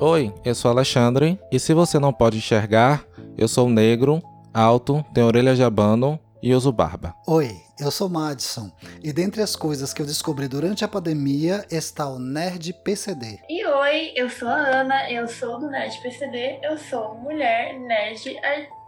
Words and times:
Oi, 0.00 0.34
eu 0.44 0.56
sou 0.56 0.72
Alexandre 0.72 1.38
e 1.52 1.60
se 1.60 1.72
você 1.72 2.00
não 2.00 2.12
pode 2.12 2.36
enxergar, 2.38 3.04
eu 3.38 3.46
sou 3.46 3.68
negro, 3.70 4.20
alto, 4.52 5.04
tenho 5.14 5.26
orelha 5.26 5.54
de 5.54 5.62
abano 5.62 6.18
e 6.42 6.52
uso 6.52 6.72
barba. 6.72 7.14
Oi, 7.28 7.56
eu 7.78 7.92
sou 7.92 8.08
Madison 8.08 8.72
e 9.02 9.12
dentre 9.12 9.40
as 9.40 9.54
coisas 9.54 9.92
que 9.92 10.02
eu 10.02 10.06
descobri 10.06 10.48
durante 10.48 10.84
a 10.84 10.88
pandemia 10.88 11.64
está 11.70 12.08
o 12.08 12.18
Nerd 12.18 12.72
PCD. 12.84 13.38
E 13.48 13.64
oi, 13.64 14.12
eu 14.16 14.28
sou 14.28 14.48
a 14.48 14.80
Ana, 14.80 15.10
eu 15.12 15.28
sou 15.28 15.60
do 15.60 15.70
Nerd 15.70 15.96
PCD, 16.02 16.58
eu 16.62 16.76
sou 16.76 17.14
mulher, 17.14 17.78
nerd, 17.78 18.36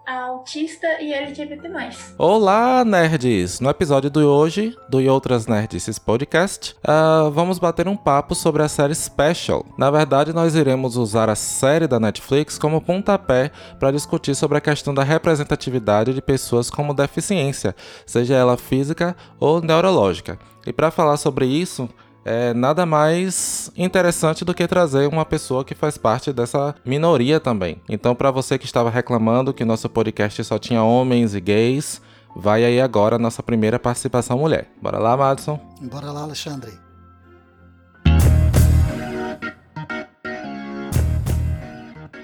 autista 0.07 1.03
e 1.03 1.13
LGBT+. 1.13 1.69
Olá, 2.17 2.85
nerds! 2.85 3.59
No 3.59 3.69
episódio 3.69 4.09
de 4.09 4.21
hoje, 4.21 4.77
do 4.89 5.01
E 5.01 5.09
Outras 5.09 5.49
Nerds 5.49 5.99
Podcast, 5.99 6.77
uh, 6.85 7.29
vamos 7.33 7.59
bater 7.59 7.89
um 7.89 7.97
papo 7.97 8.33
sobre 8.33 8.63
a 8.63 8.69
série 8.69 8.95
Special. 8.95 9.67
Na 9.77 9.91
verdade, 9.91 10.33
nós 10.33 10.55
iremos 10.55 10.97
usar 10.97 11.29
a 11.29 11.35
série 11.35 11.89
da 11.89 11.99
Netflix 11.99 12.57
como 12.57 12.81
pontapé 12.81 13.51
para 13.81 13.91
discutir 13.91 14.37
sobre 14.37 14.59
a 14.59 14.61
questão 14.61 14.95
da 14.95 15.03
representatividade 15.03 16.15
de 16.15 16.23
pessoas 16.23 16.71
com 16.71 16.95
deficiência, 16.95 17.75
seja 18.07 18.37
ela 18.37 18.57
física 18.57 19.17
ou 19.41 19.61
neurológica. 19.61 20.39
E 20.65 20.73
para 20.73 20.93
falar 20.93 21.17
sobre 21.17 21.47
isso, 21.47 21.89
é 22.27 22.53
nada 22.53 22.85
mais 22.85 23.71
interessante 23.77 24.45
do 24.45 24.53
que 24.53 24.67
trazer 24.67 25.09
uma 25.09 25.25
pessoa 25.25 25.65
que 25.65 25.77
faz 25.77 25.97
parte 25.97 26.33
dessa 26.33 26.75
minoria 26.85 27.39
também. 27.39 27.81
Então, 27.89 28.17
para 28.17 28.33
você 28.33 28.59
que 28.59 28.65
estava 28.65 28.91
reclamando 28.91 29.55
que 29.55 29.65
nosso 29.65 29.89
podcast 29.89 30.43
só 30.43 30.59
tinha 30.59 30.83
homens 30.83 31.37
e 31.37 31.41
gays, 31.41 32.03
vai 32.35 32.65
aí 32.65 32.81
agora 32.81 33.15
a 33.15 33.19
nossa 33.19 33.45
primeira 33.45 33.79
participação 33.79 34.39
mulher. 34.39 34.69
Bora 34.83 34.99
lá, 34.99 35.17
Madison? 35.17 35.61
Bora 35.81 36.11
lá, 36.11 36.23
Alexandre. 36.23 36.86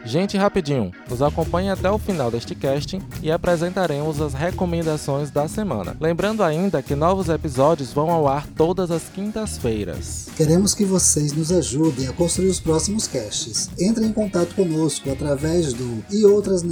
Gente, 0.04 0.36
rapidinho, 0.36 0.90
nos 1.08 1.22
acompanhe 1.22 1.70
até 1.70 1.90
o 1.90 1.98
final 1.98 2.30
deste 2.30 2.54
casting 2.54 3.00
e 3.22 3.30
apresentaremos 3.30 4.20
as 4.20 4.34
recomendações 4.34 5.30
da 5.30 5.46
semana. 5.46 5.96
Lembrando 6.00 6.42
ainda 6.42 6.82
que 6.82 6.94
novos 6.94 7.28
episódios 7.28 7.92
vão 7.92 8.10
ao 8.10 8.26
ar 8.26 8.46
todas 8.48 8.90
as 8.90 9.04
quintas-feiras. 9.04 10.28
Queremos 10.36 10.74
que 10.74 10.84
vocês 10.84 11.32
nos 11.32 11.52
ajudem 11.52 12.08
a 12.08 12.12
construir 12.12 12.48
os 12.48 12.58
próximos 12.58 13.06
casts. 13.06 13.70
Entre 13.78 14.04
em 14.04 14.12
contato 14.12 14.54
conosco 14.54 15.10
através 15.10 15.72
do 15.72 16.04
e 16.10 16.26
outras 16.26 16.62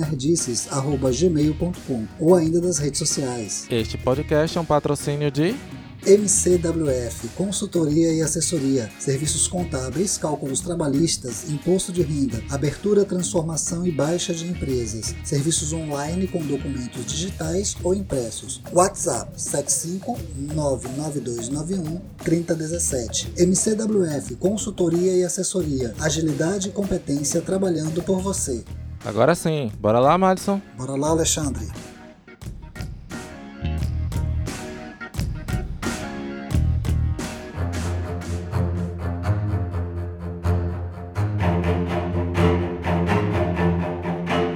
ou 2.19 2.35
ainda 2.35 2.61
das 2.61 2.79
redes 2.79 2.99
sociais. 2.99 3.67
Este 3.71 3.97
podcast 3.97 4.59
é 4.59 4.61
um 4.61 4.65
patrocínio 4.65 5.31
de 5.31 5.55
MCWF, 6.07 7.29
consultoria 7.37 8.13
e 8.13 8.23
assessoria, 8.23 8.91
serviços 8.99 9.47
contábeis, 9.47 10.17
cálculos 10.17 10.61
trabalhistas, 10.61 11.51
imposto 11.51 11.93
de 11.93 12.03
renda, 12.03 12.43
abertura, 12.51 13.05
transformação 13.05 13.87
e 13.87 13.93
baixa 13.93 14.33
de 14.33 14.47
empresas, 14.47 15.15
serviços 15.25 15.73
online 15.73 16.27
com 16.27 16.41
documentos 16.41 17.05
digitais 17.05 17.77
ou 17.83 17.95
impressos. 17.95 18.63
WhatsApp 18.73 19.33
7599291 19.39 22.01
3017. 22.19 23.33
MCWF, 23.37 24.37
consultoria 24.37 25.17
e 25.17 25.25
assessoria, 25.25 25.95
agilidade 26.01 26.69
e 26.69 26.73
competência 26.73 27.41
trabalhando 27.41 28.03
por 28.03 28.21
você. 28.21 28.65
Agora 29.05 29.35
sim, 29.35 29.73
bora 29.81 29.99
lá, 29.99 30.19
Madison. 30.19 30.61
Bora 30.77 30.95
lá, 30.95 31.09
Alexandre. 31.09 31.67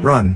Run. 0.05 0.35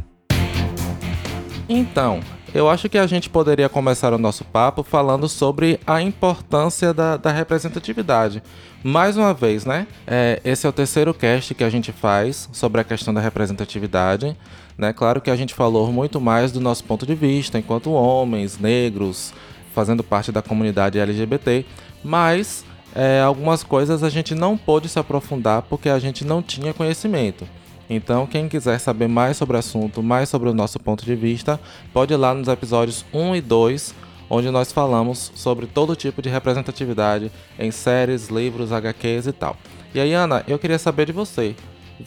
Então, 1.68 2.20
eu 2.54 2.70
acho 2.70 2.88
que 2.88 2.96
a 2.96 3.06
gente 3.06 3.28
poderia 3.28 3.68
começar 3.68 4.14
o 4.14 4.18
nosso 4.18 4.42
papo 4.42 4.82
falando 4.82 5.28
sobre 5.28 5.78
a 5.86 6.00
importância 6.00 6.94
da, 6.94 7.18
da 7.18 7.30
representatividade. 7.30 8.42
Mais 8.82 9.18
uma 9.18 9.34
vez, 9.34 9.66
né? 9.66 9.86
É, 10.06 10.40
esse 10.42 10.66
é 10.66 10.70
o 10.70 10.72
terceiro 10.72 11.12
cast 11.12 11.54
que 11.54 11.62
a 11.62 11.68
gente 11.68 11.92
faz 11.92 12.48
sobre 12.50 12.80
a 12.80 12.84
questão 12.84 13.12
da 13.12 13.20
representatividade. 13.20 14.34
Né? 14.78 14.94
Claro 14.94 15.20
que 15.20 15.30
a 15.30 15.36
gente 15.36 15.52
falou 15.52 15.92
muito 15.92 16.18
mais 16.18 16.50
do 16.50 16.60
nosso 16.60 16.84
ponto 16.84 17.04
de 17.04 17.14
vista, 17.14 17.58
enquanto 17.58 17.92
homens, 17.92 18.58
negros, 18.58 19.34
fazendo 19.74 20.02
parte 20.02 20.32
da 20.32 20.40
comunidade 20.40 20.98
LGBT, 20.98 21.66
mas 22.02 22.64
é, 22.94 23.20
algumas 23.20 23.62
coisas 23.62 24.02
a 24.02 24.08
gente 24.08 24.34
não 24.34 24.56
pôde 24.56 24.88
se 24.88 24.98
aprofundar 24.98 25.60
porque 25.62 25.90
a 25.90 25.98
gente 25.98 26.24
não 26.24 26.42
tinha 26.42 26.72
conhecimento. 26.72 27.46
Então, 27.90 28.26
quem 28.26 28.48
quiser 28.48 28.78
saber 28.78 29.08
mais 29.08 29.36
sobre 29.36 29.56
o 29.56 29.58
assunto, 29.58 30.02
mais 30.02 30.28
sobre 30.28 30.48
o 30.48 30.54
nosso 30.54 30.78
ponto 30.78 31.04
de 31.04 31.14
vista, 31.14 31.58
pode 31.92 32.12
ir 32.12 32.16
lá 32.16 32.34
nos 32.34 32.48
episódios 32.48 33.04
1 33.12 33.36
e 33.36 33.40
2, 33.40 33.94
onde 34.28 34.50
nós 34.50 34.70
falamos 34.70 35.32
sobre 35.34 35.66
todo 35.66 35.96
tipo 35.96 36.20
de 36.20 36.28
representatividade 36.28 37.32
em 37.58 37.70
séries, 37.70 38.28
livros, 38.28 38.72
HQs 38.72 39.26
e 39.28 39.32
tal. 39.32 39.56
E 39.94 40.00
aí, 40.00 40.12
Ana, 40.12 40.44
eu 40.46 40.58
queria 40.58 40.78
saber 40.78 41.06
de 41.06 41.12
você. 41.12 41.56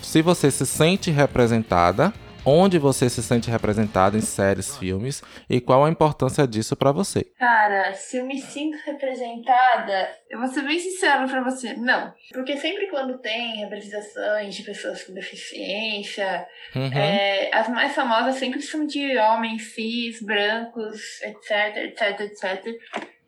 Se 0.02 0.22
você 0.22 0.52
se 0.52 0.66
sente 0.66 1.09
representada 1.09 2.13
onde 2.46 2.78
você 2.78 3.09
se 3.09 3.22
sente 3.22 3.50
representada 3.50 4.18
em 4.18 4.22
séries, 4.22 4.78
filmes 4.78 5.24
e 5.50 5.62
qual 5.62 5.85
a 5.85 5.90
importância 5.90 6.47
disso 6.47 6.75
para 6.75 6.91
você? 6.91 7.25
Cara, 7.38 7.94
se 7.94 8.18
eu 8.18 8.25
me 8.25 8.40
sinto 8.40 8.78
representada, 8.85 10.09
eu 10.29 10.40
vou 10.40 10.47
ser 10.47 10.63
bem 10.63 10.80
sincera 10.80 11.28
para 11.28 11.44
você, 11.44 11.74
não. 11.74 12.13
Porque 12.34 12.57
sempre 12.57 12.88
quando 12.88 13.19
tem 13.19 13.57
representações 13.57 14.56
de 14.56 14.63
pessoas 14.63 15.03
com 15.03 15.13
deficiência, 15.13 16.47
uhum. 16.75 16.91
é, 16.94 17.50
as 17.53 17.69
mais 17.69 17.94
famosas 17.94 18.35
sempre 18.35 18.62
são 18.62 18.85
de 18.85 19.18
homens 19.18 19.74
cis, 19.74 20.22
brancos, 20.22 21.22
etc, 21.22 21.78
etc, 21.78 22.19
etc. 22.22 22.66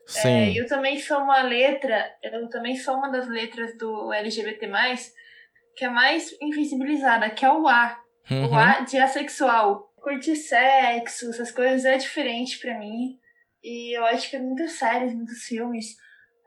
Sim. 0.06 0.30
É, 0.30 0.60
eu 0.60 0.68
também 0.68 1.00
sou 1.00 1.18
uma 1.20 1.42
letra, 1.42 2.12
eu 2.22 2.50
também 2.50 2.76
sou 2.76 2.96
uma 2.96 3.10
das 3.10 3.28
letras 3.28 3.78
do 3.78 4.12
LGBT+, 4.12 4.70
que 5.76 5.86
é 5.86 5.90
mais 5.90 6.36
invisibilizada, 6.42 7.30
que 7.30 7.46
é 7.46 7.52
o 7.52 7.68
A. 7.68 8.03
Uhum. 8.30 8.52
O 8.52 8.56
A 8.56 8.82
de 8.82 8.98
assexual. 8.98 9.92
Curtir 9.98 10.36
sexo, 10.36 11.30
essas 11.30 11.52
coisas 11.52 11.86
é 11.86 11.98
diferente 11.98 12.60
para 12.60 12.78
mim. 12.78 13.18
E 13.64 13.98
eu 13.98 14.06
acho 14.06 14.30
que 14.30 14.38
muitas 14.38 14.74
séries, 14.74 15.14
muitos 15.14 15.44
filmes 15.44 15.96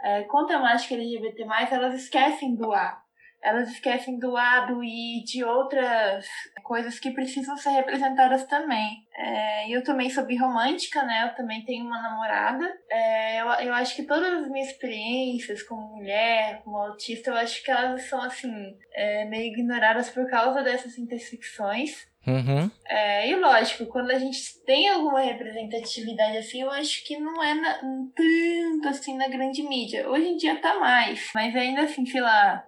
é, 0.03 0.22
com 0.25 0.47
temática 0.47 0.94
LGBT, 0.94 1.47
elas 1.70 1.94
esquecem 1.94 2.54
do 2.54 2.72
A. 2.72 3.03
Elas 3.46 3.70
esquecem 3.70 4.18
do 4.18 4.36
A, 4.36 4.62
do 4.62 4.82
I, 4.82 5.22
de 5.22 5.44
outras 5.44 6.26
coisas 6.64 6.98
que 6.98 7.12
precisam 7.12 7.56
ser 7.56 7.70
representadas 7.70 8.42
também. 8.42 9.06
É, 9.16 9.70
eu 9.70 9.84
também 9.84 10.10
sou 10.10 10.26
birromântica, 10.26 11.04
né? 11.04 11.28
Eu 11.30 11.36
também 11.36 11.64
tenho 11.64 11.86
uma 11.86 12.02
namorada. 12.02 12.68
É, 12.90 13.40
eu, 13.40 13.46
eu 13.68 13.74
acho 13.74 13.94
que 13.94 14.02
todas 14.02 14.32
as 14.32 14.50
minhas 14.50 14.70
experiências 14.70 15.62
como 15.62 15.94
mulher, 15.94 16.60
como 16.64 16.76
autista, 16.76 17.30
eu 17.30 17.36
acho 17.36 17.62
que 17.62 17.70
elas 17.70 18.02
são, 18.08 18.20
assim, 18.20 18.76
é, 18.92 19.24
meio 19.26 19.52
ignoradas 19.52 20.10
por 20.10 20.28
causa 20.28 20.64
dessas 20.64 20.98
intersecções. 20.98 22.04
Uhum. 22.26 22.68
É, 22.84 23.30
e 23.30 23.36
lógico, 23.36 23.86
quando 23.86 24.10
a 24.10 24.18
gente 24.18 24.60
tem 24.64 24.88
alguma 24.88 25.20
representatividade 25.20 26.38
assim, 26.38 26.62
eu 26.62 26.70
acho 26.72 27.04
que 27.04 27.16
não 27.16 27.40
é 27.40 27.54
na, 27.54 27.74
tanto 27.74 28.88
assim 28.88 29.16
na 29.16 29.28
grande 29.28 29.62
mídia. 29.62 30.10
Hoje 30.10 30.30
em 30.30 30.36
dia 30.36 30.60
tá 30.60 30.80
mais, 30.80 31.30
mas 31.32 31.54
ainda 31.54 31.82
assim, 31.82 32.04
sei 32.04 32.20
lá, 32.20 32.64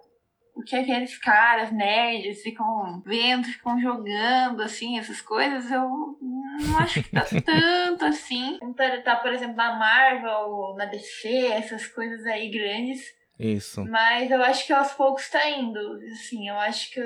o 0.59 0.63
que 0.63 0.75
aqueles 0.75 1.17
caras 1.17 1.71
nerds 1.71 2.41
ficam 2.41 3.01
vendo, 3.05 3.47
ficam 3.47 3.79
jogando, 3.79 4.61
assim, 4.61 4.99
essas 4.99 5.21
coisas, 5.21 5.71
eu 5.71 6.17
não 6.21 6.77
acho 6.77 7.01
que 7.01 7.11
tá 7.11 7.23
tanto 7.45 8.03
assim. 8.03 8.59
Tá, 8.75 9.01
tá, 9.01 9.15
por 9.15 9.31
exemplo, 9.31 9.55
na 9.55 9.77
Marvel, 9.77 10.75
na 10.77 10.85
DC, 10.85 11.29
essas 11.47 11.87
coisas 11.87 12.25
aí 12.25 12.49
grandes. 12.49 13.17
Isso. 13.39 13.85
Mas 13.85 14.29
eu 14.29 14.43
acho 14.43 14.67
que 14.67 14.73
aos 14.73 14.91
poucos 14.91 15.23
está 15.23 15.49
indo. 15.49 15.79
Assim, 16.11 16.49
eu 16.49 16.55
acho 16.55 16.91
que 16.91 17.01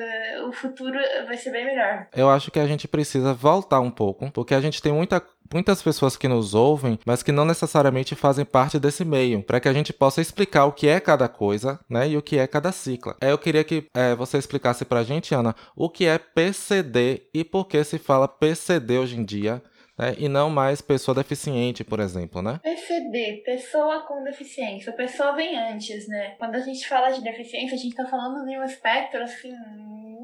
o 0.47 0.51
futuro 0.51 0.97
vai 1.27 1.37
ser 1.37 1.51
bem 1.51 1.65
melhor. 1.65 2.07
Eu 2.15 2.29
acho 2.29 2.49
que 2.49 2.59
a 2.59 2.65
gente 2.65 2.87
precisa 2.87 3.33
voltar 3.33 3.79
um 3.79 3.91
pouco, 3.91 4.31
porque 4.31 4.55
a 4.55 4.61
gente 4.61 4.81
tem 4.81 4.91
muita 4.91 5.21
muitas 5.53 5.83
pessoas 5.83 6.17
que 6.17 6.27
nos 6.27 6.55
ouvem, 6.55 6.97
mas 7.05 7.21
que 7.21 7.31
não 7.31 7.45
necessariamente 7.45 8.15
fazem 8.15 8.43
parte 8.43 8.79
desse 8.79 9.05
meio, 9.05 9.43
para 9.43 9.59
que 9.59 9.67
a 9.67 9.73
gente 9.73 9.93
possa 9.93 10.19
explicar 10.19 10.65
o 10.65 10.71
que 10.71 10.87
é 10.87 10.99
cada 10.99 11.27
coisa, 11.27 11.79
né, 11.87 12.09
e 12.09 12.17
o 12.17 12.23
que 12.23 12.39
é 12.39 12.47
cada 12.47 12.71
cicla. 12.71 13.15
É, 13.21 13.31
eu 13.31 13.37
queria 13.37 13.63
que 13.63 13.85
é, 13.93 14.15
você 14.15 14.39
explicasse 14.39 14.83
para 14.83 15.01
a 15.01 15.03
gente, 15.03 15.35
Ana, 15.35 15.55
o 15.75 15.89
que 15.89 16.05
é 16.07 16.17
PCD 16.17 17.27
e 17.31 17.43
por 17.43 17.67
que 17.67 17.83
se 17.83 17.99
fala 17.99 18.27
PCD 18.27 18.97
hoje 18.97 19.19
em 19.19 19.23
dia 19.23 19.61
né? 19.97 20.15
e 20.17 20.27
não 20.27 20.49
mais 20.49 20.81
pessoa 20.81 21.15
deficiente, 21.15 21.83
por 21.83 21.99
exemplo, 21.99 22.41
né? 22.41 22.59
PCD, 22.63 23.43
pessoa 23.45 24.01
com 24.01 24.23
deficiência. 24.23 24.91
A 24.91 24.95
pessoa 24.95 25.33
vem 25.33 25.57
antes, 25.57 26.07
né? 26.07 26.35
Quando 26.37 26.55
a 26.55 26.59
gente 26.59 26.87
fala 26.87 27.11
de 27.11 27.21
deficiência, 27.21 27.75
a 27.75 27.79
gente 27.79 27.95
tá 27.95 28.05
falando 28.05 28.45
de 28.45 28.57
um 28.57 28.63
espectro, 28.63 29.21
assim, 29.21 29.53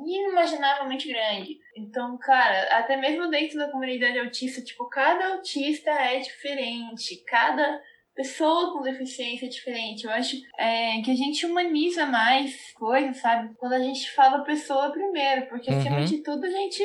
inimaginavelmente 0.05 1.07
grande. 1.07 1.57
Então, 1.77 2.17
cara, 2.17 2.77
até 2.77 2.97
mesmo 2.97 3.29
dentro 3.29 3.57
da 3.57 3.69
comunidade 3.69 4.19
autista, 4.19 4.61
tipo, 4.61 4.89
cada 4.89 5.33
autista 5.33 5.91
é 5.91 6.19
diferente, 6.19 7.23
cada 7.27 7.81
pessoa 8.15 8.73
com 8.73 8.81
deficiência 8.81 9.47
diferente. 9.47 10.03
Eu 10.03 10.11
acho 10.11 10.35
é, 10.57 11.01
que 11.01 11.11
a 11.11 11.15
gente 11.15 11.45
humaniza 11.45 12.05
mais 12.05 12.71
coisas, 12.73 13.17
sabe? 13.17 13.53
Quando 13.55 13.73
a 13.73 13.79
gente 13.79 14.11
fala 14.11 14.43
pessoa 14.43 14.91
primeiro, 14.91 15.47
porque 15.47 15.71
acima 15.71 15.99
uhum. 15.99 16.05
de 16.05 16.17
tudo 16.17 16.45
a 16.45 16.49
gente 16.49 16.83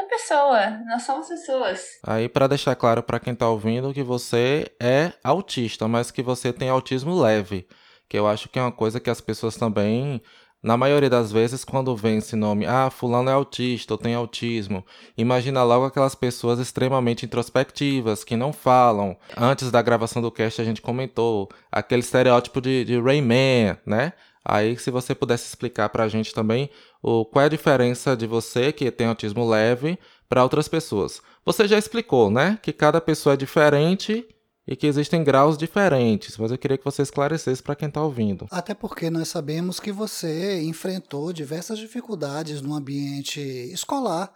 é 0.00 0.08
pessoa, 0.08 0.70
nós 0.86 1.02
somos 1.02 1.28
pessoas. 1.28 1.98
Aí 2.02 2.28
para 2.28 2.46
deixar 2.46 2.74
claro 2.74 3.02
para 3.02 3.20
quem 3.20 3.34
tá 3.34 3.48
ouvindo 3.48 3.92
que 3.92 4.02
você 4.02 4.70
é 4.80 5.12
autista, 5.22 5.86
mas 5.86 6.10
que 6.10 6.22
você 6.22 6.52
tem 6.52 6.68
autismo 6.68 7.20
leve, 7.20 7.66
que 8.08 8.18
eu 8.18 8.26
acho 8.26 8.48
que 8.48 8.58
é 8.58 8.62
uma 8.62 8.72
coisa 8.72 9.00
que 9.00 9.10
as 9.10 9.20
pessoas 9.20 9.56
também 9.56 10.22
na 10.62 10.76
maioria 10.76 11.08
das 11.08 11.32
vezes, 11.32 11.64
quando 11.64 11.96
vem 11.96 12.18
esse 12.18 12.36
nome, 12.36 12.66
ah, 12.66 12.90
fulano 12.90 13.30
é 13.30 13.32
autista 13.32 13.94
ou 13.94 13.98
tem 13.98 14.14
autismo, 14.14 14.84
imagina 15.16 15.62
logo 15.62 15.86
aquelas 15.86 16.14
pessoas 16.14 16.58
extremamente 16.58 17.24
introspectivas, 17.24 18.22
que 18.22 18.36
não 18.36 18.52
falam. 18.52 19.16
Antes 19.34 19.70
da 19.70 19.80
gravação 19.80 20.20
do 20.20 20.30
cast 20.30 20.60
a 20.60 20.64
gente 20.64 20.82
comentou 20.82 21.48
aquele 21.72 22.00
estereótipo 22.00 22.60
de, 22.60 22.84
de 22.84 23.00
Rayman, 23.00 23.78
né? 23.86 24.12
Aí, 24.44 24.76
se 24.78 24.90
você 24.90 25.14
pudesse 25.14 25.46
explicar 25.46 25.88
pra 25.90 26.08
gente 26.08 26.34
também 26.34 26.70
o, 27.02 27.24
qual 27.24 27.42
é 27.42 27.46
a 27.46 27.50
diferença 27.50 28.16
de 28.16 28.26
você, 28.26 28.72
que 28.72 28.90
tem 28.90 29.06
autismo 29.06 29.48
leve, 29.48 29.98
para 30.28 30.42
outras 30.42 30.68
pessoas. 30.68 31.20
Você 31.44 31.66
já 31.66 31.76
explicou, 31.76 32.30
né? 32.30 32.58
Que 32.62 32.72
cada 32.72 33.00
pessoa 33.00 33.34
é 33.34 33.36
diferente 33.36 34.26
e 34.66 34.76
que 34.76 34.86
existem 34.86 35.24
graus 35.24 35.58
diferentes, 35.58 36.38
mas 36.38 36.52
eu 36.52 36.58
queria 36.58 36.78
que 36.78 36.84
você 36.84 37.02
esclarecesse 37.02 37.60
para 37.60 37.74
quem 37.74 37.88
está 37.88 38.00
ouvindo. 38.00 38.46
Até 38.50 38.72
porque 38.72 39.10
nós 39.10 39.26
sabemos 39.26 39.80
que 39.80 39.90
você 39.90 40.62
enfrentou 40.62 41.32
diversas 41.32 41.78
dificuldades 41.78 42.62
no 42.62 42.74
ambiente 42.74 43.40
escolar 43.40 44.32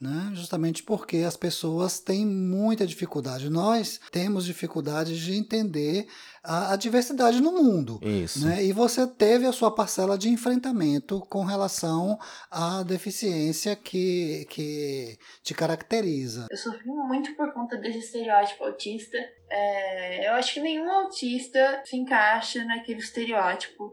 né? 0.00 0.30
justamente 0.34 0.82
porque 0.82 1.18
as 1.18 1.36
pessoas 1.36 1.98
têm 1.98 2.26
muita 2.26 2.86
dificuldade. 2.86 3.48
Nós 3.48 4.00
temos 4.10 4.44
dificuldade 4.44 5.18
de 5.18 5.34
entender 5.34 6.06
a, 6.44 6.72
a 6.72 6.76
diversidade 6.76 7.40
no 7.40 7.52
mundo. 7.52 7.98
Isso. 8.02 8.46
Né? 8.46 8.64
E 8.64 8.72
você 8.72 9.06
teve 9.06 9.46
a 9.46 9.52
sua 9.52 9.74
parcela 9.74 10.18
de 10.18 10.28
enfrentamento 10.28 11.20
com 11.30 11.44
relação 11.44 12.18
à 12.50 12.82
deficiência 12.82 13.74
que, 13.74 14.46
que 14.50 15.18
te 15.42 15.54
caracteriza. 15.54 16.46
Eu 16.50 16.58
sofri 16.58 16.86
muito 16.86 17.34
por 17.34 17.52
conta 17.52 17.76
desse 17.76 17.98
estereótipo 17.98 18.64
autista. 18.64 19.16
É, 19.50 20.28
eu 20.28 20.34
acho 20.34 20.54
que 20.54 20.60
nenhum 20.60 20.90
autista 20.90 21.82
se 21.84 21.96
encaixa 21.96 22.64
naquele 22.64 23.00
estereótipo 23.00 23.90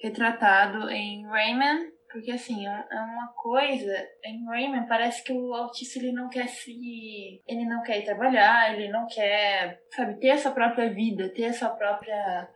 retratado 0.00 0.88
em 0.90 1.26
Rayman 1.26 1.92
porque, 2.12 2.30
assim, 2.30 2.68
é, 2.68 2.84
é 2.90 3.00
uma 3.00 3.28
coisa. 3.28 4.06
Em 4.22 4.44
Rayman, 4.44 4.86
parece 4.86 5.24
que 5.24 5.32
o 5.32 5.54
autista 5.54 5.98
ele 5.98 6.12
não 6.12 6.28
quer 6.28 6.46
se. 6.46 7.40
Ele 7.46 7.64
não 7.64 7.82
quer 7.82 8.00
ir 8.00 8.04
trabalhar, 8.04 8.74
ele 8.74 8.88
não 8.88 9.06
quer, 9.06 9.80
sabe, 9.90 10.20
ter 10.20 10.30
a 10.30 10.38
sua 10.38 10.52
própria 10.52 10.90
vida, 10.92 11.30
ter 11.30 11.46
a 11.46 11.52
sua 11.52 11.70
própria. 11.70 12.48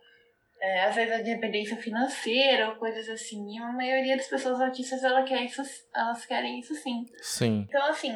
É, 0.59 0.85
às 0.85 0.95
vezes 0.95 1.13
a 1.13 1.21
dependência 1.21 1.77
financeira 1.77 2.69
ou 2.69 2.75
coisas 2.75 3.09
assim. 3.09 3.55
E 3.55 3.57
a 3.59 3.71
maioria 3.71 4.15
das 4.15 4.27
pessoas 4.27 4.61
autistas 4.61 5.03
ela 5.03 5.23
quer 5.23 5.43
isso, 5.43 5.61
elas 5.93 6.25
querem 6.25 6.59
isso 6.59 6.75
sim. 6.75 7.05
Sim. 7.17 7.65
Então, 7.67 7.83
assim, 7.89 8.13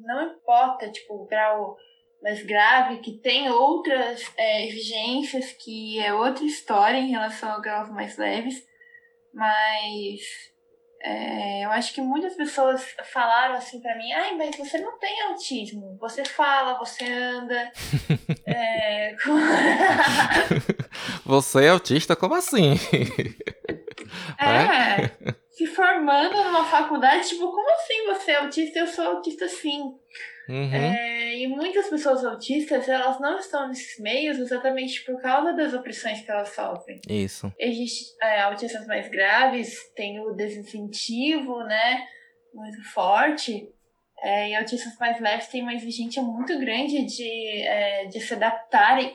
não 0.00 0.32
importa, 0.32 0.90
tipo, 0.90 1.14
o 1.14 1.26
grau 1.26 1.76
mais 2.22 2.42
grave, 2.42 2.98
que 2.98 3.18
tem 3.18 3.48
outras 3.48 4.32
é, 4.36 4.66
exigências, 4.66 5.52
que 5.52 5.98
é 6.00 6.12
outra 6.12 6.44
história 6.44 6.98
em 6.98 7.10
relação 7.10 7.50
a 7.50 7.60
graus 7.60 7.88
mais 7.90 8.16
leves. 8.16 8.68
Mas 9.32 10.20
é, 11.02 11.64
eu 11.64 11.70
acho 11.70 11.94
que 11.94 12.00
muitas 12.00 12.34
pessoas 12.34 12.94
falaram 13.12 13.54
assim 13.54 13.80
para 13.80 13.96
mim: 13.96 14.12
ai, 14.12 14.36
mas 14.36 14.54
você 14.56 14.78
não 14.78 14.98
tem 14.98 15.22
autismo. 15.22 15.96
Você 15.98 16.24
fala, 16.24 16.78
você 16.78 17.04
anda. 17.04 17.72
é, 18.46 19.16
com... 19.22 19.30
você 21.24 21.64
é 21.64 21.68
autista? 21.70 22.14
Como 22.14 22.34
assim? 22.34 22.74
É, 24.38 25.04
é, 25.04 25.34
se 25.50 25.66
formando 25.66 26.42
numa 26.44 26.64
faculdade, 26.64 27.28
tipo, 27.28 27.50
como 27.50 27.70
assim 27.74 28.06
você 28.06 28.32
é 28.32 28.36
autista? 28.36 28.78
Eu 28.78 28.86
sou 28.86 29.06
autista 29.06 29.48
sim. 29.48 29.94
Uhum. 30.48 30.74
É, 30.74 31.38
e 31.38 31.46
muitas 31.46 31.88
pessoas 31.88 32.24
autistas, 32.24 32.88
elas 32.88 33.20
não 33.20 33.38
estão 33.38 33.68
nesses 33.68 33.98
meios 34.00 34.38
exatamente 34.38 35.04
por 35.04 35.20
causa 35.20 35.52
das 35.52 35.72
opressões 35.72 36.20
que 36.20 36.30
elas 36.30 36.48
sofrem. 36.54 37.00
Isso. 37.08 37.52
Existem 37.58 38.16
é, 38.22 38.40
autistas 38.40 38.86
mais 38.86 39.08
graves, 39.08 39.76
tem 39.94 40.20
o 40.20 40.32
desincentivo, 40.32 41.62
né, 41.64 42.04
muito 42.52 42.82
forte. 42.92 43.68
É, 44.22 44.50
e 44.50 44.54
autistas 44.54 44.98
mais 44.98 45.18
leves 45.18 45.48
têm 45.48 45.62
uma 45.62 45.74
exigência 45.74 46.22
muito 46.22 46.58
grande 46.58 47.06
de, 47.06 47.62
é, 47.62 48.04
de 48.06 48.20
se 48.20 48.34
adaptarem 48.34 49.14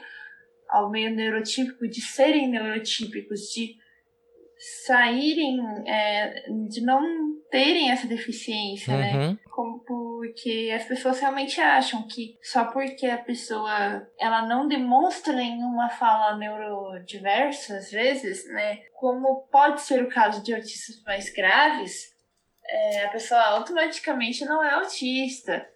ao 0.70 0.90
meio 0.90 1.14
neurotípico, 1.14 1.88
de 1.88 2.02
serem 2.02 2.48
neurotípicos, 2.50 3.42
de 3.54 3.76
saírem, 4.86 5.60
é, 5.86 6.50
de 6.70 6.82
não 6.82 7.02
terem 7.52 7.92
essa 7.92 8.08
deficiência, 8.08 8.98
né? 8.98 9.14
uhum. 9.14 9.32
né? 9.32 9.38
Como 9.52 9.80
porque 10.26 10.74
as 10.76 10.86
pessoas 10.86 11.20
realmente 11.20 11.62
acham 11.62 12.08
que 12.08 12.38
só 12.42 12.66
porque 12.66 13.06
a 13.06 13.18
pessoa 13.18 14.08
ela 14.20 14.42
não 14.48 14.68
demonstra 14.68 15.34
nenhuma 15.34 15.90
fala 15.90 16.38
neurodiversa, 16.38 17.78
às 17.78 17.92
vezes, 17.92 18.48
né? 18.52 18.78
Como 18.96 19.48
pode 19.52 19.82
ser 19.82 20.02
o 20.02 20.10
caso 20.10 20.44
de 20.44 20.54
autistas 20.54 21.02
mais 21.04 21.30
graves, 21.32 22.14
é, 22.68 23.06
a 23.06 23.10
pessoa 23.10 23.42
automaticamente 23.42 24.44
não 24.46 24.64
é 24.64 24.74
autista. 24.74 25.68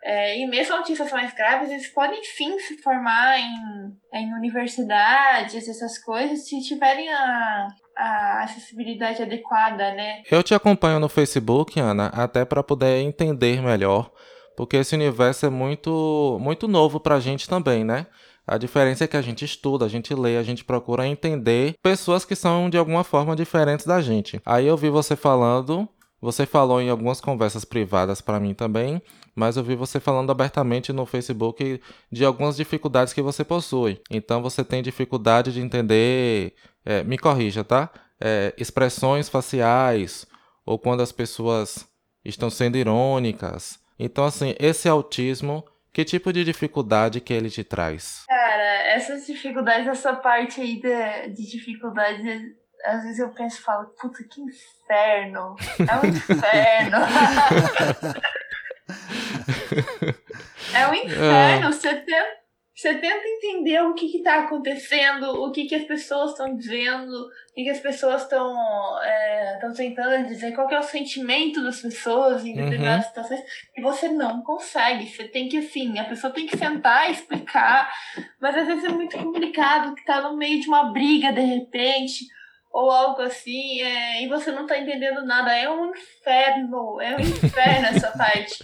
É, 0.00 0.38
e 0.38 0.46
mesmo 0.46 0.76
autistas 0.76 1.10
mais 1.10 1.34
graves, 1.34 1.70
eles 1.70 1.88
podem 1.88 2.22
sim 2.22 2.56
se 2.60 2.80
formar 2.80 3.36
em, 3.40 3.98
em 4.14 4.32
universidades, 4.32 5.68
essas 5.68 5.98
coisas, 5.98 6.48
se 6.48 6.62
tiverem 6.62 7.12
a, 7.12 7.68
a 7.98 8.44
acessibilidade 8.44 9.20
adequada, 9.22 9.92
né? 9.94 10.22
Eu 10.30 10.42
te 10.42 10.54
acompanho 10.54 11.00
no 11.00 11.08
Facebook, 11.08 11.78
Ana, 11.80 12.06
até 12.06 12.44
para 12.44 12.62
poder 12.62 13.00
entender 13.00 13.60
melhor, 13.60 14.10
porque 14.56 14.76
esse 14.76 14.94
universo 14.94 15.46
é 15.46 15.50
muito 15.50 16.38
muito 16.40 16.68
novo 16.68 17.00
para 17.00 17.16
a 17.16 17.20
gente 17.20 17.48
também, 17.48 17.82
né? 17.84 18.06
A 18.46 18.56
diferença 18.56 19.04
é 19.04 19.06
que 19.06 19.16
a 19.16 19.20
gente 19.20 19.44
estuda, 19.44 19.84
a 19.84 19.88
gente 19.88 20.14
lê, 20.14 20.38
a 20.38 20.42
gente 20.42 20.64
procura 20.64 21.06
entender 21.06 21.74
pessoas 21.82 22.24
que 22.24 22.34
são 22.34 22.70
de 22.70 22.78
alguma 22.78 23.04
forma 23.04 23.36
diferentes 23.36 23.84
da 23.84 24.00
gente. 24.00 24.40
Aí 24.46 24.66
eu 24.66 24.76
vi 24.76 24.88
você 24.88 25.14
falando, 25.14 25.86
você 26.20 26.44
falou 26.46 26.80
em 26.80 26.90
algumas 26.90 27.20
conversas 27.20 27.64
privadas 27.64 28.20
para 28.20 28.40
mim 28.40 28.54
também, 28.54 29.00
mas 29.34 29.56
eu 29.56 29.62
vi 29.62 29.76
você 29.76 30.00
falando 30.00 30.30
abertamente 30.30 30.92
no 30.92 31.06
Facebook 31.06 31.80
de 32.10 32.24
algumas 32.24 32.56
dificuldades 32.56 33.12
que 33.12 33.22
você 33.22 33.44
possui. 33.44 34.00
Então 34.10 34.42
você 34.42 34.64
tem 34.64 34.82
dificuldade 34.82 35.52
de 35.52 35.60
entender 35.60 36.54
é, 36.84 37.04
me 37.04 37.16
corrija, 37.16 37.62
tá? 37.62 37.90
É, 38.20 38.52
expressões 38.58 39.28
faciais 39.28 40.26
ou 40.66 40.78
quando 40.78 41.02
as 41.02 41.12
pessoas 41.12 41.88
estão 42.24 42.50
sendo 42.50 42.76
irônicas. 42.76 43.78
Então, 43.98 44.24
assim, 44.24 44.54
esse 44.58 44.88
autismo, 44.88 45.64
que 45.92 46.04
tipo 46.04 46.32
de 46.32 46.44
dificuldade 46.44 47.20
que 47.20 47.32
ele 47.32 47.50
te 47.50 47.64
traz? 47.64 48.24
Cara, 48.28 48.92
essas 48.92 49.26
dificuldades, 49.26 49.86
essa 49.86 50.14
parte 50.14 50.60
aí 50.60 50.80
de, 50.80 51.28
de 51.34 51.50
dificuldade, 51.50 52.54
às 52.84 53.02
vezes 53.02 53.18
eu 53.18 53.30
penso 53.30 53.58
e 53.58 53.62
falo, 53.62 53.88
puta, 54.00 54.22
que 54.24 54.40
inferno! 54.40 55.56
É 55.78 55.96
um 55.96 56.04
inferno! 56.08 56.98
é 60.74 60.88
um 60.88 60.94
inferno! 60.94 61.68
É. 61.68 61.72
Você 61.72 61.94
tem 61.94 62.38
você 62.78 62.94
tenta 62.94 63.26
entender 63.26 63.82
o 63.82 63.92
que 63.92 64.18
está 64.18 64.38
acontecendo, 64.38 65.42
o 65.42 65.50
que, 65.50 65.64
que 65.64 65.74
as 65.74 65.82
pessoas 65.82 66.30
estão 66.30 66.54
dizendo, 66.54 67.10
o 67.10 67.28
que, 67.52 67.64
que 67.64 67.70
as 67.70 67.80
pessoas 67.80 68.22
estão 68.22 68.54
é, 69.02 69.58
tentando 69.76 70.28
dizer, 70.28 70.54
qual 70.54 70.70
é 70.70 70.78
o 70.78 70.82
sentimento 70.84 71.60
das 71.60 71.82
pessoas 71.82 72.44
em 72.44 72.54
determinadas 72.54 73.06
uhum. 73.06 73.08
situações, 73.08 73.40
e 73.76 73.82
você 73.82 74.08
não 74.10 74.42
consegue. 74.42 75.08
Você 75.08 75.24
tem 75.24 75.48
que, 75.48 75.58
assim, 75.58 75.98
a 75.98 76.04
pessoa 76.04 76.32
tem 76.32 76.46
que 76.46 76.56
sentar 76.56 77.08
e 77.08 77.14
explicar, 77.14 77.92
mas 78.40 78.56
às 78.56 78.68
vezes 78.68 78.84
é 78.84 78.90
muito 78.90 79.18
complicado, 79.18 79.96
que 79.96 80.04
tá 80.04 80.20
no 80.20 80.36
meio 80.36 80.60
de 80.60 80.68
uma 80.68 80.92
briga 80.92 81.32
de 81.32 81.40
repente, 81.40 82.26
ou 82.70 82.90
algo 82.90 83.22
assim, 83.22 83.80
é, 83.82 84.22
e 84.22 84.28
você 84.28 84.50
não 84.50 84.62
está 84.62 84.78
entendendo 84.78 85.24
nada. 85.24 85.56
É 85.56 85.68
um 85.70 85.90
inferno, 85.90 87.00
é 87.00 87.16
um 87.16 87.20
inferno 87.20 87.86
essa 87.86 88.10
parte. 88.16 88.58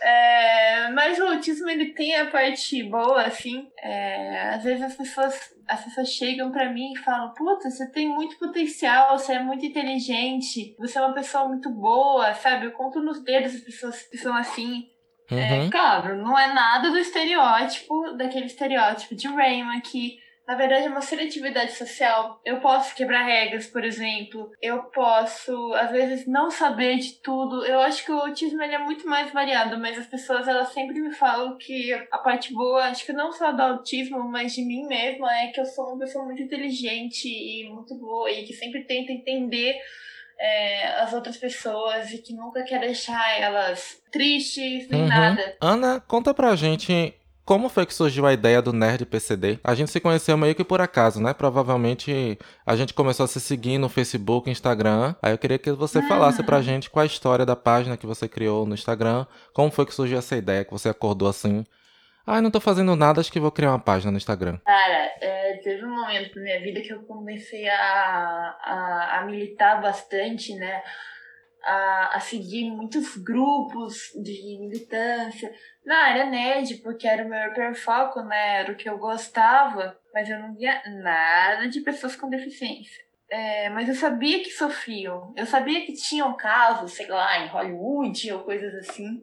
É, 0.00 0.90
mas 0.92 1.18
o 1.18 1.26
autismo 1.26 1.68
ele 1.68 1.92
tem 1.92 2.14
a 2.16 2.26
parte 2.26 2.82
boa, 2.84 3.22
assim. 3.22 3.68
É, 3.82 4.50
às 4.50 4.62
vezes 4.62 4.82
as 4.82 4.94
pessoas, 4.94 5.54
as 5.66 5.84
pessoas 5.84 6.08
chegam 6.08 6.52
para 6.52 6.70
mim 6.72 6.92
e 6.92 6.98
falam: 6.98 7.34
Puta, 7.34 7.70
você 7.70 7.90
tem 7.90 8.08
muito 8.08 8.38
potencial, 8.38 9.18
você 9.18 9.34
é 9.34 9.42
muito 9.42 9.64
inteligente, 9.66 10.76
você 10.78 10.98
é 10.98 11.00
uma 11.00 11.14
pessoa 11.14 11.48
muito 11.48 11.70
boa, 11.70 12.32
sabe? 12.34 12.66
Eu 12.66 12.72
conto 12.72 13.00
nos 13.00 13.22
dedos 13.22 13.54
as 13.54 13.60
pessoas 13.60 14.02
que 14.02 14.16
são 14.16 14.36
assim. 14.36 14.88
É, 15.30 15.34
uhum. 15.34 15.66
É, 15.66 15.70
claro, 15.70 16.16
não 16.16 16.38
é 16.38 16.54
nada 16.54 16.90
do 16.90 16.98
estereótipo, 16.98 18.12
daquele 18.16 18.46
estereótipo 18.46 19.14
de 19.14 19.28
Raymond 19.28 19.82
que 19.82 20.18
na 20.48 20.54
verdade, 20.54 20.86
é 20.86 20.88
uma 20.88 21.02
seletividade 21.02 21.72
social. 21.72 22.40
Eu 22.42 22.58
posso 22.58 22.94
quebrar 22.94 23.22
regras, 23.22 23.66
por 23.66 23.84
exemplo. 23.84 24.50
Eu 24.62 24.84
posso, 24.84 25.74
às 25.74 25.90
vezes, 25.90 26.26
não 26.26 26.50
saber 26.50 26.96
de 26.96 27.20
tudo. 27.20 27.66
Eu 27.66 27.78
acho 27.80 28.02
que 28.02 28.10
o 28.10 28.18
autismo 28.18 28.62
ele 28.62 28.74
é 28.74 28.78
muito 28.78 29.06
mais 29.06 29.30
variado, 29.30 29.78
mas 29.78 29.98
as 29.98 30.06
pessoas 30.06 30.48
elas 30.48 30.72
sempre 30.72 30.98
me 31.02 31.12
falam 31.12 31.58
que 31.58 31.92
a 32.10 32.16
parte 32.16 32.54
boa, 32.54 32.84
acho 32.84 33.04
que 33.04 33.12
não 33.12 33.30
só 33.30 33.52
do 33.52 33.60
autismo, 33.60 34.24
mas 34.24 34.54
de 34.54 34.64
mim 34.64 34.86
mesma, 34.86 35.30
é 35.36 35.48
que 35.48 35.60
eu 35.60 35.66
sou 35.66 35.88
uma 35.88 35.98
pessoa 35.98 36.24
muito 36.24 36.40
inteligente 36.40 37.28
e 37.28 37.68
muito 37.68 37.94
boa 37.96 38.30
e 38.30 38.44
que 38.44 38.54
sempre 38.54 38.84
tenta 38.84 39.12
entender 39.12 39.78
é, 40.40 40.86
as 41.02 41.12
outras 41.12 41.36
pessoas 41.36 42.10
e 42.10 42.22
que 42.22 42.32
nunca 42.32 42.62
quer 42.62 42.80
deixar 42.80 43.38
elas 43.38 44.00
tristes 44.10 44.88
nem 44.88 45.02
uhum. 45.02 45.08
nada. 45.08 45.56
Ana, 45.60 46.00
conta 46.00 46.32
pra 46.32 46.56
gente 46.56 47.17
como 47.48 47.70
foi 47.70 47.86
que 47.86 47.94
surgiu 47.94 48.26
a 48.26 48.32
ideia 48.34 48.60
do 48.60 48.74
Nerd 48.74 49.06
PCD? 49.06 49.58
A 49.64 49.74
gente 49.74 49.90
se 49.90 49.98
conheceu 49.98 50.36
meio 50.36 50.54
que 50.54 50.62
por 50.62 50.82
acaso, 50.82 51.18
né? 51.18 51.32
Provavelmente 51.32 52.38
a 52.66 52.76
gente 52.76 52.92
começou 52.92 53.24
a 53.24 53.26
se 53.26 53.40
seguir 53.40 53.78
no 53.78 53.88
Facebook, 53.88 54.50
Instagram. 54.50 55.14
Aí 55.22 55.32
eu 55.32 55.38
queria 55.38 55.58
que 55.58 55.72
você 55.72 56.06
falasse 56.06 56.42
pra 56.42 56.60
gente 56.60 56.90
qual 56.90 57.04
a 57.04 57.06
história 57.06 57.46
da 57.46 57.56
página 57.56 57.96
que 57.96 58.04
você 58.04 58.28
criou 58.28 58.66
no 58.66 58.74
Instagram, 58.74 59.24
como 59.54 59.70
foi 59.70 59.86
que 59.86 59.94
surgiu 59.94 60.18
essa 60.18 60.36
ideia, 60.36 60.62
que 60.62 60.70
você 60.70 60.90
acordou 60.90 61.26
assim. 61.26 61.64
Ah, 62.26 62.42
não 62.42 62.50
tô 62.50 62.60
fazendo 62.60 62.94
nada, 62.94 63.18
acho 63.18 63.32
que 63.32 63.40
vou 63.40 63.50
criar 63.50 63.70
uma 63.70 63.78
página 63.78 64.10
no 64.10 64.18
Instagram. 64.18 64.58
Cara, 64.66 65.10
é, 65.22 65.54
teve 65.64 65.86
um 65.86 66.02
momento 66.02 66.36
na 66.36 66.42
minha 66.42 66.60
vida 66.60 66.82
que 66.82 66.92
eu 66.92 67.00
comecei 67.04 67.66
a, 67.66 68.58
a, 68.62 69.20
a 69.20 69.24
militar 69.24 69.80
bastante, 69.80 70.54
né? 70.54 70.82
A, 71.64 72.16
a 72.16 72.20
seguir 72.20 72.70
muitos 72.70 73.16
grupos 73.16 74.12
de 74.22 74.58
militância 74.60 75.52
na 75.84 75.96
área 76.04 76.26
nerd, 76.26 76.76
porque 76.82 77.06
era 77.06 77.24
o 77.24 77.28
meu 77.28 77.50
hiperfoco, 77.50 78.20
né? 78.22 78.60
Era 78.60 78.72
o 78.72 78.76
que 78.76 78.88
eu 78.88 78.98
gostava, 78.98 79.98
mas 80.12 80.28
eu 80.28 80.38
não 80.38 80.54
via 80.54 80.82
nada 81.02 81.68
de 81.68 81.80
pessoas 81.80 82.16
com 82.16 82.28
deficiência. 82.28 83.08
É, 83.30 83.68
mas 83.70 83.88
eu 83.88 83.94
sabia 83.94 84.42
que 84.42 84.50
sofriam. 84.50 85.32
Eu 85.36 85.44
sabia 85.44 85.84
que 85.84 85.92
tinham 85.92 86.34
casos, 86.36 86.92
sei 86.92 87.06
lá, 87.06 87.38
em 87.40 87.48
Hollywood 87.48 88.32
ou 88.32 88.44
coisas 88.44 88.74
assim, 88.74 89.22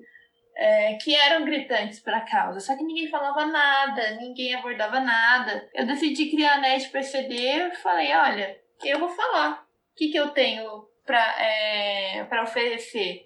é, 0.55 0.93
que 0.95 1.15
eram 1.15 1.43
gritantes 1.43 1.99
para 1.99 2.17
a 2.17 2.25
causa. 2.25 2.59
Só 2.59 2.75
que 2.75 2.83
ninguém 2.83 3.09
falava 3.09 3.45
nada, 3.45 4.11
ninguém 4.17 4.53
abordava 4.53 4.99
nada. 4.99 5.67
Eu 5.73 5.85
decidi 5.85 6.29
criar 6.29 6.55
a 6.55 6.61
NET 6.61 6.89
PCD 6.89 7.35
e 7.35 7.75
falei: 7.75 8.13
olha, 8.13 8.57
eu 8.83 8.99
vou 8.99 9.09
falar. 9.09 9.63
O 9.63 9.97
que, 9.97 10.09
que 10.09 10.17
eu 10.17 10.29
tenho 10.31 10.85
para 11.05 11.41
é, 11.41 12.27
oferecer? 12.43 13.21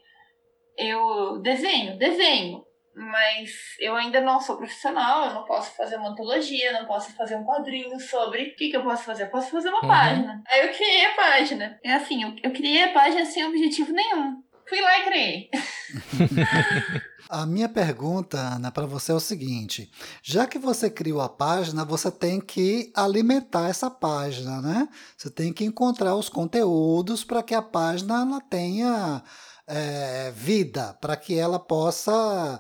Eu 0.77 1.39
desenho, 1.41 1.97
desenho, 1.97 2.63
mas 2.95 3.51
eu 3.79 3.95
ainda 3.95 4.19
não 4.21 4.39
sou 4.39 4.57
profissional, 4.57 5.27
eu 5.27 5.33
não 5.33 5.45
posso 5.45 5.75
fazer 5.75 5.97
uma 5.97 6.09
antologia, 6.09 6.73
não 6.73 6.85
posso 6.85 7.15
fazer 7.15 7.35
um 7.35 7.45
quadrinho 7.45 7.99
sobre 7.99 8.43
o 8.43 8.55
que, 8.55 8.69
que 8.69 8.77
eu 8.77 8.83
posso 8.83 9.03
fazer. 9.03 9.23
Eu 9.23 9.29
posso 9.29 9.51
fazer 9.51 9.69
uma 9.69 9.81
uhum. 9.81 9.87
página. 9.87 10.43
Aí 10.47 10.67
eu 10.67 10.73
criei 10.73 11.05
a 11.05 11.15
página. 11.15 11.79
É 11.83 11.93
assim, 11.93 12.23
eu, 12.23 12.35
eu 12.43 12.51
criei 12.51 12.83
a 12.83 12.93
página 12.93 13.25
sem 13.25 13.45
objetivo 13.45 13.93
nenhum. 13.93 14.43
Fui 14.67 14.81
lá 14.81 14.99
e 14.99 15.05
criei. 15.05 15.49
A 17.29 17.45
minha 17.45 17.69
pergunta, 17.69 18.39
Ana, 18.39 18.71
para 18.71 18.87
você 18.87 19.11
é 19.11 19.15
o 19.15 19.19
seguinte: 19.19 19.91
já 20.23 20.47
que 20.47 20.57
você 20.57 20.89
criou 20.89 21.21
a 21.21 21.29
página, 21.29 21.85
você 21.85 22.09
tem 22.09 22.41
que 22.41 22.91
alimentar 22.95 23.69
essa 23.69 23.87
página, 23.87 24.59
né? 24.63 24.89
Você 25.15 25.29
tem 25.29 25.53
que 25.53 25.63
encontrar 25.63 26.15
os 26.15 26.27
conteúdos 26.27 27.23
para 27.23 27.43
que 27.43 27.53
a 27.53 27.61
página 27.61 28.21
ela 28.21 28.41
tenha 28.41 29.23
é, 29.67 30.31
vida, 30.31 30.97
para 30.99 31.15
que 31.15 31.35
ela 31.35 31.59
possa 31.59 32.59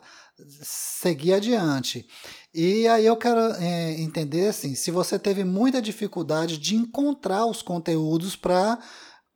seguir 0.61 1.33
adiante. 1.33 2.07
E 2.53 2.87
aí 2.87 3.07
eu 3.07 3.17
quero 3.17 3.39
é, 3.55 3.99
entender 3.99 4.49
assim, 4.49 4.75
se 4.75 4.91
você 4.91 5.17
teve 5.17 5.43
muita 5.43 5.81
dificuldade 5.81 6.59
de 6.59 6.75
encontrar 6.75 7.47
os 7.47 7.63
conteúdos 7.63 8.35
para 8.35 8.77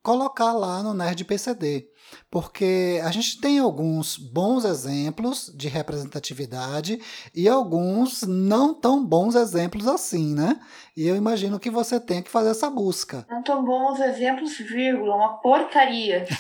colocar 0.04 0.54
lá 0.54 0.84
no 0.84 0.94
Nerd 0.94 1.26
PCD 1.26 1.92
porque 2.30 3.00
a 3.04 3.12
gente 3.12 3.40
tem 3.40 3.60
alguns 3.60 4.18
bons 4.18 4.66
exemplos 4.66 5.52
de 5.56 5.68
representatividade 5.68 7.00
e 7.34 7.48
alguns 7.48 8.24
não 8.24 8.74
tão 8.74 9.06
bons 9.06 9.36
exemplos 9.36 9.88
assim, 9.88 10.34
né? 10.34 10.60
E 10.96 11.08
eu 11.08 11.16
imagino 11.16 11.60
que 11.60 11.70
você 11.70 12.00
tem 12.00 12.22
que 12.22 12.30
fazer 12.30 12.50
essa 12.50 12.70
busca. 12.70 13.26
Não 13.30 13.42
tão 13.42 13.64
bons 13.64 14.00
exemplos, 14.00 14.58
vírgula, 14.58 15.16
uma 15.16 15.38
porcaria. 15.38 16.26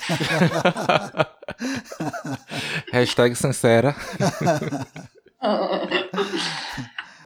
Hashtag 2.92 3.36
sincera. 3.36 3.96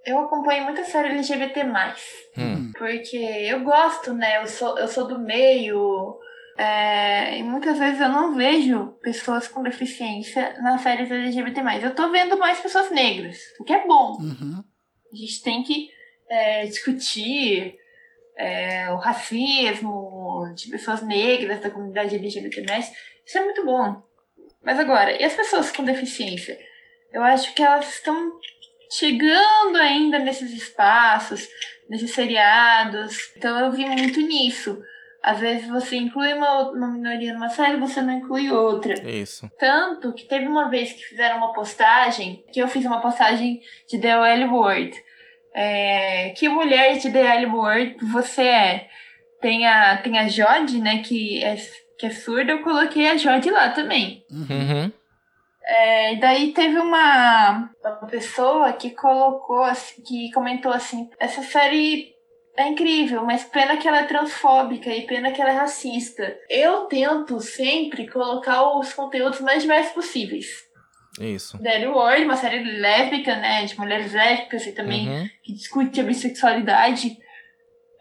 eu 0.06 0.20
acompanho 0.20 0.64
muita 0.64 0.86
série 0.86 1.10
LGBT+. 1.10 1.66
Hum. 2.38 2.72
Porque 2.78 3.18
eu 3.18 3.64
gosto, 3.64 4.14
né? 4.14 4.42
Eu 4.42 4.48
sou, 4.48 4.80
eu 4.80 4.88
sou 4.88 5.08
do 5.08 5.20
meio 5.20 6.18
é, 6.58 7.38
e 7.38 7.44
muitas 7.44 7.78
vezes 7.78 8.02
eu 8.02 8.10
não 8.10 8.36
vejo 8.36 8.98
pessoas 9.04 9.48
com 9.48 9.62
deficiência 9.62 10.60
nas 10.62 10.82
séries 10.82 11.12
LGBT. 11.12 11.62
Eu 11.84 11.94
tô 11.94 12.10
vendo 12.10 12.38
mais 12.38 12.60
pessoas 12.60 12.90
negras, 12.90 13.38
o 13.60 13.64
que 13.64 13.74
é 13.74 13.86
bom. 13.86 14.18
Uhum. 14.20 14.64
A 15.14 15.16
gente 15.16 15.44
tem 15.44 15.64
que 15.64 15.90
é, 16.28 16.66
discutir 16.66 17.78
é, 18.36 18.90
o 18.92 18.98
racismo 18.98 20.52
de 20.56 20.70
pessoas 20.70 21.04
negras 21.04 21.62
da 21.62 21.70
comunidade 21.70 22.16
LGBT. 22.16 22.66
Isso 23.26 23.38
é 23.38 23.44
muito 23.44 23.64
bom. 23.64 24.02
Mas 24.64 24.80
agora, 24.80 25.12
e 25.12 25.24
as 25.24 25.36
pessoas 25.36 25.72
com 25.72 25.84
deficiência? 25.84 26.58
Eu 27.14 27.24
acho 27.24 27.54
que 27.54 27.62
elas 27.62 27.88
estão 27.94 28.32
chegando 28.92 29.76
ainda 29.78 30.18
nesses 30.18 30.52
espaços, 30.52 31.48
nesses 31.88 32.12
seriados. 32.12 33.16
Então 33.38 33.60
eu 33.60 33.72
vi 33.72 33.86
muito 33.86 34.20
nisso. 34.22 34.82
Às 35.22 35.40
vezes 35.40 35.68
você 35.68 35.98
inclui 35.98 36.34
uma, 36.34 36.70
uma 36.70 36.88
minoria 36.88 37.34
numa 37.34 37.50
série 37.50 37.74
e 37.74 37.80
você 37.80 38.02
não 38.02 38.14
inclui 38.14 38.50
outra. 38.52 38.94
Isso. 39.10 39.50
Tanto 39.60 40.14
que 40.14 40.26
teve 40.26 40.48
uma 40.48 40.70
vez 40.70 40.94
que 40.94 41.04
fizeram 41.04 41.38
uma 41.38 41.54
postagem, 41.54 42.46
que 42.52 42.60
eu 42.60 42.68
fiz 42.68 42.86
uma 42.86 43.02
postagem 43.02 43.62
de 43.90 44.00
The 44.00 44.10
L 44.10 44.46
Word. 44.46 45.04
É, 45.54 46.30
que 46.38 46.48
mulher 46.48 46.98
de 46.98 47.12
The 47.12 47.38
L 47.38 47.46
Word 47.48 47.98
você 48.12 48.44
é? 48.44 48.90
Tem 49.42 49.68
a, 49.68 49.98
tem 49.98 50.18
a 50.18 50.28
Jodie, 50.28 50.80
né, 50.80 51.00
que 51.00 51.44
é, 51.44 51.56
que 51.98 52.06
é 52.06 52.10
surda, 52.10 52.52
eu 52.52 52.64
coloquei 52.64 53.08
a 53.08 53.18
Jodie 53.18 53.52
lá 53.52 53.70
também. 53.70 54.24
Uhum. 54.32 54.92
É, 55.64 56.16
daí 56.16 56.54
teve 56.54 56.80
uma, 56.80 57.70
uma 57.84 58.08
pessoa 58.08 58.72
que 58.74 58.92
colocou, 58.92 59.64
assim, 59.64 60.02
que 60.02 60.32
comentou 60.32 60.72
assim, 60.72 61.10
essa 61.20 61.42
série 61.42 62.17
é 62.58 62.68
incrível, 62.70 63.24
mas 63.24 63.44
pena 63.44 63.78
que 63.78 63.88
ela 63.88 64.00
é 64.00 64.06
transfóbica 64.06 64.90
e 64.90 65.06
pena 65.06 65.32
que 65.32 65.40
ela 65.40 65.52
é 65.52 65.56
racista. 65.56 66.36
Eu 66.50 66.86
tento 66.86 67.40
sempre 67.40 68.10
colocar 68.10 68.76
os 68.78 68.92
conteúdos 68.94 69.40
mais 69.42 69.62
diversos 69.62 69.94
possíveis. 69.94 70.48
Isso. 71.20 71.58
Dead 71.62 71.88
World, 71.88 72.26
uma 72.26 72.36
série 72.36 72.64
lésbica, 72.64 73.36
né? 73.36 73.64
De 73.66 73.78
mulheres 73.78 74.12
lésbicas 74.12 74.66
e 74.66 74.72
também 74.72 75.08
uhum. 75.08 75.30
que 75.44 75.54
discute 75.54 76.02
a 76.02 76.04
bissexualidade. 76.04 77.18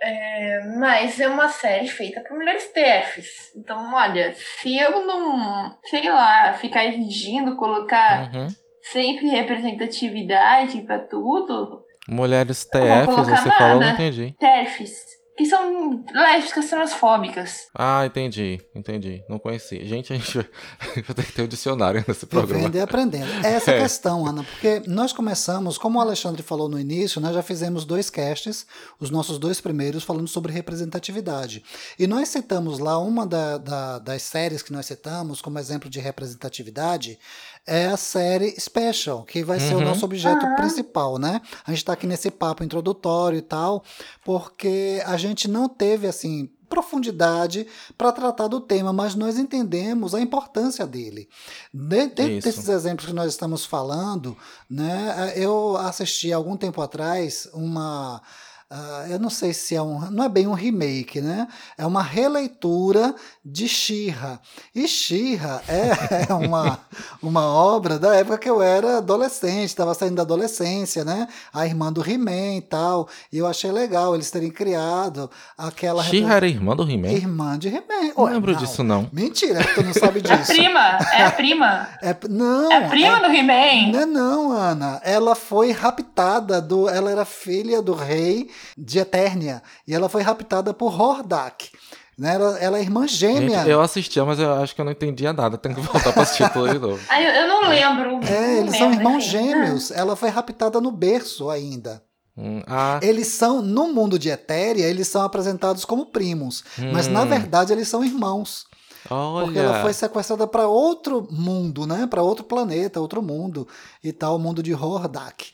É, 0.00 0.60
mas 0.78 1.20
é 1.20 1.28
uma 1.28 1.48
série 1.48 1.88
feita 1.88 2.20
por 2.22 2.36
mulheres 2.36 2.70
TFs. 2.72 3.52
Então, 3.56 3.94
olha, 3.94 4.34
se 4.34 4.76
eu 4.78 5.06
não, 5.06 5.76
sei 5.84 6.10
lá, 6.10 6.52
ficar 6.54 6.84
exigindo 6.86 7.56
colocar 7.56 8.30
uhum. 8.34 8.48
sempre 8.82 9.28
representatividade 9.28 10.82
para 10.82 10.98
tudo, 10.98 11.85
Mulheres 12.08 12.64
TFs, 12.64 13.16
você 13.16 13.30
nada. 13.30 13.52
falou, 13.52 13.80
não 13.80 13.90
entendi. 13.90 14.34
TFs 14.38 15.16
que 15.36 15.44
são 15.44 16.02
lésbicas 16.14 16.70
transfóbicas. 16.70 17.66
Ah, 17.74 18.06
entendi, 18.06 18.58
entendi. 18.74 19.22
Não 19.28 19.38
conheci. 19.38 19.84
Gente, 19.84 20.12
a 20.12 20.16
gente 20.16 20.34
vai 20.38 20.46
ter 21.14 21.26
que 21.26 21.32
ter 21.32 21.42
um 21.42 21.46
dicionário 21.46 22.02
nesse 22.08 22.24
programa. 22.24 22.60
Vivendo 22.60 22.76
e 22.76 22.80
aprendendo. 22.80 23.30
Essa 23.44 23.72
é 23.72 23.78
a 23.78 23.82
questão, 23.84 24.26
Ana, 24.26 24.42
porque 24.42 24.82
nós 24.86 25.12
começamos, 25.12 25.76
como 25.76 25.98
o 25.98 26.00
Alexandre 26.00 26.42
falou 26.42 26.70
no 26.70 26.80
início, 26.80 27.20
nós 27.20 27.34
já 27.34 27.42
fizemos 27.42 27.84
dois 27.84 28.08
casts, 28.08 28.66
os 28.98 29.10
nossos 29.10 29.38
dois 29.38 29.60
primeiros, 29.60 30.04
falando 30.04 30.26
sobre 30.26 30.52
representatividade. 30.52 31.62
E 31.98 32.06
nós 32.06 32.30
citamos 32.30 32.78
lá 32.78 32.98
uma 32.98 33.26
da, 33.26 33.58
da, 33.58 33.98
das 33.98 34.22
séries 34.22 34.62
que 34.62 34.72
nós 34.72 34.86
citamos 34.86 35.42
como 35.42 35.58
exemplo 35.58 35.90
de 35.90 36.00
representatividade, 36.00 37.18
é 37.66 37.86
a 37.86 37.96
série 37.96 38.54
Special, 38.60 39.24
que 39.24 39.42
vai 39.42 39.58
uhum. 39.58 39.68
ser 39.68 39.74
o 39.74 39.78
uhum. 39.78 39.84
nosso 39.84 40.04
objeto 40.04 40.46
uhum. 40.46 40.54
principal, 40.54 41.18
né? 41.18 41.40
A 41.66 41.70
gente 41.70 41.78
está 41.78 41.92
aqui 41.92 42.06
nesse 42.06 42.30
papo 42.30 42.62
introdutório 42.62 43.36
e 43.36 43.42
tal, 43.42 43.82
porque 44.24 45.02
a 45.04 45.16
gente 45.16 45.48
não 45.48 45.68
teve, 45.68 46.06
assim, 46.06 46.48
profundidade 46.68 47.66
para 47.96 48.12
tratar 48.12 48.48
do 48.48 48.60
tema, 48.60 48.92
mas 48.92 49.14
nós 49.14 49.38
entendemos 49.38 50.14
a 50.14 50.20
importância 50.20 50.86
dele. 50.86 51.28
Dentro 51.72 52.24
desses 52.40 52.68
exemplos 52.68 53.06
que 53.06 53.12
nós 53.14 53.32
estamos 53.32 53.64
falando, 53.64 54.36
né, 54.68 55.32
eu 55.36 55.76
assisti 55.76 56.32
algum 56.32 56.56
tempo 56.56 56.80
atrás 56.80 57.48
uma 57.52 58.20
Uh, 58.68 59.12
eu 59.12 59.20
não 59.20 59.30
sei 59.30 59.54
se 59.54 59.76
é 59.76 59.82
um. 59.82 60.10
Não 60.10 60.24
é 60.24 60.28
bem 60.28 60.48
um 60.48 60.52
remake, 60.52 61.20
né? 61.20 61.46
É 61.78 61.86
uma 61.86 62.02
releitura 62.02 63.14
de 63.48 63.68
Shira. 63.68 64.40
E 64.74 64.88
Shira 64.88 65.62
é, 65.68 66.26
é 66.28 66.34
uma, 66.34 66.80
uma 67.22 67.46
obra 67.46 67.96
da 67.96 68.16
época 68.16 68.38
que 68.38 68.50
eu 68.50 68.60
era 68.60 68.98
adolescente, 68.98 69.66
estava 69.66 69.94
saindo 69.94 70.16
da 70.16 70.22
adolescência, 70.22 71.04
né? 71.04 71.28
A 71.54 71.64
irmã 71.64 71.92
do 71.92 72.02
He-Man 72.02 72.56
e 72.56 72.60
tal. 72.62 73.08
E 73.32 73.38
eu 73.38 73.46
achei 73.46 73.70
legal 73.70 74.16
eles 74.16 74.32
terem 74.32 74.50
criado 74.50 75.30
aquela. 75.56 76.02
Shira 76.02 76.34
era 76.34 76.48
irmã 76.48 76.74
do 76.74 76.82
He-Man? 76.82 77.08
Irmã 77.08 77.56
de 77.56 77.68
He-Man. 77.68 78.12
Não 78.16 78.24
lembro 78.24 78.52
não. 78.52 78.58
disso, 78.58 78.82
não. 78.82 79.08
Mentira, 79.12 79.60
tu 79.74 79.82
não 79.82 79.92
sabe 79.92 80.20
disso. 80.22 80.50
É 80.50 80.54
prima, 80.54 80.98
é 81.12 81.30
prima. 81.30 81.88
É, 82.02 82.16
não. 82.28 82.72
É 82.72 82.88
prima 82.88 83.18
é, 83.18 83.20
do 83.20 83.26
He-Man. 83.26 83.92
Não, 83.92 84.00
é 84.00 84.06
não, 84.06 84.52
Ana. 84.52 85.00
Ela 85.04 85.36
foi 85.36 85.70
raptada 85.70 86.60
do. 86.60 86.88
Ela 86.88 87.12
era 87.12 87.24
filha 87.24 87.80
do 87.80 87.94
rei 87.94 88.50
de 88.76 88.98
Eternia. 88.98 89.62
E 89.86 89.94
ela 89.94 90.08
foi 90.08 90.22
raptada 90.22 90.74
por 90.74 91.00
Hordak. 91.00 91.70
Né? 92.18 92.34
Ela, 92.34 92.58
ela 92.58 92.78
é 92.78 92.80
irmã 92.80 93.06
gêmea. 93.06 93.58
Gente, 93.58 93.70
eu 93.70 93.80
assistia, 93.80 94.24
mas 94.24 94.38
eu 94.38 94.52
acho 94.54 94.74
que 94.74 94.80
eu 94.80 94.84
não 94.84 94.92
entendia 94.92 95.32
nada. 95.32 95.58
Tenho 95.58 95.74
que 95.74 95.80
voltar 95.82 96.12
para 96.12 96.22
assistir 96.22 96.50
tudo 96.50 96.72
de 96.72 96.78
novo. 96.78 97.00
eu, 97.12 97.30
eu 97.30 97.48
não 97.48 97.68
lembro. 97.68 98.26
É, 98.26 98.40
não 98.40 98.60
eles 98.60 98.72
lembro, 98.72 98.78
são 98.78 98.92
irmãos 98.92 99.24
gêmeos. 99.24 99.90
Ela 99.90 100.16
foi 100.16 100.30
raptada 100.30 100.80
no 100.80 100.90
berço 100.90 101.50
ainda. 101.50 102.02
Hum, 102.36 102.62
ah. 102.66 103.00
Eles 103.02 103.28
são, 103.28 103.62
no 103.62 103.92
mundo 103.92 104.18
de 104.18 104.28
Etéria, 104.28 104.84
eles 104.84 105.08
são 105.08 105.22
apresentados 105.22 105.84
como 105.84 106.06
primos. 106.06 106.64
Hum. 106.78 106.90
Mas 106.92 107.06
na 107.06 107.24
verdade 107.24 107.72
eles 107.72 107.88
são 107.88 108.04
irmãos. 108.04 108.66
Olha. 109.10 109.44
Porque 109.44 109.58
ela 109.58 109.82
foi 109.82 109.92
sequestrada 109.92 110.46
para 110.46 110.66
outro 110.66 111.26
mundo, 111.30 111.86
né? 111.86 112.06
Para 112.06 112.22
outro 112.22 112.44
planeta, 112.44 113.00
outro 113.00 113.22
mundo 113.22 113.66
e 114.02 114.12
tal, 114.12 114.36
o 114.36 114.38
mundo 114.38 114.62
de 114.62 114.74
Hordak. 114.74 115.52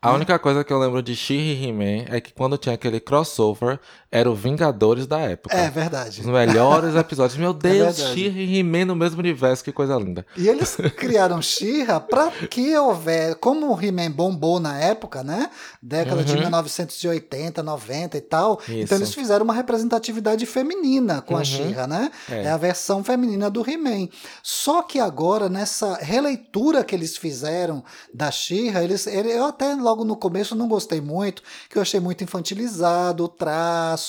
A 0.00 0.12
única 0.12 0.38
coisa 0.38 0.64
que 0.64 0.72
eu 0.72 0.78
lembro 0.78 1.02
de 1.02 1.14
she 1.14 1.34
e 1.34 1.66
He-Man 1.66 2.06
é 2.08 2.20
que 2.20 2.32
quando 2.32 2.58
tinha 2.58 2.74
aquele 2.74 3.00
crossover, 3.00 3.80
era 4.12 4.30
o 4.30 4.34
Vingadores 4.34 5.06
da 5.06 5.18
época. 5.20 5.56
É 5.56 5.70
verdade. 5.70 6.20
Os 6.20 6.26
melhores 6.26 6.94
episódios. 6.94 7.38
Meu 7.38 7.52
é 7.52 7.54
Deus, 7.54 7.98
é 7.98 8.14
e 8.14 8.58
He-Man 8.58 8.84
no 8.84 8.94
mesmo 8.94 9.18
universo, 9.20 9.64
que 9.64 9.72
coisa 9.72 9.96
linda. 9.96 10.26
E 10.36 10.48
eles 10.48 10.76
criaram 10.98 11.40
She-Ra 11.40 11.98
pra 11.98 12.30
que 12.50 12.76
houver, 12.76 13.36
como 13.36 13.74
o 13.74 13.82
He-Man 13.82 14.10
bombou 14.10 14.60
na 14.60 14.78
época, 14.78 15.24
né? 15.24 15.48
Década 15.80 16.18
uhum. 16.18 16.24
de 16.24 16.36
1980, 16.36 17.62
90 17.62 18.18
e 18.18 18.20
tal. 18.20 18.60
Isso. 18.68 18.72
Então 18.72 18.98
eles 18.98 19.14
fizeram 19.14 19.44
uma 19.44 19.54
representatividade 19.54 20.44
feminina 20.44 21.22
com 21.22 21.32
uhum. 21.32 21.40
a 21.40 21.44
She-Ra, 21.44 21.86
né? 21.86 22.10
É. 22.30 22.42
é 22.42 22.50
a 22.50 22.58
versão 22.58 23.02
feminina 23.02 23.48
do 23.48 23.68
He-Man. 23.68 24.08
Só 24.42 24.82
que 24.82 25.00
agora, 25.00 25.48
nessa 25.48 25.94
releitura 25.94 26.84
que 26.84 26.94
eles 26.94 27.16
fizeram 27.16 27.82
da 28.12 28.30
She-Ra, 28.30 28.84
eles, 28.84 29.06
eu 29.06 29.46
até 29.46 29.74
logo 29.74 30.04
no 30.04 30.16
começo 30.16 30.54
não 30.54 30.68
gostei 30.68 31.00
muito, 31.00 31.42
que 31.70 31.78
eu 31.78 31.82
achei 31.82 31.98
muito 31.98 32.22
infantilizado, 32.22 33.24
o 33.24 33.28
traço, 33.28 34.01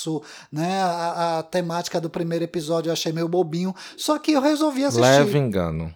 né? 0.50 0.82
A, 0.82 1.38
a, 1.38 1.42
temática 1.42 2.00
do 2.00 2.10
primeiro 2.10 2.44
episódio 2.44 2.88
eu 2.88 2.92
achei 2.92 3.12
meio 3.12 3.28
bobinho. 3.28 3.74
Só 3.96 4.18
que 4.18 4.32
eu 4.32 4.40
resolvi 4.40 4.84
assistir. 4.84 5.00
Leve 5.00 5.38
engano. 5.38 5.94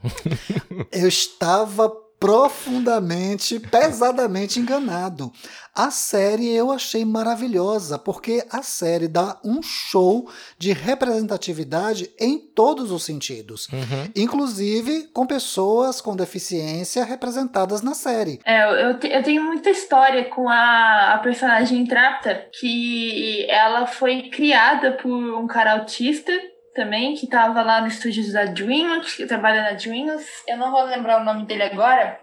eu 0.93 1.09
estava 1.09 1.93
profundamente, 2.19 3.61
pesadamente 3.61 4.59
enganado. 4.59 5.33
A 5.75 5.93
série 5.93 6.49
eu 6.49 6.73
achei 6.73 7.05
maravilhosa, 7.05 7.99
porque 7.99 8.45
a 8.51 8.63
série 8.63 9.07
dá 9.07 9.39
um 9.45 9.63
show 9.63 10.29
de 10.59 10.73
representatividade 10.73 12.11
em 12.19 12.39
todos 12.39 12.91
os 12.91 13.05
sentidos, 13.05 13.69
uhum. 13.69 14.11
inclusive 14.17 15.09
com 15.15 15.25
pessoas 15.25 16.01
com 16.01 16.17
deficiência 16.17 17.05
representadas 17.05 17.81
na 17.81 17.95
série. 17.95 18.41
É, 18.45 18.65
eu, 18.65 18.99
eu 18.99 19.23
tenho 19.23 19.45
muita 19.45 19.71
história 19.71 20.25
com 20.25 20.49
a, 20.49 21.15
a 21.15 21.19
personagem 21.19 21.87
Trapta, 21.87 22.47
que 22.59 23.47
ela 23.49 23.87
foi 23.87 24.31
criada 24.31 24.93
por 24.93 25.13
um 25.13 25.47
cara 25.47 25.75
autista 25.75 26.33
também, 26.79 27.15
que 27.17 27.25
estava 27.25 27.61
lá 27.61 27.81
no 27.81 27.89
estúdio 27.89 28.33
da 28.33 28.45
Dreamworks, 28.45 29.17
que 29.17 29.27
trabalha 29.27 29.63
na 29.63 29.73
Dreamworks. 29.73 30.45
Eu 30.47 30.57
não 30.57 30.71
vou 30.71 30.85
lembrar 30.85 31.21
o 31.21 31.25
nome 31.25 31.45
dele 31.45 31.65
agora, 31.65 32.21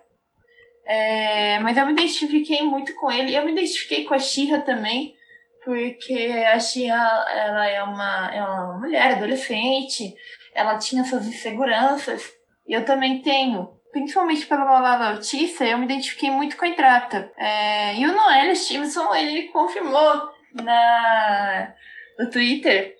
é, 0.85 1.59
mas 1.59 1.75
eu 1.75 1.85
me 1.85 1.91
identifiquei 1.91 2.61
muito 2.61 2.95
com 2.95 3.11
ele. 3.11 3.35
Eu 3.35 3.43
me 3.43 3.51
identifiquei 3.51 4.05
com 4.05 4.13
a 4.13 4.19
Shira 4.19 4.61
também, 4.61 5.13
porque 5.65 6.45
a 6.53 6.57
Shira 6.57 6.95
ela 7.35 7.67
é 7.67 7.83
uma, 7.83 8.31
é 8.33 8.41
uma 8.41 8.79
mulher 8.79 9.11
adolescente, 9.11 10.15
ela 10.53 10.77
tinha 10.77 11.03
suas 11.03 11.27
inseguranças, 11.27 12.31
e 12.65 12.73
eu 12.73 12.85
também 12.85 13.21
tenho. 13.21 13.75
Principalmente 13.91 14.47
meu 14.49 14.59
lado 14.59 15.03
autista, 15.03 15.65
eu 15.65 15.77
me 15.77 15.85
identifiquei 15.85 16.31
muito 16.31 16.55
com 16.55 16.63
a 16.63 16.67
Intrata. 16.69 17.29
É, 17.37 17.95
e 17.95 18.05
o 18.05 18.13
Noel 18.13 18.55
Stevenson, 18.55 19.13
ele 19.15 19.49
confirmou 19.49 20.29
na, 20.53 21.73
no 22.17 22.29
Twitter 22.29 22.95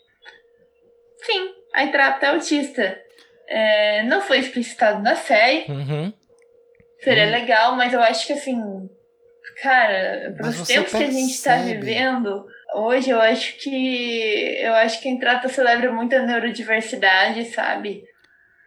Sim, 1.25 1.49
a 1.73 1.83
Intrapta 1.83 2.27
é 2.27 2.29
autista. 2.29 3.01
É, 3.47 4.03
não 4.03 4.21
foi 4.21 4.39
explicitado 4.39 5.01
na 5.01 5.15
série. 5.15 5.65
Uhum. 5.69 6.13
Seria 6.99 7.25
uhum. 7.25 7.31
legal, 7.31 7.75
mas 7.75 7.93
eu 7.93 8.01
acho 8.01 8.25
que 8.25 8.33
assim, 8.33 8.59
cara, 9.61 10.33
para 10.37 10.47
os 10.47 10.67
tempos 10.67 10.91
percebe. 10.91 11.03
que 11.03 11.09
a 11.09 11.13
gente 11.13 11.33
está 11.33 11.57
vivendo, 11.57 12.45
hoje 12.73 13.09
eu 13.09 13.21
acho 13.21 13.57
que 13.57 14.57
eu 14.59 14.73
acho 14.75 15.01
que 15.01 15.07
a 15.07 15.11
Intrata 15.11 15.49
celebra 15.49 15.91
muito 15.91 16.15
a 16.15 16.21
neurodiversidade, 16.21 17.45
sabe? 17.45 18.03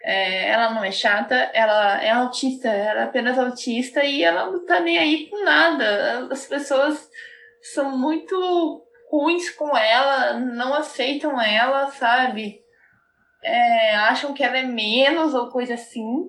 É, 0.05 0.51
ela 0.51 0.73
não 0.73 0.85
é 0.85 0.93
chata, 0.93 1.35
ela 1.53 2.03
é 2.03 2.11
autista, 2.11 2.69
ela 2.69 3.01
é 3.01 3.05
apenas 3.05 3.39
autista 3.39 4.05
e 4.05 4.23
ela 4.23 4.47
não 4.51 4.65
tá 4.65 4.81
nem 4.81 4.99
aí 4.99 5.27
com 5.29 5.45
nada. 5.45 6.29
As 6.31 6.47
pessoas 6.47 7.09
são 7.61 7.97
muito 7.99 8.88
ruins 9.11 9.51
com 9.51 9.77
ela, 9.77 10.35
não 10.35 10.75
aceitam 10.75 11.41
ela, 11.41 11.91
sabe? 11.91 12.61
É, 13.43 13.97
acham 13.97 14.35
que 14.35 14.43
ela 14.43 14.59
é 14.59 14.63
menos 14.63 15.35
ou 15.35 15.51
coisa 15.51 15.75
assim. 15.75 16.29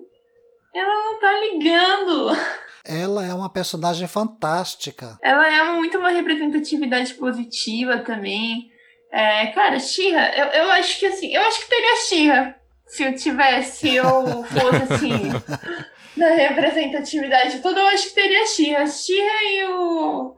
Ela 0.74 0.94
não 0.94 1.20
tá 1.20 1.32
ligando. 1.40 2.36
Ela 2.84 3.26
é 3.26 3.34
uma 3.34 3.52
personagem 3.52 4.06
fantástica. 4.08 5.18
Ela 5.22 5.46
é 5.46 5.72
muito 5.72 5.98
uma 5.98 6.10
representatividade 6.10 7.14
positiva 7.14 7.98
também. 7.98 8.70
É, 9.12 9.48
cara, 9.48 9.78
Xirra, 9.78 10.30
eu, 10.36 10.46
eu 10.46 10.70
acho 10.70 10.98
que 10.98 11.06
assim, 11.06 11.34
eu 11.34 11.42
acho 11.42 11.60
que 11.60 11.68
teria 11.68 11.96
Xirra 11.96 12.60
se 12.86 13.04
eu 13.04 13.14
tivesse, 13.14 13.94
eu 13.94 14.04
fosse 14.44 14.94
assim, 14.94 15.30
na 16.16 16.30
representatividade 16.30 17.60
toda, 17.60 17.80
eu 17.80 17.86
acho 17.86 18.08
que 18.08 18.14
teria 18.14 18.46
Xirra. 18.46 18.86
Xirra 18.86 19.42
e 19.44 19.64
o 19.64 20.36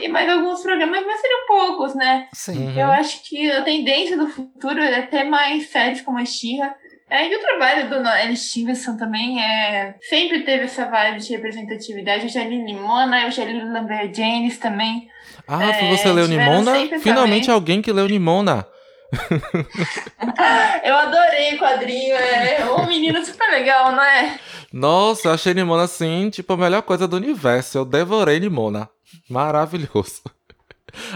e 0.00 0.08
mais 0.08 0.28
alguns 0.28 0.62
programas, 0.62 1.04
mas 1.04 1.20
seriam 1.20 1.46
poucos, 1.46 1.94
né? 1.94 2.28
Sim. 2.32 2.68
Uhum. 2.68 2.78
Eu 2.78 2.90
acho 2.90 3.22
que 3.28 3.50
a 3.50 3.62
tendência 3.62 4.16
do 4.16 4.28
futuro 4.28 4.80
é 4.80 5.02
ter 5.02 5.24
mais 5.24 5.68
séries 5.68 6.00
como 6.00 6.18
a 6.18 6.24
Xirra. 6.24 6.74
É, 7.10 7.28
e 7.28 7.36
o 7.36 7.40
trabalho 7.40 7.90
do 7.90 8.02
Noel 8.02 8.34
Stevenson 8.34 8.96
também 8.96 9.40
é, 9.40 9.94
sempre 10.00 10.40
teve 10.40 10.64
essa 10.64 10.86
vibe 10.86 11.20
de 11.20 11.32
representatividade. 11.32 12.24
Eu 12.24 12.28
já 12.30 12.44
li 12.44 12.64
Limona, 12.64 13.22
eu 13.22 13.30
já 13.30 13.44
li 13.44 13.60
Lambert 13.60 14.12
James 14.14 14.58
também. 14.58 15.06
Ah, 15.46 15.64
é, 15.64 15.90
você 15.90 16.10
leu 16.10 16.26
Nimona? 16.26 16.72
Finalmente 17.00 17.46
também. 17.46 17.54
alguém 17.54 17.82
que 17.82 17.92
leu 17.92 18.08
Nimona. 18.08 18.66
eu 20.84 20.94
adorei 20.94 21.54
o 21.54 21.58
quadrinho, 21.58 22.14
é 22.14 22.64
um 22.78 22.86
menino 22.86 23.24
super 23.24 23.50
legal, 23.50 23.92
não 23.92 24.02
é? 24.02 24.38
Nossa, 24.72 25.28
eu 25.28 25.32
achei 25.32 25.54
Nimona 25.54 25.84
assim, 25.84 26.30
tipo, 26.30 26.52
a 26.52 26.56
melhor 26.56 26.82
coisa 26.82 27.06
do 27.06 27.16
universo. 27.16 27.78
Eu 27.78 27.84
devorei 27.84 28.40
Nimona. 28.40 28.88
Maravilhoso. 29.30 30.22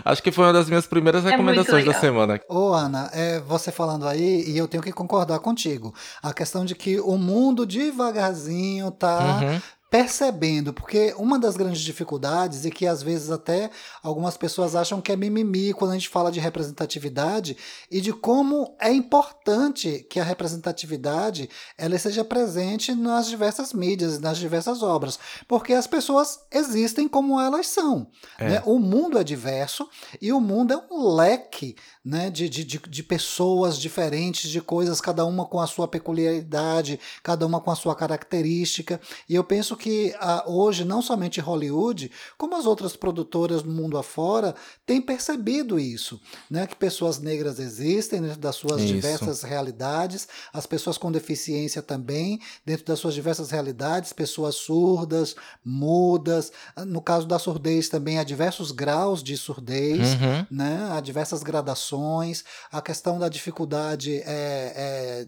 Acho 0.04 0.22
que 0.22 0.32
foi 0.32 0.44
uma 0.44 0.52
das 0.52 0.68
minhas 0.68 0.86
primeiras 0.86 1.24
é 1.24 1.30
recomendações 1.30 1.84
da 1.84 1.94
semana. 1.94 2.40
Ô, 2.48 2.72
Ana, 2.72 3.10
é, 3.12 3.40
você 3.40 3.70
falando 3.70 4.08
aí, 4.08 4.44
e 4.48 4.58
eu 4.58 4.66
tenho 4.66 4.82
que 4.82 4.92
concordar 4.92 5.38
contigo. 5.38 5.94
A 6.22 6.32
questão 6.32 6.64
de 6.64 6.74
que 6.74 6.98
o 7.00 7.16
mundo 7.16 7.64
devagarzinho 7.64 8.90
tá 8.90 9.40
uhum 9.40 9.60
percebendo, 9.90 10.72
porque 10.72 11.14
uma 11.16 11.38
das 11.38 11.56
grandes 11.56 11.80
dificuldades 11.80 12.64
e 12.64 12.70
que 12.70 12.86
às 12.86 13.02
vezes 13.02 13.30
até 13.30 13.70
algumas 14.02 14.36
pessoas 14.36 14.74
acham 14.74 15.00
que 15.00 15.10
é 15.10 15.16
mimimi 15.16 15.72
quando 15.72 15.92
a 15.92 15.94
gente 15.94 16.08
fala 16.10 16.30
de 16.30 16.40
representatividade 16.40 17.56
e 17.90 18.00
de 18.00 18.12
como 18.12 18.76
é 18.78 18.92
importante 18.92 20.06
que 20.10 20.20
a 20.20 20.24
representatividade 20.24 21.48
ela 21.76 21.98
seja 21.98 22.22
presente 22.22 22.94
nas 22.94 23.28
diversas 23.28 23.72
mídias, 23.72 24.18
nas 24.18 24.36
diversas 24.36 24.82
obras, 24.82 25.18
porque 25.46 25.72
as 25.72 25.86
pessoas 25.86 26.40
existem 26.50 27.08
como 27.08 27.40
elas 27.40 27.66
são. 27.66 28.08
É. 28.38 28.48
Né? 28.48 28.62
O 28.66 28.78
mundo 28.78 29.18
é 29.18 29.24
diverso 29.24 29.88
e 30.20 30.32
o 30.32 30.40
mundo 30.40 30.74
é 30.74 30.94
um 30.94 31.14
leque 31.14 31.76
né, 32.04 32.30
de, 32.30 32.48
de, 32.48 32.64
de 32.64 33.02
pessoas 33.02 33.78
diferentes, 33.78 34.50
de 34.50 34.60
coisas, 34.60 35.00
cada 35.00 35.24
uma 35.24 35.46
com 35.46 35.60
a 35.60 35.66
sua 35.66 35.88
peculiaridade, 35.88 37.00
cada 37.22 37.46
uma 37.46 37.60
com 37.60 37.70
a 37.70 37.76
sua 37.76 37.94
característica, 37.94 39.00
e 39.28 39.34
eu 39.34 39.44
penso 39.44 39.76
que 39.78 40.14
ah, 40.20 40.44
hoje, 40.46 40.84
não 40.84 41.00
somente 41.00 41.40
Hollywood, 41.40 42.10
como 42.36 42.56
as 42.56 42.66
outras 42.66 42.96
produtoras 42.96 43.62
do 43.62 43.70
mundo 43.70 43.96
afora, 43.96 44.54
têm 44.84 45.00
percebido 45.00 45.78
isso, 45.78 46.20
né? 46.50 46.66
que 46.66 46.76
pessoas 46.76 47.18
negras 47.18 47.58
existem 47.58 48.20
dentro 48.20 48.38
das 48.38 48.56
suas 48.56 48.82
isso. 48.82 48.92
diversas 48.92 49.42
realidades, 49.42 50.28
as 50.52 50.66
pessoas 50.66 50.98
com 50.98 51.10
deficiência 51.10 51.80
também, 51.80 52.40
dentro 52.66 52.84
das 52.84 52.98
suas 52.98 53.14
diversas 53.14 53.50
realidades, 53.50 54.12
pessoas 54.12 54.56
surdas, 54.56 55.34
mudas. 55.64 56.52
No 56.86 57.00
caso 57.00 57.26
da 57.26 57.38
surdez 57.38 57.88
também 57.88 58.18
há 58.18 58.24
diversos 58.24 58.72
graus 58.72 59.22
de 59.22 59.36
surdez, 59.36 60.14
uhum. 60.14 60.46
né? 60.50 60.88
há 60.90 61.00
diversas 61.00 61.42
gradações. 61.42 62.44
A 62.70 62.82
questão 62.82 63.18
da 63.18 63.28
dificuldade 63.28 64.16
é, 64.16 64.26
é 64.26 65.26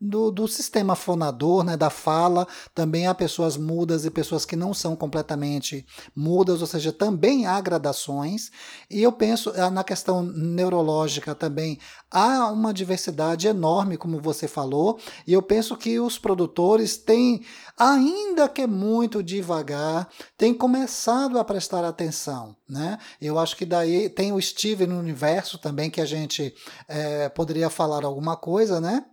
do, 0.00 0.30
do 0.30 0.48
sistema 0.48 0.96
fonador, 0.96 1.62
né, 1.62 1.76
da 1.76 1.90
fala. 1.90 2.46
Também 2.74 3.06
há 3.06 3.14
pessoas 3.14 3.56
mudas 3.56 4.04
e 4.04 4.10
pessoas 4.10 4.44
que 4.44 4.56
não 4.56 4.72
são 4.72 4.96
completamente 4.96 5.84
mudas, 6.16 6.60
ou 6.60 6.66
seja, 6.66 6.92
também 6.92 7.46
há 7.46 7.60
gradações. 7.60 8.50
E 8.88 9.02
eu 9.02 9.12
penso 9.12 9.52
ah, 9.56 9.70
na 9.70 9.84
questão 9.84 10.22
neurológica 10.22 11.34
também 11.34 11.78
há 12.10 12.50
uma 12.50 12.72
diversidade 12.72 13.46
enorme, 13.46 13.96
como 13.96 14.20
você 14.20 14.48
falou, 14.48 14.98
e 15.26 15.32
eu 15.32 15.42
penso 15.42 15.76
que 15.76 16.00
os 16.00 16.18
produtores 16.18 16.96
têm, 16.96 17.44
ainda 17.76 18.48
que 18.48 18.66
muito 18.66 19.22
devagar, 19.22 20.08
têm 20.36 20.54
começado 20.54 21.38
a 21.38 21.44
prestar 21.44 21.84
atenção. 21.84 22.56
Né? 22.68 22.98
Eu 23.20 23.38
acho 23.38 23.56
que 23.56 23.66
daí 23.66 24.08
tem 24.08 24.32
o 24.32 24.40
Steve 24.40 24.86
no 24.86 24.98
universo 24.98 25.58
também, 25.58 25.90
que 25.90 26.00
a 26.00 26.06
gente 26.06 26.54
é, 26.88 27.28
poderia 27.28 27.68
falar 27.68 28.04
alguma 28.04 28.36
coisa, 28.36 28.80
né? 28.80 29.04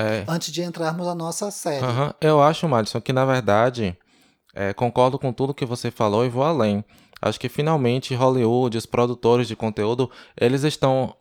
É. 0.00 0.24
Antes 0.26 0.50
de 0.50 0.62
entrarmos 0.62 1.06
na 1.06 1.14
nossa 1.14 1.50
série. 1.50 1.84
Uhum. 1.84 2.10
Eu 2.20 2.42
acho, 2.42 2.66
Madison, 2.66 3.02
que 3.02 3.12
na 3.12 3.26
verdade 3.26 3.94
é, 4.54 4.72
concordo 4.72 5.18
com 5.18 5.30
tudo 5.30 5.52
que 5.52 5.66
você 5.66 5.90
falou 5.90 6.24
e 6.24 6.30
vou 6.30 6.42
além. 6.42 6.82
Acho 7.20 7.38
que 7.38 7.50
finalmente 7.50 8.14
Hollywood, 8.14 8.78
os 8.78 8.86
produtores 8.86 9.46
de 9.46 9.54
conteúdo, 9.54 10.10
eles 10.40 10.64
estão 10.64 11.14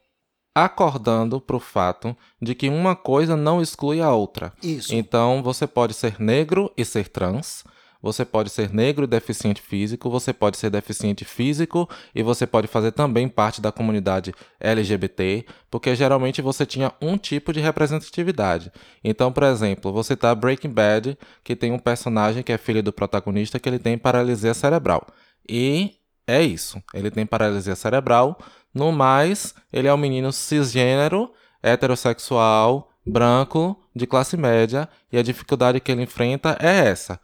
acordando 0.56 1.42
para 1.42 1.58
o 1.58 1.60
fato 1.60 2.15
de 2.42 2.56
que 2.56 2.70
uma 2.70 2.96
coisa 2.96 3.36
não 3.36 3.62
exclui 3.62 4.02
a 4.02 4.13
outra. 4.13 4.54
Isso. 4.63 4.96
Então 4.96 5.44
você 5.44 5.68
pode 5.68 5.94
ser 5.94 6.20
negro 6.20 6.72
e 6.78 6.86
ser 6.86 7.10
trans. 7.10 7.65
Você 8.01 8.23
pode 8.23 8.49
ser 8.49 8.73
negro 8.73 9.03
e 9.03 9.07
deficiente 9.07 9.62
físico, 9.62 10.09
você 10.09 10.31
pode 10.31 10.57
ser 10.57 10.69
deficiente 10.69 11.25
físico 11.25 11.89
e 12.15 12.23
você 12.23 12.47
pode 12.47 12.67
fazer 12.67 12.93
também 12.93 13.27
parte 13.27 13.59
da 13.59 13.73
comunidade 13.73 14.33
LGBT, 14.57 15.45
porque 15.69 15.93
geralmente 15.95 16.41
você 16.41 16.65
tinha 16.65 16.93
um 17.01 17.17
tipo 17.17 17.51
de 17.51 17.59
representatividade. 17.59 18.71
Então, 19.03 19.33
por 19.33 19.43
exemplo, 19.43 19.91
você 19.91 20.15
tá 20.15 20.33
Breaking 20.33 20.69
Bad, 20.69 21.17
que 21.43 21.57
tem 21.57 21.73
um 21.73 21.79
personagem 21.79 22.41
que 22.41 22.53
é 22.53 22.57
filho 22.57 22.81
do 22.81 22.93
protagonista 22.93 23.59
que 23.59 23.67
ele 23.67 23.79
tem 23.79 23.97
paralisia 23.97 24.53
cerebral. 24.53 25.05
E 25.47 25.95
é 26.25 26.41
isso, 26.41 26.81
ele 26.93 27.12
tem 27.12 27.25
paralisia 27.25 27.75
cerebral. 27.75 28.39
No 28.73 28.93
mais, 28.93 29.53
ele 29.73 29.89
é 29.89 29.93
um 29.93 29.97
menino 29.97 30.31
cisgênero, 30.31 31.33
heterossexual, 31.62 32.89
branco, 33.05 33.77
de 33.93 34.07
classe 34.07 34.38
média, 34.38 34.88
e 35.12 35.17
a 35.17 35.23
dificuldade 35.23 35.81
que 35.81 35.91
ele 35.91 36.03
enfrenta 36.03 36.55
é 36.62 36.88
essa 36.88 37.19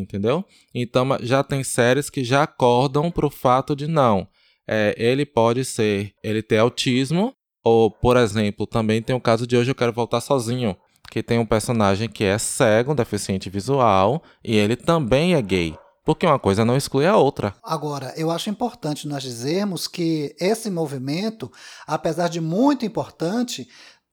entendeu? 0.00 0.44
Então 0.74 1.06
já 1.20 1.42
tem 1.42 1.62
séries 1.62 2.10
que 2.10 2.24
já 2.24 2.42
acordam 2.42 3.10
pro 3.10 3.30
fato 3.30 3.76
de 3.76 3.86
não. 3.86 4.26
É, 4.66 4.94
ele 4.96 5.26
pode 5.26 5.64
ser, 5.64 6.12
ele 6.22 6.42
ter 6.42 6.58
autismo, 6.58 7.34
ou, 7.64 7.90
por 7.90 8.16
exemplo, 8.16 8.66
também 8.66 9.02
tem 9.02 9.14
o 9.14 9.20
caso 9.20 9.46
de 9.46 9.56
Hoje 9.56 9.70
Eu 9.70 9.74
Quero 9.74 9.92
Voltar 9.92 10.20
Sozinho, 10.20 10.76
que 11.10 11.22
tem 11.22 11.38
um 11.38 11.46
personagem 11.46 12.08
que 12.08 12.24
é 12.24 12.38
cego, 12.38 12.94
deficiente 12.94 13.50
visual, 13.50 14.22
e 14.44 14.56
ele 14.56 14.76
também 14.76 15.34
é 15.34 15.42
gay. 15.42 15.76
Porque 16.04 16.24
uma 16.24 16.38
coisa 16.38 16.64
não 16.64 16.76
exclui 16.76 17.06
a 17.06 17.16
outra. 17.16 17.54
Agora, 17.62 18.14
eu 18.16 18.30
acho 18.30 18.48
importante 18.48 19.06
nós 19.06 19.22
dizermos 19.22 19.86
que 19.86 20.34
esse 20.40 20.70
movimento, 20.70 21.52
apesar 21.86 22.28
de 22.28 22.40
muito 22.40 22.86
importante, 22.86 23.68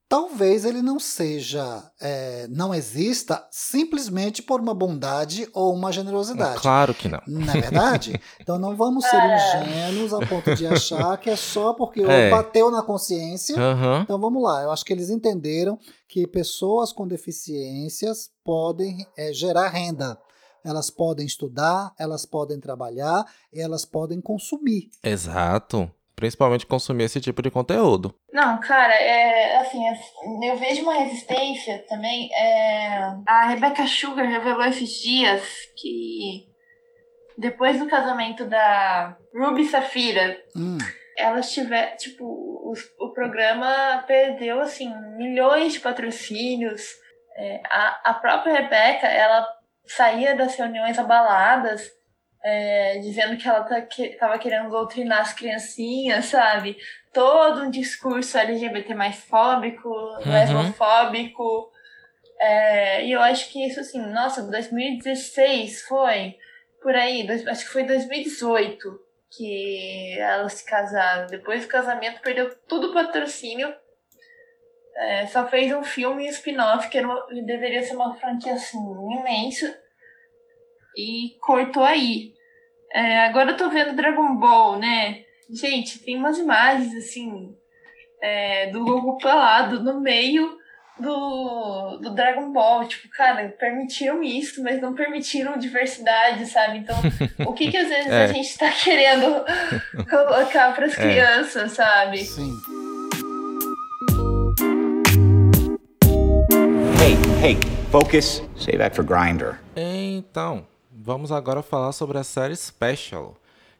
talvez 0.09 0.65
ele 0.65 0.81
não 0.81 0.99
seja, 0.99 1.83
é, 1.99 2.47
não 2.49 2.73
exista 2.73 3.45
simplesmente 3.51 4.41
por 4.41 4.61
uma 4.61 4.73
bondade 4.73 5.47
ou 5.53 5.73
uma 5.73 5.91
generosidade. 5.91 6.59
Claro 6.59 6.93
que 6.93 7.09
não. 7.09 7.21
Não 7.27 7.53
é 7.53 7.61
verdade? 7.61 8.19
Então 8.39 8.57
não 8.57 8.75
vamos 8.75 9.03
ser 9.05 9.17
é. 9.17 9.35
ingênuos 9.35 10.13
a 10.13 10.19
ponto 10.25 10.55
de 10.55 10.65
achar 10.65 11.17
que 11.17 11.29
é 11.29 11.35
só 11.35 11.73
porque 11.73 12.01
é. 12.01 12.29
bateu 12.29 12.71
na 12.71 12.81
consciência. 12.81 13.55
Uhum. 13.57 14.01
Então 14.01 14.19
vamos 14.19 14.41
lá, 14.41 14.63
eu 14.63 14.71
acho 14.71 14.85
que 14.85 14.93
eles 14.93 15.09
entenderam 15.09 15.77
que 16.07 16.25
pessoas 16.25 16.93
com 16.93 17.05
deficiências 17.07 18.29
podem 18.43 19.05
é, 19.17 19.33
gerar 19.33 19.67
renda. 19.69 20.17
Elas 20.63 20.89
podem 20.89 21.25
estudar, 21.25 21.93
elas 21.97 22.25
podem 22.25 22.59
trabalhar, 22.59 23.25
elas 23.53 23.85
podem 23.85 24.21
consumir. 24.21 24.89
Exato 25.03 25.91
principalmente 26.17 26.65
consumir 26.65 27.03
esse 27.03 27.21
tipo 27.21 27.43
de 27.43 27.51
conteúdo. 27.51 28.13
Não, 28.33 28.59
cara, 28.59 28.93
é 28.95 29.57
assim, 29.57 29.79
eu 30.43 30.57
vejo 30.57 30.81
uma 30.81 30.95
resistência 30.95 31.85
também. 31.87 32.33
É, 32.33 33.13
a 33.25 33.45
Rebecca 33.49 33.85
Sugar 33.85 34.27
revelou 34.27 34.65
esses 34.65 34.89
dias 34.89 35.43
que 35.77 36.47
depois 37.37 37.77
do 37.77 37.87
casamento 37.87 38.45
da 38.45 39.15
Ruby 39.31 39.65
Safira, 39.65 40.41
hum. 40.55 40.79
elas 41.15 41.53
tiver, 41.53 41.95
tipo, 41.97 42.25
o, 42.25 42.73
o 42.99 43.13
programa 43.13 44.03
perdeu 44.07 44.59
assim 44.59 44.91
milhões 45.17 45.73
de 45.73 45.79
patrocínios. 45.79 46.81
É, 47.37 47.61
a, 47.65 48.09
a 48.09 48.13
própria 48.15 48.53
Rebecca, 48.53 49.05
ela 49.05 49.47
saía 49.85 50.35
das 50.35 50.55
reuniões 50.55 50.97
abaladas 50.97 51.96
é, 52.49 52.99
dizendo 52.99 53.35
que 53.35 53.45
ela 53.45 53.61
tá, 53.63 53.81
que, 53.81 54.09
tava 54.15 54.39
querendo 54.39 54.69
doutrinar 54.69 55.19
as 55.19 55.33
criancinhas, 55.33 56.25
sabe? 56.27 56.77
Todo 57.11 57.63
um 57.63 57.69
discurso 57.69 58.37
LGBT 58.37 58.93
mais 58.95 59.17
fóbico, 59.17 59.89
uhum. 59.89 60.31
lesbofóbico. 60.31 61.69
É, 62.39 63.05
e 63.05 63.11
eu 63.11 63.19
acho 63.21 63.51
que 63.51 63.67
isso, 63.67 63.81
assim, 63.81 63.99
nossa, 63.99 64.43
2016 64.43 65.81
foi 65.81 66.37
por 66.81 66.95
aí, 66.95 67.27
dois, 67.27 67.45
acho 67.45 67.65
que 67.65 67.71
foi 67.71 67.83
2018 67.83 68.97
que 69.35 70.17
elas 70.17 70.53
se 70.53 70.65
casaram. 70.65 71.27
Depois 71.27 71.63
do 71.63 71.67
casamento, 71.67 72.21
perdeu 72.21 72.55
tudo 72.65 72.91
o 72.91 72.93
patrocínio. 72.93 73.73
É, 74.95 75.27
só 75.27 75.45
fez 75.49 75.75
um 75.75 75.83
filme 75.83 76.25
spin-off, 76.29 76.87
que 76.87 76.97
era 76.97 77.07
uma, 77.07 77.27
deveria 77.45 77.83
ser 77.83 77.95
uma 77.95 78.15
franquia 78.15 78.53
assim, 78.53 78.79
imensa. 79.19 79.77
E 80.95 81.35
cortou 81.41 81.83
aí. 81.83 82.36
É, 82.93 83.19
agora 83.25 83.51
eu 83.51 83.57
tô 83.57 83.69
vendo 83.69 83.95
Dragon 83.95 84.35
Ball, 84.35 84.79
né? 84.79 85.23
Gente, 85.49 85.99
tem 85.99 86.17
umas 86.17 86.37
imagens 86.37 86.93
assim 86.95 87.55
é, 88.21 88.67
do 88.67 88.83
Goku 88.83 89.17
pelado 89.17 89.81
no 89.83 89.99
meio 90.01 90.57
do, 90.99 91.97
do 91.97 92.09
Dragon 92.13 92.51
Ball. 92.51 92.87
Tipo, 92.87 93.09
cara, 93.09 93.49
permitiram 93.59 94.23
isso, 94.23 94.63
mas 94.63 94.81
não 94.81 94.93
permitiram 94.93 95.57
diversidade, 95.57 96.45
sabe? 96.45 96.79
Então, 96.79 96.95
o 97.45 97.53
que 97.53 97.69
que 97.69 97.77
às 97.77 97.87
vezes 97.87 98.07
é. 98.11 98.23
a 98.23 98.27
gente 98.27 98.57
tá 98.57 98.71
querendo 98.71 99.45
colocar 100.09 100.73
para 100.73 100.85
as 100.85 100.97
é. 100.97 101.01
crianças, 101.01 101.73
sabe? 101.73 102.25
Sim. 102.25 102.51
Hey, 106.99 107.15
hey, 107.43 107.57
focus. 107.91 108.43
Save 108.55 108.79
that 108.79 108.95
for 108.95 109.03
Grinder. 109.05 109.59
Então, 109.75 110.65
vamos 111.07 111.31
agora 111.31 111.61
falar 111.61 111.93
sobre 111.93 112.17
a 112.17 112.23
série 112.23 112.53
Special, 112.53 113.33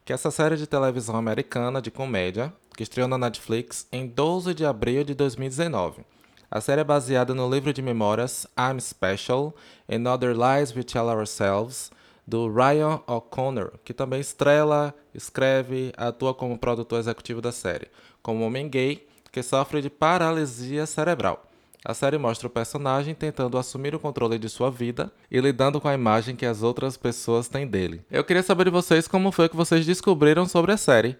que 0.05 0.13
é 0.13 0.15
essa 0.15 0.31
série 0.31 0.55
de 0.55 0.65
televisão 0.65 1.17
americana 1.17 1.81
de 1.81 1.91
comédia 1.91 2.53
que 2.73 2.83
estreou 2.83 3.05
na 3.05 3.17
Netflix 3.17 3.85
em 3.91 4.07
12 4.07 4.53
de 4.53 4.65
abril 4.65 5.03
de 5.03 5.13
2019. 5.13 6.05
A 6.49 6.61
série 6.61 6.79
é 6.79 6.83
baseada 6.85 7.33
no 7.33 7.53
livro 7.53 7.73
de 7.73 7.81
memórias 7.81 8.47
I'm 8.57 8.79
Special 8.79 9.53
and 9.91 10.09
Other 10.09 10.33
Lies 10.33 10.73
We 10.73 10.83
Tell 10.83 11.09
Ourselves, 11.09 11.91
do 12.25 12.47
Ryan 12.47 13.01
O'Connor, 13.05 13.73
que 13.83 13.93
também 13.93 14.21
estrela, 14.21 14.95
escreve 15.13 15.91
atua 15.97 16.33
como 16.33 16.57
produtor 16.57 16.97
executivo 16.97 17.41
da 17.41 17.51
série, 17.51 17.89
como 18.23 18.39
um 18.39 18.47
homem 18.47 18.69
gay 18.69 19.05
que 19.33 19.43
sofre 19.43 19.81
de 19.81 19.89
paralisia 19.89 20.85
cerebral. 20.85 21.46
A 21.87 21.93
série 21.93 22.17
mostra 22.17 22.47
o 22.47 22.49
personagem 22.49 23.15
tentando 23.15 23.57
assumir 23.57 23.95
o 23.95 23.99
controle 23.99 24.37
de 24.37 24.49
sua 24.49 24.69
vida 24.69 25.09
e 25.31 25.39
lidando 25.39 25.79
com 25.79 25.87
a 25.87 25.93
imagem 25.93 26.35
que 26.35 26.45
as 26.45 26.61
outras 26.61 26.97
pessoas 26.97 27.47
têm 27.47 27.65
dele. 27.65 28.01
Eu 28.11 28.25
queria 28.25 28.43
saber 28.43 28.65
de 28.65 28.71
vocês 28.71 29.07
como 29.07 29.31
foi 29.31 29.47
que 29.47 29.55
vocês 29.55 29.85
descobriram 29.85 30.45
sobre 30.45 30.73
a 30.73 30.77
série. 30.77 31.15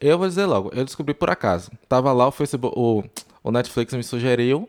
Eu 0.00 0.16
vou 0.16 0.28
dizer 0.28 0.46
logo, 0.46 0.70
eu 0.72 0.84
descobri 0.84 1.12
por 1.12 1.28
acaso. 1.28 1.72
Tava 1.88 2.12
lá 2.12 2.28
o 2.28 2.30
Facebook, 2.30 2.72
o, 2.78 3.02
o 3.42 3.50
Netflix 3.50 3.94
me 3.94 4.04
sugeriu, 4.04 4.68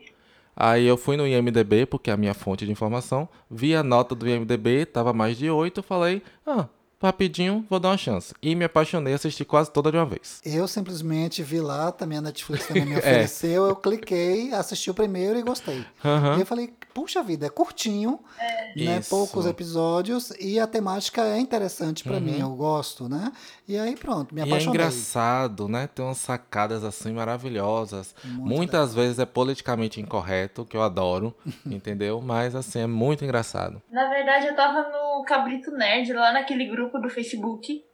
Aí 0.56 0.86
eu 0.86 0.96
fui 0.96 1.16
no 1.16 1.26
IMDB, 1.26 1.86
porque 1.86 2.10
é 2.10 2.12
a 2.12 2.16
minha 2.16 2.34
fonte 2.34 2.64
de 2.64 2.72
informação, 2.72 3.28
vi 3.50 3.74
a 3.74 3.82
nota 3.82 4.14
do 4.14 4.28
IMDB, 4.28 4.86
tava 4.86 5.12
mais 5.12 5.36
de 5.36 5.50
8, 5.50 5.82
falei, 5.82 6.22
ah, 6.46 6.68
rapidinho, 7.06 7.64
vou 7.68 7.78
dar 7.78 7.90
uma 7.90 7.98
chance. 7.98 8.34
E 8.42 8.54
me 8.54 8.64
apaixonei, 8.64 9.14
assisti 9.14 9.44
quase 9.44 9.70
toda 9.70 9.90
de 9.90 9.96
uma 9.96 10.06
vez. 10.06 10.40
Eu 10.44 10.66
simplesmente 10.68 11.42
vi 11.42 11.60
lá, 11.60 11.92
também 11.92 12.18
a 12.18 12.22
Netflix 12.22 12.66
também 12.68 12.84
me 12.84 12.94
é. 12.94 12.98
ofereceu, 12.98 13.66
é. 13.66 13.70
eu 13.70 13.76
cliquei, 13.76 14.52
assisti 14.52 14.90
o 14.90 14.94
primeiro 14.94 15.38
e 15.38 15.42
gostei. 15.42 15.84
Uhum. 16.04 16.36
E 16.36 16.40
eu 16.40 16.46
falei, 16.46 16.72
puxa 16.94 17.22
vida, 17.22 17.46
é 17.46 17.50
curtinho, 17.50 18.20
é. 18.38 18.84
né? 18.84 19.00
Poucos 19.10 19.44
episódios 19.44 20.30
e 20.38 20.60
a 20.60 20.66
temática 20.66 21.22
é 21.22 21.38
interessante 21.38 22.04
para 22.04 22.14
uhum. 22.14 22.20
mim, 22.20 22.40
eu 22.40 22.50
gosto, 22.50 23.08
né? 23.08 23.32
E 23.66 23.76
aí 23.76 23.96
pronto, 23.96 24.32
me 24.32 24.40
e 24.40 24.44
é 24.44 24.46
apaixonei. 24.46 24.80
é 24.80 24.84
engraçado, 24.84 25.68
né? 25.68 25.88
Tem 25.92 26.04
umas 26.04 26.18
sacadas 26.18 26.84
assim 26.84 27.12
maravilhosas. 27.12 28.14
Muito 28.24 28.56
Muitas 28.56 28.90
legal. 28.90 29.04
vezes 29.04 29.18
é 29.18 29.26
politicamente 29.26 30.00
incorreto, 30.00 30.64
que 30.64 30.76
eu 30.76 30.82
adoro, 30.82 31.34
entendeu? 31.66 32.20
Mas 32.20 32.54
assim, 32.54 32.80
é 32.80 32.86
muito 32.86 33.24
engraçado. 33.24 33.82
Na 33.90 34.08
verdade, 34.08 34.46
eu 34.46 34.54
tava 34.54 34.88
no 34.88 35.24
Cabrito 35.24 35.72
Nerd, 35.72 36.12
lá 36.12 36.32
naquele 36.32 36.66
grupo 36.66 37.00
do 37.00 37.10
Facebook, 37.10 37.84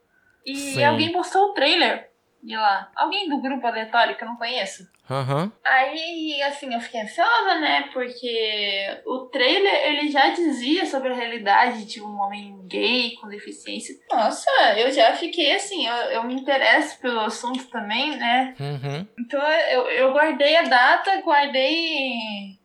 e 0.44 0.56
Sim. 0.56 0.84
alguém 0.84 1.10
postou 1.10 1.50
o 1.50 1.54
trailer 1.54 2.09
de 2.42 2.56
lá. 2.56 2.90
Alguém 2.96 3.28
do 3.28 3.40
grupo 3.40 3.66
aleatório 3.66 4.16
que 4.16 4.24
eu 4.24 4.28
não 4.28 4.36
conheço. 4.36 4.88
Uhum. 5.10 5.50
Aí, 5.64 6.40
assim, 6.42 6.72
eu 6.72 6.80
fiquei 6.80 7.00
ansiosa, 7.02 7.56
né? 7.56 7.90
Porque 7.92 9.02
o 9.04 9.26
trailer, 9.26 9.74
ele 9.88 10.10
já 10.10 10.30
dizia 10.30 10.86
sobre 10.86 11.10
a 11.10 11.14
realidade 11.14 11.84
de 11.84 12.00
um 12.00 12.18
homem 12.18 12.66
gay 12.66 13.16
com 13.16 13.28
deficiência. 13.28 13.94
Nossa, 14.10 14.50
eu 14.78 14.90
já 14.92 15.12
fiquei 15.14 15.54
assim, 15.54 15.86
eu, 15.86 15.94
eu 15.94 16.24
me 16.24 16.34
interesso 16.34 17.00
pelo 17.00 17.20
assunto 17.20 17.68
também, 17.68 18.16
né? 18.16 18.54
Uhum. 18.58 19.06
Então, 19.18 19.42
eu, 19.42 19.90
eu 19.90 20.12
guardei 20.12 20.56
a 20.56 20.62
data, 20.62 21.20
guardei... 21.22 22.58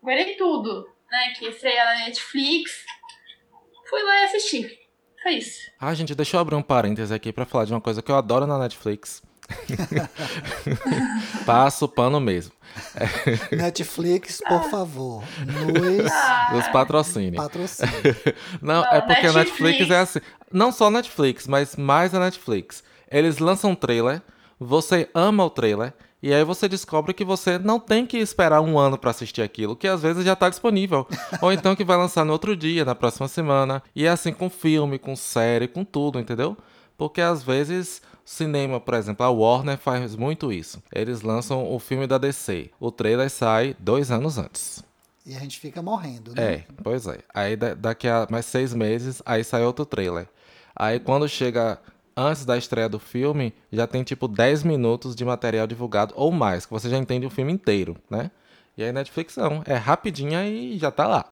Guardei 0.00 0.36
tudo, 0.36 0.88
né? 1.10 1.32
Que 1.36 1.48
estreia 1.48 1.84
na 1.84 2.06
Netflix. 2.06 2.84
Fui 3.90 4.02
lá 4.02 4.20
e 4.20 4.24
assisti. 4.24 4.77
Foi 5.22 5.32
isso. 5.34 5.70
Ah, 5.80 5.94
gente, 5.94 6.14
deixa 6.14 6.36
eu 6.36 6.40
abrir 6.40 6.54
um 6.54 6.62
parêntese 6.62 7.12
aqui 7.12 7.32
para 7.32 7.44
falar 7.44 7.64
de 7.64 7.72
uma 7.72 7.80
coisa 7.80 8.00
que 8.02 8.10
eu 8.10 8.16
adoro 8.16 8.46
na 8.46 8.58
Netflix. 8.58 9.22
Passo 11.46 11.86
o 11.86 11.88
pano 11.88 12.20
mesmo. 12.20 12.52
Netflix, 13.50 14.40
por 14.46 14.64
favor, 14.64 15.22
nos, 15.46 16.52
nos 16.52 16.68
patrocine. 16.68 17.36
patrocine. 17.36 17.90
Não, 18.60 18.82
Não, 18.82 18.84
é 18.92 19.00
porque 19.00 19.22
Netflix. 19.22 19.34
a 19.36 19.38
Netflix 19.38 19.90
é 19.90 19.98
assim. 19.98 20.20
Não 20.52 20.70
só 20.70 20.86
a 20.86 20.90
Netflix, 20.90 21.46
mas 21.46 21.76
mais 21.76 22.14
a 22.14 22.20
Netflix. 22.20 22.84
Eles 23.10 23.38
lançam 23.38 23.70
um 23.70 23.74
trailer, 23.74 24.20
você 24.60 25.08
ama 25.14 25.44
o 25.44 25.50
trailer, 25.50 25.94
e 26.22 26.34
aí 26.34 26.42
você 26.42 26.68
descobre 26.68 27.14
que 27.14 27.24
você 27.24 27.58
não 27.58 27.78
tem 27.78 28.04
que 28.04 28.18
esperar 28.18 28.60
um 28.60 28.78
ano 28.78 28.98
para 28.98 29.10
assistir 29.10 29.42
aquilo, 29.42 29.76
que 29.76 29.86
às 29.86 30.02
vezes 30.02 30.24
já 30.24 30.32
está 30.32 30.48
disponível. 30.48 31.06
Ou 31.40 31.52
então 31.52 31.76
que 31.76 31.84
vai 31.84 31.96
lançar 31.96 32.24
no 32.24 32.32
outro 32.32 32.56
dia, 32.56 32.84
na 32.84 32.94
próxima 32.94 33.28
semana. 33.28 33.82
E 33.94 34.04
é 34.04 34.08
assim 34.08 34.32
com 34.32 34.50
filme, 34.50 34.98
com 34.98 35.14
série, 35.14 35.68
com 35.68 35.84
tudo, 35.84 36.18
entendeu? 36.18 36.56
Porque 36.96 37.20
às 37.20 37.42
vezes 37.42 38.02
cinema, 38.24 38.80
por 38.80 38.94
exemplo, 38.94 39.24
a 39.24 39.30
Warner 39.30 39.78
faz 39.78 40.16
muito 40.16 40.52
isso. 40.52 40.82
Eles 40.92 41.22
lançam 41.22 41.72
o 41.72 41.78
filme 41.78 42.06
da 42.06 42.18
DC. 42.18 42.70
O 42.80 42.90
trailer 42.90 43.30
sai 43.30 43.76
dois 43.78 44.10
anos 44.10 44.38
antes. 44.38 44.82
E 45.24 45.36
a 45.36 45.38
gente 45.38 45.60
fica 45.60 45.80
morrendo, 45.80 46.34
né? 46.34 46.42
É, 46.42 46.64
pois 46.82 47.06
é. 47.06 47.18
Aí 47.32 47.54
daqui 47.54 48.08
a 48.08 48.26
mais 48.30 48.46
seis 48.46 48.74
meses, 48.74 49.22
aí 49.24 49.44
sai 49.44 49.62
outro 49.62 49.84
trailer. 49.84 50.26
Aí 50.74 50.98
quando 50.98 51.28
chega 51.28 51.78
antes 52.18 52.44
da 52.44 52.58
estreia 52.58 52.88
do 52.88 52.98
filme, 52.98 53.54
já 53.72 53.86
tem 53.86 54.02
tipo 54.02 54.26
10 54.26 54.64
minutos 54.64 55.14
de 55.14 55.24
material 55.24 55.66
divulgado 55.66 56.12
ou 56.16 56.32
mais, 56.32 56.66
que 56.66 56.72
você 56.72 56.90
já 56.90 56.98
entende 56.98 57.26
o 57.26 57.30
filme 57.30 57.52
inteiro, 57.52 57.96
né? 58.10 58.30
E 58.76 58.82
aí 58.82 58.92
Netflix 58.92 59.36
não, 59.36 59.62
é 59.64 59.74
rapidinha 59.74 60.44
e 60.48 60.76
já 60.78 60.90
tá 60.90 61.06
lá. 61.06 61.26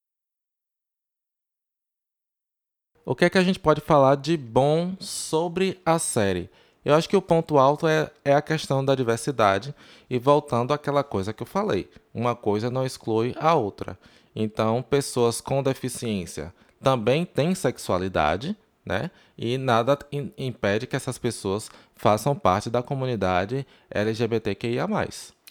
O 3.04 3.14
que 3.14 3.24
é 3.24 3.30
que 3.30 3.38
a 3.38 3.42
gente 3.42 3.58
pode 3.58 3.80
falar 3.80 4.16
de 4.16 4.36
bom 4.36 4.96
sobre 4.98 5.80
a 5.84 5.98
série? 5.98 6.50
Eu 6.84 6.94
acho 6.94 7.08
que 7.08 7.16
o 7.16 7.22
ponto 7.22 7.58
alto 7.58 7.86
é, 7.86 8.10
é 8.24 8.34
a 8.34 8.42
questão 8.42 8.84
da 8.84 8.94
diversidade 8.94 9.74
e 10.08 10.18
voltando 10.18 10.72
àquela 10.72 11.02
coisa 11.02 11.32
que 11.32 11.42
eu 11.42 11.46
falei, 11.46 11.90
uma 12.14 12.36
coisa 12.36 12.70
não 12.70 12.86
exclui 12.86 13.34
a 13.38 13.54
outra. 13.54 13.98
Então, 14.34 14.82
pessoas 14.82 15.40
com 15.40 15.62
deficiência 15.62 16.54
também 16.80 17.24
têm 17.24 17.54
sexualidade, 17.54 18.56
né? 18.84 19.10
E 19.38 19.58
nada 19.58 19.98
impede 20.38 20.86
que 20.86 20.96
essas 20.96 21.18
pessoas 21.18 21.70
façam 21.94 22.34
parte 22.34 22.70
da 22.70 22.82
comunidade 22.82 23.66
LGBTQIA+. 23.90 24.86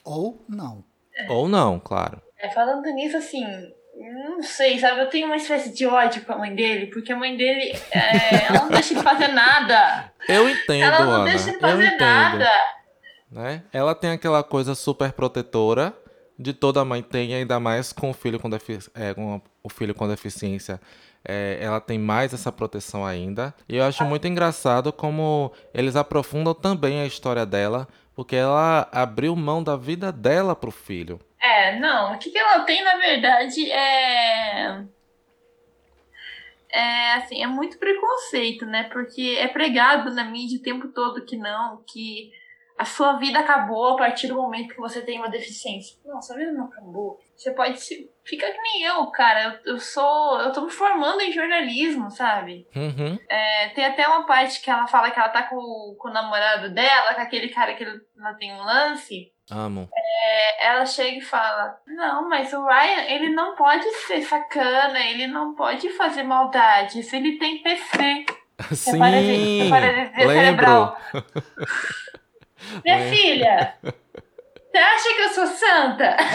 Ou 0.03 0.43
não. 0.49 0.83
Ou 1.29 1.47
não, 1.47 1.79
claro. 1.79 2.21
É, 2.37 2.49
falando 2.49 2.83
nisso, 2.93 3.17
assim, 3.17 3.43
não 3.95 4.43
sei, 4.43 4.79
sabe? 4.79 5.01
Eu 5.01 5.09
tenho 5.09 5.27
uma 5.27 5.37
espécie 5.37 5.73
de 5.73 5.85
ódio 5.85 6.23
com 6.25 6.33
a 6.33 6.37
mãe 6.37 6.53
dele, 6.53 6.87
porque 6.87 7.13
a 7.13 7.15
mãe 7.15 7.37
dele, 7.37 7.77
é, 7.91 8.45
ela 8.47 8.63
não 8.63 8.69
deixa 8.69 8.93
ele 8.93 9.01
fazer 9.03 9.27
nada. 9.29 10.11
Eu 10.27 10.49
entendo, 10.49 10.83
Ela 10.83 11.05
não 11.05 11.11
Ana. 11.13 11.25
deixa 11.25 11.49
ele 11.49 11.59
fazer 11.59 11.97
nada. 11.97 12.49
Né? 13.31 13.63
Ela 13.71 13.95
tem 13.95 14.11
aquela 14.11 14.43
coisa 14.43 14.75
super 14.75 15.11
protetora 15.13 15.93
de 16.37 16.53
toda 16.53 16.83
mãe 16.83 17.01
tem, 17.01 17.33
ainda 17.33 17.59
mais 17.59 17.93
com 17.93 18.09
o 18.09 18.13
filho 18.13 18.39
com, 18.39 18.49
é, 18.93 19.13
com 19.13 19.41
o 19.63 19.69
filho 19.69 19.95
com 19.95 20.07
deficiência 20.07 20.81
é, 21.27 21.57
ela 21.59 21.81
tem 21.81 21.97
mais 21.97 22.33
essa 22.33 22.51
proteção 22.51 23.05
ainda. 23.05 23.53
E 23.67 23.77
eu 23.77 23.83
acho 23.83 24.05
muito 24.05 24.27
engraçado 24.27 24.93
como 24.93 25.51
eles 25.73 25.95
aprofundam 25.95 26.53
também 26.53 27.01
a 27.01 27.05
história 27.05 27.45
dela, 27.45 27.87
porque 28.15 28.35
ela 28.35 28.87
abriu 28.91 29.35
mão 29.35 29.63
da 29.63 29.75
vida 29.75 30.11
dela 30.11 30.55
pro 30.55 30.71
filho. 30.71 31.19
É, 31.41 31.77
não, 31.79 32.13
o 32.13 32.17
que, 32.17 32.31
que 32.31 32.37
ela 32.37 32.63
tem 32.63 32.83
na 32.83 32.97
verdade 32.97 33.71
é. 33.71 34.83
É 36.69 37.13
assim, 37.13 37.41
é 37.41 37.47
muito 37.47 37.77
preconceito, 37.77 38.65
né? 38.65 38.83
Porque 38.91 39.37
é 39.39 39.47
pregado 39.47 40.13
na 40.13 40.25
mídia 40.25 40.59
o 40.59 40.63
tempo 40.63 40.89
todo 40.89 41.23
que 41.25 41.37
não, 41.37 41.81
que 41.87 42.31
a 42.77 42.83
sua 42.83 43.13
vida 43.13 43.39
acabou 43.39 43.93
a 43.93 43.97
partir 43.97 44.27
do 44.27 44.35
momento 44.35 44.73
que 44.73 44.81
você 44.81 45.01
tem 45.01 45.17
uma 45.17 45.29
deficiência. 45.29 45.97
Não, 46.03 46.21
sua 46.21 46.35
vida 46.35 46.51
não 46.51 46.65
acabou. 46.65 47.19
Você 47.35 47.51
pode 47.51 47.79
se. 47.79 48.09
Fica 48.23 48.51
que 48.51 48.61
nem 48.61 48.83
eu, 48.83 49.05
cara. 49.07 49.59
Eu, 49.65 49.73
eu 49.73 49.79
sou. 49.79 50.39
Eu 50.39 50.51
tô 50.51 50.61
me 50.61 50.71
formando 50.71 51.21
em 51.21 51.31
jornalismo, 51.31 52.09
sabe? 52.09 52.67
Uhum. 52.75 53.19
É, 53.29 53.69
tem 53.69 53.85
até 53.85 54.07
uma 54.07 54.25
parte 54.25 54.61
que 54.61 54.69
ela 54.69 54.87
fala 54.87 55.11
que 55.11 55.19
ela 55.19 55.29
tá 55.29 55.43
com, 55.43 55.95
com 55.99 56.07
o 56.07 56.13
namorado 56.13 56.73
dela, 56.73 57.13
com 57.13 57.21
aquele 57.21 57.49
cara 57.49 57.73
que 57.75 57.83
ela 57.83 58.33
tem 58.35 58.53
um 58.53 58.63
lance. 58.63 59.31
Amo. 59.51 59.87
É, 59.95 60.67
ela 60.67 60.85
chega 60.85 61.17
e 61.17 61.21
fala: 61.21 61.77
Não, 61.85 62.27
mas 62.27 62.51
o 62.53 62.65
Ryan, 62.65 63.03
ele 63.09 63.29
não 63.29 63.55
pode 63.55 63.85
ser 64.07 64.21
sacana, 64.21 64.99
ele 64.99 65.27
não 65.27 65.53
pode 65.53 65.89
fazer 65.89 66.23
maldades, 66.23 67.13
ele 67.13 67.37
tem 67.37 67.61
PC. 67.61 68.25
Sim, 68.73 68.95
é 68.95 68.99
paralisia, 68.99 70.25
lembro. 70.25 70.95
Minha 72.83 72.97
é. 72.97 73.09
filha, 73.09 73.75
você 74.75 74.77
acha 74.77 75.13
que 75.13 75.21
eu 75.21 75.29
sou 75.29 75.47
santa? 75.47 76.17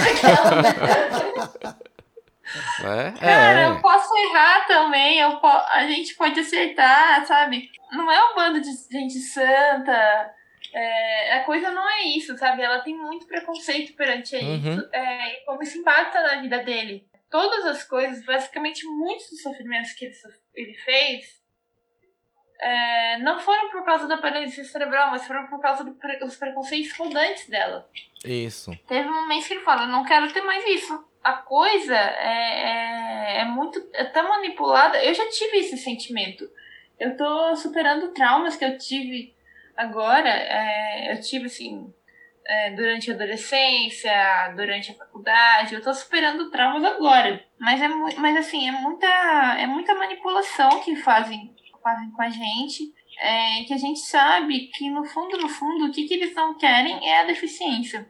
É, 2.81 3.13
Cara, 3.13 3.61
é. 3.61 3.67
eu 3.69 3.81
posso 3.81 4.13
errar 4.17 4.67
também, 4.67 5.21
eu 5.21 5.37
po 5.37 5.47
a 5.47 5.87
gente 5.87 6.17
pode 6.17 6.41
acertar, 6.41 7.25
sabe? 7.25 7.71
Não 7.93 8.11
é 8.11 8.25
um 8.25 8.35
bando 8.35 8.61
de 8.61 8.73
gente 8.91 9.21
santa. 9.21 10.35
É, 10.75 11.35
a 11.35 11.45
coisa 11.45 11.71
não 11.71 11.89
é 11.89 12.09
isso, 12.09 12.37
sabe? 12.37 12.63
Ela 12.63 12.81
tem 12.81 12.99
muito 12.99 13.29
preconceito 13.29 13.95
perante 13.95 14.35
uhum. 14.35 14.57
isso. 14.57 14.89
É, 14.93 15.33
e 15.33 15.45
como 15.45 15.63
isso 15.63 15.79
impacta 15.79 16.21
na 16.23 16.41
vida 16.41 16.59
dele. 16.65 17.07
Todas 17.31 17.65
as 17.67 17.85
coisas, 17.85 18.25
basicamente 18.25 18.85
muitos 18.85 19.31
dos 19.31 19.43
sofrimentos 19.43 19.93
que 19.93 20.07
ele, 20.07 20.15
ele 20.57 20.75
fez, 20.75 21.40
é, 22.61 23.19
não 23.19 23.41
foram 23.41 23.71
por 23.71 23.83
causa 23.85 24.07
da 24.07 24.19
paralisia 24.19 24.65
cerebral, 24.65 25.11
mas 25.11 25.27
foram 25.27 25.47
por 25.47 25.61
causa 25.61 25.83
dos 25.83 25.97
pre 25.97 26.19
preconceitos 26.19 26.93
rodantes 26.97 27.49
dela. 27.49 27.89
Isso. 28.23 28.71
Teve 28.87 29.09
um 29.09 29.27
mês 29.27 29.49
que 29.49 29.55
ele 29.55 29.63
fala, 29.63 29.87
não 29.87 30.05
quero 30.05 30.31
ter 30.31 30.43
mais 30.43 30.65
isso. 30.67 31.03
A 31.25 31.33
coisa 31.33 31.97
é, 31.97 33.39
é, 33.39 33.41
é 33.41 33.45
muito. 33.47 33.83
é 33.95 34.05
tão 34.05 34.29
manipulada. 34.29 35.03
Eu 35.03 35.15
já 35.15 35.27
tive 35.31 35.59
esse 35.59 35.79
sentimento. 35.79 36.49
Eu 36.99 37.17
tô 37.17 37.57
superando 37.57 38.13
traumas 38.13 38.57
que 38.57 38.65
eu 38.65 38.77
tive 38.77 39.35
agora. 39.75 40.29
É, 40.29 41.13
eu 41.13 41.21
tive 41.21 41.47
assim. 41.47 41.93
É, 42.47 42.71
durante 42.71 43.11
a 43.11 43.15
adolescência, 43.15 44.13
durante 44.57 44.91
a 44.91 44.95
faculdade, 44.95 45.75
eu 45.75 45.83
tô 45.83 45.95
superando 45.95 46.51
traumas 46.51 46.83
agora. 46.85 47.45
Mas 47.59 47.81
é 47.81 47.89
mas 47.89 48.37
assim, 48.39 48.69
é 48.69 48.73
muita, 48.73 49.07
é 49.07 49.67
muita 49.67 49.95
manipulação 49.95 50.81
que 50.81 50.97
fazem 50.97 51.55
fazem 51.83 52.11
com 52.11 52.23
a 52.23 52.29
gente, 52.29 52.93
é, 53.21 53.65
que 53.65 53.75
a 53.75 53.77
gente 53.77 54.01
sabe 54.01 54.71
que 54.75 54.89
no 54.91 55.05
fundo, 55.05 55.37
no 55.39 55.49
fundo, 55.49 55.87
o 55.87 55.93
que, 55.93 56.05
que 56.07 56.15
eles 56.15 56.35
não 56.35 56.57
querem 56.57 57.09
é 57.09 57.21
a 57.21 57.27
deficiência. 57.27 58.09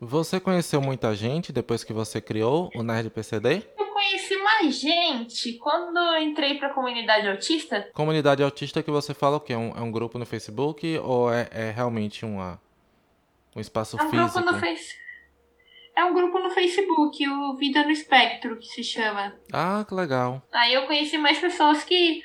Você 0.00 0.38
conheceu 0.38 0.80
muita 0.80 1.14
gente 1.14 1.52
depois 1.52 1.82
que 1.82 1.92
você 1.92 2.20
criou 2.20 2.70
o 2.74 2.82
Nerd 2.82 3.10
PCD? 3.10 3.66
Eu 3.78 3.86
conheci 3.86 4.36
mais 4.36 4.78
gente 4.78 5.54
quando 5.54 5.98
eu 5.98 6.22
entrei 6.22 6.58
para 6.58 6.68
a 6.68 6.74
comunidade 6.74 7.28
autista. 7.28 7.88
Comunidade 7.94 8.42
autista 8.42 8.82
que 8.82 8.90
você 8.90 9.14
fala 9.14 9.36
o 9.38 9.40
quê? 9.40 9.54
É 9.54 9.58
um, 9.58 9.70
é 9.70 9.80
um 9.80 9.90
grupo 9.90 10.18
no 10.18 10.26
Facebook 10.26 10.98
ou 10.98 11.32
é, 11.32 11.48
é 11.50 11.70
realmente 11.70 12.24
uma, 12.24 12.60
um 13.56 13.60
espaço 13.60 13.96
é 13.98 14.04
um 14.04 14.10
físico? 14.10 14.32
Grupo 14.32 14.52
no 14.52 14.58
face... 14.58 15.04
É 15.96 16.04
um 16.04 16.12
grupo 16.12 16.40
no 16.40 16.50
Facebook, 16.50 17.28
o 17.28 17.54
Vida 17.54 17.84
no 17.84 17.90
Espectro, 17.92 18.58
que 18.58 18.66
se 18.66 18.82
chama. 18.82 19.32
Ah, 19.52 19.84
que 19.88 19.94
legal. 19.94 20.42
Aí 20.52 20.74
eu 20.74 20.86
conheci 20.86 21.16
mais 21.16 21.38
pessoas 21.38 21.84
que 21.84 22.20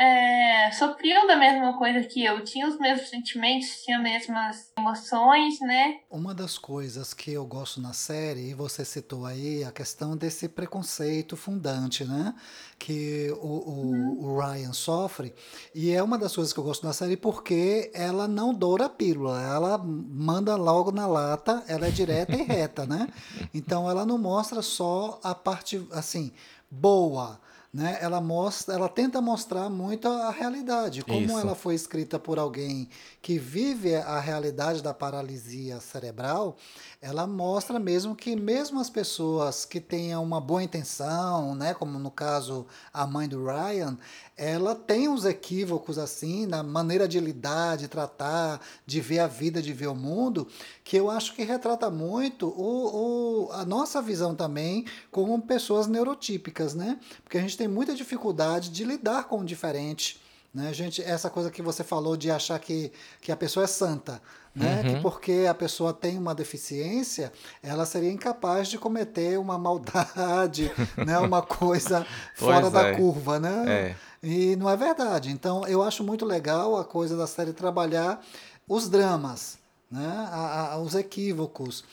é, 0.00 0.72
sofriam 0.72 1.26
da 1.26 1.36
mesma 1.36 1.76
coisa 1.76 2.00
que 2.00 2.24
eu, 2.24 2.42
tinha 2.42 2.66
os 2.66 2.78
mesmos 2.78 3.10
sentimentos, 3.10 3.82
tinha 3.84 3.98
as 3.98 4.02
mesmas 4.02 4.72
emoções, 4.78 5.60
né? 5.60 5.98
Uma 6.10 6.34
das 6.34 6.56
coisas 6.56 7.12
que 7.12 7.30
eu 7.30 7.44
gosto 7.44 7.82
na 7.82 7.92
série, 7.92 8.48
e 8.48 8.54
você 8.54 8.82
citou 8.82 9.26
aí, 9.26 9.62
a 9.62 9.70
questão 9.70 10.16
desse 10.16 10.48
preconceito 10.48 11.36
fundante, 11.36 12.02
né? 12.02 12.34
Que 12.78 13.30
o, 13.42 13.46
o, 13.46 13.90
uhum. 13.90 14.18
o 14.20 14.40
Ryan 14.40 14.72
sofre. 14.72 15.34
E 15.74 15.90
é 15.90 16.02
uma 16.02 16.16
das 16.16 16.34
coisas 16.34 16.54
que 16.54 16.58
eu 16.58 16.64
gosto 16.64 16.86
na 16.86 16.94
série 16.94 17.18
porque 17.18 17.90
ela 17.92 18.26
não 18.26 18.54
doura 18.54 18.86
a 18.86 18.88
pílula, 18.88 19.42
ela 19.42 19.76
manda 19.76 20.56
logo 20.56 20.90
na 20.90 21.06
lata, 21.06 21.62
ela 21.68 21.86
é 21.86 21.90
direta 21.90 22.34
e 22.34 22.42
reta, 22.42 22.86
né? 22.86 23.06
Então 23.52 23.90
ela 23.90 24.06
não 24.06 24.16
mostra 24.16 24.62
só 24.62 25.20
a 25.22 25.34
parte, 25.34 25.86
assim, 25.92 26.32
boa 26.70 27.38
né, 27.72 27.98
ela 28.00 28.20
mostra, 28.20 28.74
ela 28.74 28.88
tenta 28.88 29.20
mostrar 29.20 29.70
muito 29.70 30.08
a 30.08 30.30
realidade, 30.30 31.04
como 31.04 31.20
Isso. 31.20 31.38
ela 31.38 31.54
foi 31.54 31.74
escrita 31.74 32.18
por 32.18 32.38
alguém 32.38 32.88
que 33.22 33.38
vive 33.38 33.94
a 33.94 34.18
realidade 34.18 34.82
da 34.82 34.94
paralisia 34.94 35.78
cerebral, 35.78 36.56
ela 37.02 37.26
mostra 37.26 37.78
mesmo 37.78 38.16
que 38.16 38.34
mesmo 38.34 38.80
as 38.80 38.88
pessoas 38.88 39.66
que 39.66 39.78
tenham 39.78 40.22
uma 40.22 40.40
boa 40.40 40.62
intenção, 40.62 41.54
né, 41.54 41.74
como 41.74 41.98
no 41.98 42.10
caso 42.10 42.66
a 42.92 43.06
mãe 43.06 43.28
do 43.28 43.44
Ryan, 43.44 43.98
ela 44.36 44.74
tem 44.74 45.06
uns 45.06 45.26
equívocos 45.26 45.98
assim 45.98 46.46
na 46.46 46.62
maneira 46.62 47.06
de 47.06 47.20
lidar, 47.20 47.76
de 47.76 47.88
tratar, 47.88 48.58
de 48.86 49.00
ver 49.00 49.18
a 49.18 49.26
vida, 49.26 49.60
de 49.60 49.72
ver 49.74 49.88
o 49.88 49.94
mundo, 49.94 50.48
que 50.82 50.96
eu 50.96 51.10
acho 51.10 51.34
que 51.34 51.42
retrata 51.42 51.90
muito 51.90 52.48
o, 52.48 53.48
o, 53.48 53.52
a 53.52 53.66
nossa 53.66 54.00
visão 54.00 54.34
também 54.34 54.86
como 55.10 55.40
pessoas 55.42 55.86
neurotípicas, 55.86 56.74
né? 56.74 56.98
Porque 57.22 57.36
a 57.36 57.40
gente 57.42 57.58
tem 57.58 57.68
muita 57.68 57.94
dificuldade 57.94 58.70
de 58.70 58.82
lidar 58.82 59.24
com 59.24 59.40
o 59.40 59.44
diferente. 59.44 60.20
Né, 60.52 60.74
gente, 60.74 61.00
essa 61.00 61.30
coisa 61.30 61.48
que 61.48 61.62
você 61.62 61.84
falou 61.84 62.16
de 62.16 62.28
achar 62.28 62.58
que, 62.58 62.92
que 63.20 63.30
a 63.30 63.36
pessoa 63.36 63.62
é 63.62 63.66
santa, 63.68 64.20
né? 64.52 64.82
Uhum. 64.84 64.94
Que 64.94 65.00
porque 65.00 65.46
a 65.48 65.54
pessoa 65.54 65.92
tem 65.92 66.18
uma 66.18 66.34
deficiência, 66.34 67.32
ela 67.62 67.86
seria 67.86 68.10
incapaz 68.10 68.66
de 68.66 68.76
cometer 68.76 69.38
uma 69.38 69.56
maldade, 69.56 70.72
né? 71.06 71.18
Uma 71.20 71.40
coisa 71.40 72.04
fora 72.34 72.68
da 72.68 72.88
é. 72.88 72.96
curva, 72.96 73.38
né? 73.38 73.64
É. 73.68 73.96
E 74.22 74.56
não 74.56 74.68
é 74.68 74.76
verdade. 74.76 75.30
Então, 75.30 75.64
eu 75.68 75.82
acho 75.84 76.02
muito 76.02 76.26
legal 76.26 76.76
a 76.76 76.84
coisa 76.84 77.16
da 77.16 77.28
série 77.28 77.52
trabalhar 77.52 78.20
os 78.68 78.88
dramas, 78.88 79.56
né? 79.88 80.28
A, 80.32 80.72
a, 80.72 80.78
os 80.80 80.96
equívocos 80.96 81.84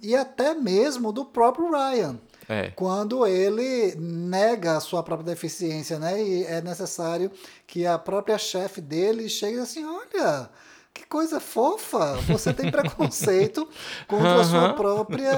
e 0.00 0.16
até 0.16 0.54
mesmo 0.54 1.12
do 1.12 1.26
próprio 1.26 1.70
Ryan. 1.70 2.18
É. 2.48 2.70
Quando 2.70 3.26
ele 3.26 3.94
nega 3.96 4.76
a 4.76 4.80
sua 4.80 5.02
própria 5.02 5.26
deficiência, 5.26 5.98
né? 5.98 6.22
E 6.22 6.44
é 6.44 6.62
necessário 6.62 7.30
que 7.66 7.86
a 7.86 7.98
própria 7.98 8.38
chefe 8.38 8.80
dele 8.80 9.28
chegue 9.28 9.58
assim: 9.58 9.84
olha, 9.84 10.48
que 10.94 11.06
coisa 11.06 11.38
fofa! 11.38 12.14
Você 12.26 12.52
tem 12.52 12.70
preconceito 12.70 13.68
contra 14.08 14.34
uhum. 14.34 14.40
a 14.40 14.44
sua 14.44 14.72
própria 14.72 15.30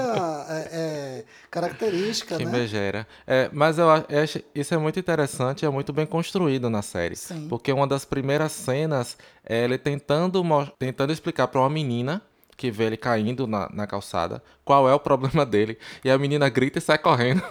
é, 0.49 0.69
é, 0.71 1.25
característica, 1.51 2.37
que 2.37 2.45
né? 2.45 2.51
megera. 2.51 3.05
É, 3.27 3.49
mas 3.51 3.77
eu 3.77 3.89
acho 3.89 4.41
isso 4.55 4.73
é 4.73 4.77
muito 4.77 4.99
interessante 4.99 5.65
é 5.65 5.69
muito 5.69 5.91
bem 5.91 6.05
construído 6.05 6.69
na 6.69 6.81
série. 6.81 7.15
Sim. 7.15 7.47
Porque 7.49 7.73
uma 7.73 7.85
das 7.85 8.05
primeiras 8.05 8.53
cenas 8.53 9.17
é 9.45 9.65
ele 9.65 9.77
tentando, 9.77 10.41
tentando 10.79 11.11
explicar 11.11 11.47
para 11.47 11.59
uma 11.59 11.69
menina 11.69 12.21
que 12.61 12.69
vê 12.69 12.83
ele 12.83 12.97
caindo 12.97 13.47
na, 13.47 13.67
na 13.73 13.87
calçada, 13.87 14.43
qual 14.63 14.87
é 14.87 14.93
o 14.93 14.99
problema 14.99 15.43
dele. 15.43 15.79
E 16.05 16.11
a 16.11 16.17
menina 16.19 16.47
grita 16.47 16.77
e 16.77 16.81
sai 16.81 16.99
correndo. 16.99 17.41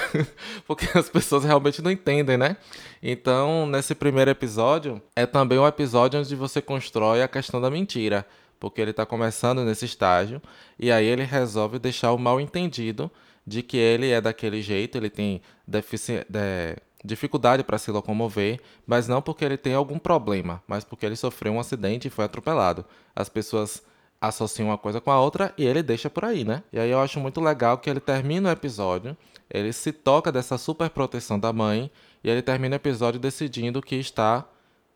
Porque 0.66 0.96
as 0.96 1.10
pessoas 1.10 1.44
realmente 1.44 1.82
não 1.82 1.90
entendem, 1.90 2.38
né? 2.38 2.56
Então, 3.02 3.66
nesse 3.66 3.94
primeiro 3.94 4.30
episódio, 4.30 5.02
é 5.14 5.26
também 5.26 5.58
um 5.58 5.66
episódio 5.66 6.18
onde 6.18 6.34
você 6.34 6.62
constrói 6.62 7.22
a 7.22 7.28
questão 7.28 7.60
da 7.60 7.70
mentira. 7.70 8.26
Porque 8.58 8.80
ele 8.80 8.92
está 8.92 9.04
começando 9.04 9.62
nesse 9.62 9.84
estágio, 9.84 10.40
e 10.78 10.90
aí 10.90 11.04
ele 11.04 11.24
resolve 11.24 11.78
deixar 11.78 12.12
o 12.12 12.18
mal 12.18 12.40
entendido 12.40 13.10
de 13.46 13.62
que 13.62 13.76
ele 13.76 14.10
é 14.10 14.22
daquele 14.22 14.62
jeito, 14.62 14.96
ele 14.96 15.10
tem 15.10 15.42
de 15.68 16.76
dificuldade 17.04 17.62
para 17.62 17.76
se 17.76 17.90
locomover, 17.90 18.58
mas 18.86 19.06
não 19.06 19.20
porque 19.20 19.44
ele 19.44 19.58
tem 19.58 19.74
algum 19.74 19.98
problema, 19.98 20.62
mas 20.66 20.82
porque 20.82 21.04
ele 21.04 21.14
sofreu 21.14 21.52
um 21.52 21.60
acidente 21.60 22.08
e 22.08 22.10
foi 22.10 22.24
atropelado. 22.24 22.86
As 23.14 23.28
pessoas 23.28 23.82
associam 24.20 24.68
uma 24.68 24.78
coisa 24.78 25.00
com 25.00 25.10
a 25.10 25.20
outra 25.20 25.52
e 25.56 25.64
ele 25.64 25.82
deixa 25.82 26.08
por 26.08 26.24
aí, 26.24 26.44
né? 26.44 26.62
E 26.72 26.78
aí 26.78 26.90
eu 26.90 27.00
acho 27.00 27.20
muito 27.20 27.40
legal 27.40 27.78
que 27.78 27.88
ele 27.88 28.00
termina 28.00 28.48
o 28.48 28.52
episódio, 28.52 29.16
ele 29.50 29.72
se 29.72 29.92
toca 29.92 30.32
dessa 30.32 30.58
super 30.58 30.90
proteção 30.90 31.38
da 31.38 31.52
mãe 31.52 31.90
e 32.22 32.28
ele 32.30 32.42
termina 32.42 32.74
o 32.74 32.76
episódio 32.76 33.20
decidindo 33.20 33.82
que 33.82 33.96
está 33.96 34.44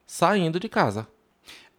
saindo 0.07 0.59
de 0.59 0.69
casa. 0.69 1.07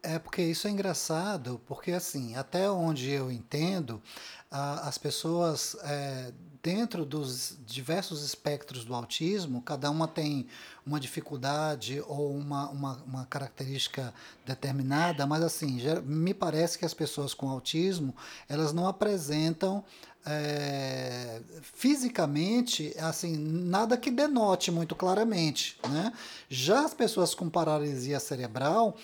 É 0.04 0.17
porque 0.17 0.41
isso 0.41 0.67
é 0.67 0.71
engraçado, 0.71 1.62
porque 1.67 1.91
assim, 1.91 2.36
até 2.36 2.69
onde 2.69 3.12
eu 3.12 3.32
entendo, 3.32 4.01
as 4.49 4.97
pessoas 4.97 5.75
é, 5.84 6.34
dentro 6.63 7.06
dos 7.06 7.58
diversos 7.65 8.24
espectros 8.24 8.86
do 8.86 8.93
autismo, 8.93 9.62
cada 9.62 9.89
uma 9.89 10.08
tem 10.08 10.47
uma 10.86 11.00
dificuldade 11.00 12.04
ou 12.08 12.36
uma, 12.36 12.69
uma, 12.69 13.04
uma 13.06 13.26
característica 13.26 14.13
determinada, 14.45 15.26
mas 15.26 15.43
assim, 15.43 15.80
já, 15.80 16.02
me 16.02 16.34
parece 16.34 16.78
que 16.78 16.86
as 16.86 16.93
pessoas 16.93 17.34
com 17.34 17.50
autismo, 17.50 18.15
elas 18.47 18.74
não 18.74 18.88
apresentam 18.88 19.84
é, 20.26 21.41
fisicamente, 21.62 22.93
assim, 23.00 23.36
nada 23.36 23.97
que 23.97 24.12
denote 24.12 24.69
muito 24.71 24.95
claramente, 24.95 25.80
né? 25.89 26.13
Já 26.47 26.86
as 26.86 26.93
pessoas 26.93 27.34
com 27.34 27.50
paralisia 27.50 28.19
cerebral, 28.19 28.95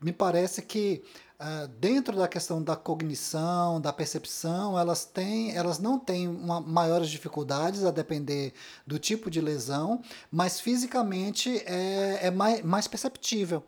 me 0.00 0.12
parece 0.12 0.62
que 0.62 1.04
dentro 1.78 2.16
da 2.16 2.26
questão 2.26 2.60
da 2.62 2.74
cognição, 2.74 3.80
da 3.80 3.92
percepção, 3.92 4.78
elas 4.78 5.04
têm, 5.04 5.56
elas 5.56 5.78
não 5.78 5.98
têm 5.98 6.26
uma, 6.26 6.60
maiores 6.60 7.08
dificuldades 7.08 7.84
a 7.84 7.92
depender 7.92 8.52
do 8.86 8.98
tipo 8.98 9.30
de 9.30 9.40
lesão, 9.40 10.02
mas 10.32 10.60
fisicamente 10.60 11.62
é, 11.64 12.26
é 12.26 12.30
mais, 12.30 12.62
mais 12.62 12.88
perceptível. 12.88 13.62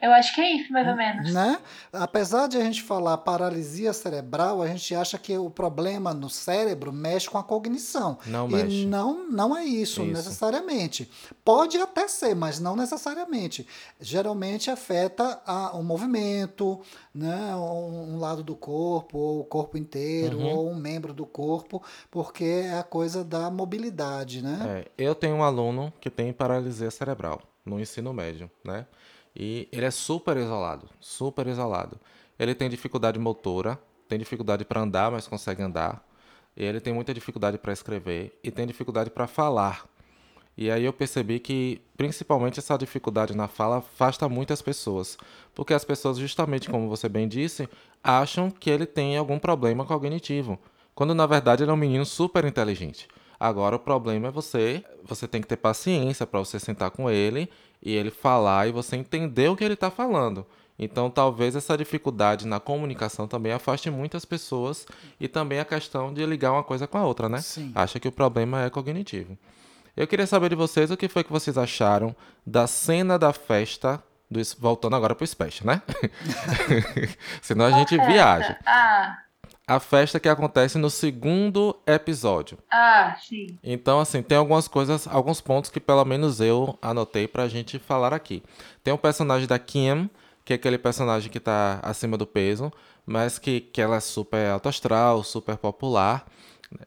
Eu 0.00 0.12
acho 0.12 0.32
que 0.32 0.40
é 0.40 0.56
isso, 0.56 0.72
mais 0.72 0.86
ou 0.86 0.94
menos. 0.94 1.32
Né? 1.32 1.58
Apesar 1.92 2.46
de 2.46 2.56
a 2.56 2.60
gente 2.60 2.82
falar 2.82 3.18
paralisia 3.18 3.92
cerebral, 3.92 4.62
a 4.62 4.68
gente 4.68 4.94
acha 4.94 5.18
que 5.18 5.36
o 5.36 5.50
problema 5.50 6.14
no 6.14 6.30
cérebro 6.30 6.92
mexe 6.92 7.28
com 7.28 7.36
a 7.36 7.42
cognição. 7.42 8.16
Não 8.24 8.48
e 8.48 8.52
mexe. 8.52 8.86
não, 8.86 9.28
não 9.28 9.56
é 9.56 9.64
isso, 9.64 10.02
isso, 10.02 10.12
necessariamente. 10.12 11.10
Pode 11.44 11.78
até 11.78 12.06
ser, 12.06 12.36
mas 12.36 12.60
não 12.60 12.76
necessariamente. 12.76 13.66
Geralmente 14.00 14.70
afeta 14.70 15.42
a, 15.44 15.76
o 15.76 15.82
movimento, 15.82 16.80
né? 17.12 17.56
um, 17.56 18.14
um 18.14 18.18
lado 18.20 18.44
do 18.44 18.54
corpo, 18.54 19.18
ou 19.18 19.40
o 19.40 19.44
corpo 19.44 19.76
inteiro, 19.76 20.38
uhum. 20.38 20.46
ou 20.46 20.70
um 20.70 20.76
membro 20.76 21.12
do 21.12 21.26
corpo, 21.26 21.82
porque 22.08 22.44
é 22.44 22.78
a 22.78 22.84
coisa 22.84 23.24
da 23.24 23.50
mobilidade. 23.50 24.42
Né? 24.42 24.84
É, 24.96 25.04
eu 25.04 25.14
tenho 25.14 25.34
um 25.34 25.42
aluno 25.42 25.92
que 26.00 26.08
tem 26.08 26.32
paralisia 26.32 26.90
cerebral 26.90 27.42
no 27.66 27.80
ensino 27.80 28.12
médio, 28.12 28.50
né? 28.64 28.86
E 29.38 29.68
ele 29.70 29.86
é 29.86 29.90
super 29.90 30.36
isolado, 30.36 30.88
super 30.98 31.46
isolado. 31.46 31.96
Ele 32.36 32.56
tem 32.56 32.68
dificuldade 32.68 33.20
motora, 33.20 33.78
tem 34.08 34.18
dificuldade 34.18 34.64
para 34.64 34.80
andar, 34.80 35.12
mas 35.12 35.28
consegue 35.28 35.62
andar. 35.62 36.04
E 36.56 36.64
ele 36.64 36.80
tem 36.80 36.92
muita 36.92 37.14
dificuldade 37.14 37.56
para 37.56 37.72
escrever 37.72 38.36
e 38.42 38.50
tem 38.50 38.66
dificuldade 38.66 39.10
para 39.10 39.28
falar. 39.28 39.86
E 40.56 40.72
aí 40.72 40.84
eu 40.84 40.92
percebi 40.92 41.38
que, 41.38 41.80
principalmente, 41.96 42.58
essa 42.58 42.76
dificuldade 42.76 43.36
na 43.36 43.46
fala 43.46 43.76
afasta 43.76 44.28
muitas 44.28 44.60
pessoas. 44.60 45.16
Porque 45.54 45.72
as 45.72 45.84
pessoas, 45.84 46.18
justamente 46.18 46.68
como 46.68 46.88
você 46.88 47.08
bem 47.08 47.28
disse, 47.28 47.68
acham 48.02 48.50
que 48.50 48.68
ele 48.68 48.86
tem 48.86 49.16
algum 49.16 49.38
problema 49.38 49.84
cognitivo. 49.84 50.58
Quando, 50.96 51.14
na 51.14 51.26
verdade, 51.26 51.62
ele 51.62 51.70
é 51.70 51.74
um 51.74 51.76
menino 51.76 52.04
super 52.04 52.44
inteligente. 52.44 53.06
Agora, 53.38 53.76
o 53.76 53.78
problema 53.78 54.26
é 54.26 54.30
você... 54.32 54.84
Você 55.04 55.28
tem 55.28 55.40
que 55.40 55.46
ter 55.46 55.58
paciência 55.58 56.26
para 56.26 56.40
você 56.40 56.58
sentar 56.58 56.90
com 56.90 57.08
ele 57.08 57.48
e 57.82 57.94
ele 57.94 58.10
falar 58.10 58.68
e 58.68 58.72
você 58.72 58.96
entender 58.96 59.48
o 59.48 59.56
que 59.56 59.64
ele 59.64 59.74
está 59.74 59.90
falando. 59.90 60.46
Então, 60.78 61.10
talvez 61.10 61.56
essa 61.56 61.76
dificuldade 61.76 62.46
na 62.46 62.60
comunicação 62.60 63.26
também 63.26 63.52
afaste 63.52 63.90
muitas 63.90 64.24
pessoas 64.24 64.86
e 65.18 65.26
também 65.26 65.58
a 65.58 65.64
questão 65.64 66.14
de 66.14 66.24
ligar 66.24 66.52
uma 66.52 66.62
coisa 66.62 66.86
com 66.86 66.98
a 66.98 67.04
outra, 67.04 67.28
né? 67.28 67.40
Sim. 67.40 67.72
Acha 67.74 67.98
que 67.98 68.06
o 68.06 68.12
problema 68.12 68.62
é 68.62 68.70
cognitivo. 68.70 69.36
Eu 69.96 70.06
queria 70.06 70.26
saber 70.26 70.50
de 70.50 70.54
vocês 70.54 70.90
o 70.92 70.96
que 70.96 71.08
foi 71.08 71.24
que 71.24 71.32
vocês 71.32 71.58
acharam 71.58 72.14
da 72.46 72.68
cena 72.68 73.18
da 73.18 73.32
festa 73.32 74.00
do, 74.30 74.40
voltando 74.58 74.94
agora 74.94 75.16
pro 75.16 75.26
Special, 75.26 75.66
né? 75.66 75.82
Senão 77.42 77.66
a 77.66 77.72
gente 77.72 77.96
viaja. 77.96 78.56
Ah 78.64 79.18
a 79.68 79.78
festa 79.78 80.18
que 80.18 80.30
acontece 80.30 80.78
no 80.78 80.88
segundo 80.88 81.76
episódio. 81.86 82.56
Ah, 82.70 83.14
sim. 83.20 83.58
Então, 83.62 84.00
assim, 84.00 84.22
tem 84.22 84.38
algumas 84.38 84.66
coisas, 84.66 85.06
alguns 85.06 85.42
pontos 85.42 85.70
que 85.70 85.78
pelo 85.78 86.02
menos 86.06 86.40
eu 86.40 86.78
anotei 86.80 87.28
pra 87.28 87.46
gente 87.48 87.78
falar 87.78 88.14
aqui. 88.14 88.42
Tem 88.82 88.94
o 88.94 88.98
personagem 88.98 89.46
da 89.46 89.58
Kim, 89.58 90.08
que 90.42 90.54
é 90.54 90.56
aquele 90.56 90.78
personagem 90.78 91.30
que 91.30 91.38
tá 91.38 91.80
acima 91.82 92.16
do 92.16 92.26
peso, 92.26 92.72
mas 93.04 93.38
que, 93.38 93.60
que 93.60 93.82
ela 93.82 93.96
é 93.96 94.00
super 94.00 94.48
alto 94.48 94.70
astral, 94.70 95.22
super 95.22 95.58
popular. 95.58 96.26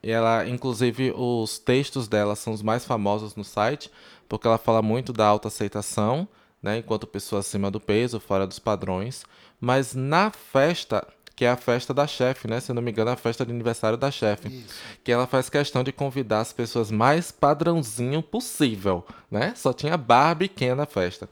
E 0.01 0.09
ela, 0.09 0.47
inclusive, 0.47 1.13
os 1.15 1.59
textos 1.59 2.07
dela 2.07 2.35
são 2.35 2.51
os 2.51 2.63
mais 2.63 2.83
famosos 2.83 3.35
no 3.35 3.43
site, 3.43 3.91
porque 4.27 4.47
ela 4.47 4.57
fala 4.57 4.81
muito 4.81 5.13
da 5.13 5.27
autoaceitação, 5.27 6.27
né, 6.63 6.79
enquanto 6.79 7.05
pessoa 7.05 7.41
acima 7.41 7.69
do 7.69 7.79
peso, 7.79 8.19
fora 8.19 8.47
dos 8.47 8.57
padrões, 8.57 9.23
mas 9.59 9.93
na 9.93 10.31
festa 10.31 11.05
que 11.35 11.45
é 11.45 11.49
a 11.49 11.57
festa 11.57 11.93
da 11.93 12.05
chefe, 12.05 12.47
né? 12.47 12.59
Se 12.59 12.73
não 12.73 12.81
me 12.81 12.91
engano, 12.91 13.09
é 13.09 13.13
a 13.13 13.17
festa 13.17 13.45
de 13.45 13.51
aniversário 13.51 13.97
da 13.97 14.11
chefe. 14.11 14.65
Que 15.03 15.11
ela 15.11 15.27
faz 15.27 15.49
questão 15.49 15.83
de 15.83 15.91
convidar 15.91 16.39
as 16.39 16.53
pessoas 16.53 16.91
mais 16.91 17.31
padrãozinho 17.31 18.21
possível, 18.21 19.05
né? 19.29 19.53
Só 19.55 19.73
tinha 19.73 19.97
Barbie 19.97 20.45
e 20.45 20.49
Ken 20.49 20.75
na 20.75 20.85
festa. 20.85 21.29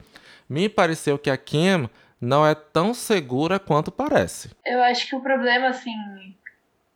Me 0.49 0.67
pareceu 0.67 1.17
que 1.19 1.30
a 1.30 1.38
Kim 1.38 1.89
não 2.19 2.45
é 2.45 2.55
tão 2.55 2.93
segura 2.93 3.59
quanto 3.59 3.91
parece. 3.91 4.49
Eu 4.65 4.82
acho 4.84 5.07
que 5.07 5.15
o 5.15 5.21
problema, 5.21 5.67
assim, 5.67 5.93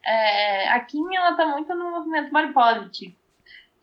é, 0.06 0.70
a 0.70 0.80
Kim, 0.82 1.04
ela 1.16 1.36
tá 1.36 1.46
muito 1.46 1.74
no 1.74 1.92
movimento 1.92 2.32
body 2.32 2.54
positive. 2.54 3.18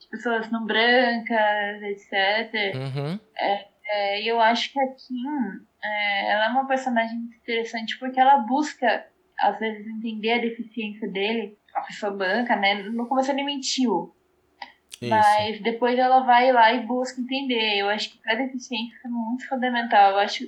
De 0.00 0.08
pessoas 0.08 0.50
não 0.50 0.66
brancas, 0.66 1.82
etc. 1.82 2.74
Uhum. 2.74 3.20
É, 3.38 3.66
é, 3.90 4.22
eu 4.22 4.40
acho 4.40 4.72
que 4.72 4.80
a 4.80 4.86
Kim, 4.88 5.66
é, 5.82 6.32
ela 6.32 6.46
é 6.46 6.48
uma 6.50 6.66
personagem 6.66 7.16
muito 7.16 7.36
interessante 7.36 7.98
porque 7.98 8.20
ela 8.20 8.38
busca 8.38 9.06
às 9.40 9.58
vezes, 9.58 9.86
entender 9.86 10.32
a 10.32 10.40
deficiência 10.40 11.08
dele, 11.08 11.58
a 11.74 11.80
pessoa 11.82 12.12
banca, 12.12 12.54
né? 12.56 12.74
No 12.74 13.08
começo 13.08 13.30
ele 13.30 13.42
mentiu. 13.42 14.14
Isso. 15.00 15.08
Mas 15.08 15.60
depois 15.62 15.98
ela 15.98 16.20
vai 16.20 16.52
lá 16.52 16.72
e 16.74 16.86
busca 16.86 17.20
entender. 17.20 17.78
Eu 17.78 17.88
acho 17.88 18.10
que 18.10 18.18
pra 18.18 18.34
deficiência 18.34 18.98
é 19.04 19.08
muito 19.08 19.48
fundamental. 19.48 20.12
Eu 20.12 20.18
acho. 20.18 20.44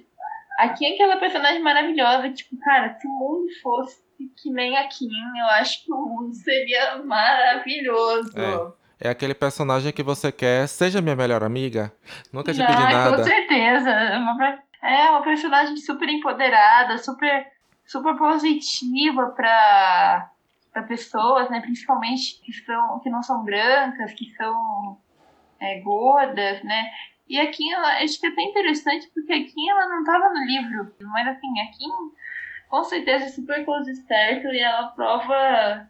Aqui 0.58 0.84
é 0.84 0.94
aquela 0.94 1.16
personagem 1.16 1.62
maravilhosa, 1.62 2.30
tipo, 2.30 2.56
cara, 2.58 2.94
se 2.98 3.06
o 3.06 3.10
mundo 3.10 3.48
fosse 3.62 4.02
que 4.36 4.50
nem 4.50 4.76
a 4.76 4.86
Kim, 4.86 5.08
eu 5.08 5.46
acho 5.46 5.84
que 5.84 5.92
o 5.92 5.96
mundo 5.96 6.34
seria 6.34 6.98
maravilhoso. 6.98 8.30
É. 8.38 8.81
É 9.04 9.08
aquele 9.08 9.34
personagem 9.34 9.92
que 9.92 10.02
você 10.02 10.30
quer, 10.30 10.68
seja 10.68 11.02
minha 11.02 11.16
melhor 11.16 11.42
amiga. 11.42 11.92
Nunca 12.32 12.52
te 12.52 12.64
pedi 12.64 12.82
nada. 12.82 13.16
Com 13.16 13.24
certeza. 13.24 13.90
É 13.90 14.16
uma, 14.16 14.58
é 14.80 15.10
uma 15.10 15.22
personagem 15.22 15.76
super 15.76 16.08
empoderada, 16.08 16.96
super 16.98 17.50
super 17.84 18.16
positiva 18.16 19.30
para 19.30 20.30
para 20.72 20.84
pessoas, 20.84 21.50
né, 21.50 21.60
principalmente 21.60 22.40
que 22.42 22.52
são 22.52 23.00
que 23.00 23.10
não 23.10 23.22
são 23.22 23.44
brancas, 23.44 24.14
que 24.14 24.30
são 24.36 24.96
é, 25.60 25.80
gordas, 25.80 26.62
né? 26.62 26.84
E 27.28 27.40
aqui 27.40 27.70
ela, 27.72 28.02
acho 28.02 28.20
que 28.20 28.26
é 28.26 28.30
até 28.30 28.42
interessante 28.42 29.10
porque 29.12 29.32
aqui 29.32 29.68
ela 29.68 29.88
não 29.88 30.00
estava 30.00 30.28
no 30.30 30.44
livro, 30.46 30.94
mas 31.00 31.26
assim, 31.26 31.60
aqui 31.60 31.84
com 32.68 32.84
certeza 32.84 33.24
é 33.24 33.28
super 33.28 33.64
close 33.64 33.94
certo 34.06 34.46
e 34.46 34.60
ela 34.60 34.88
prova, 34.88 35.88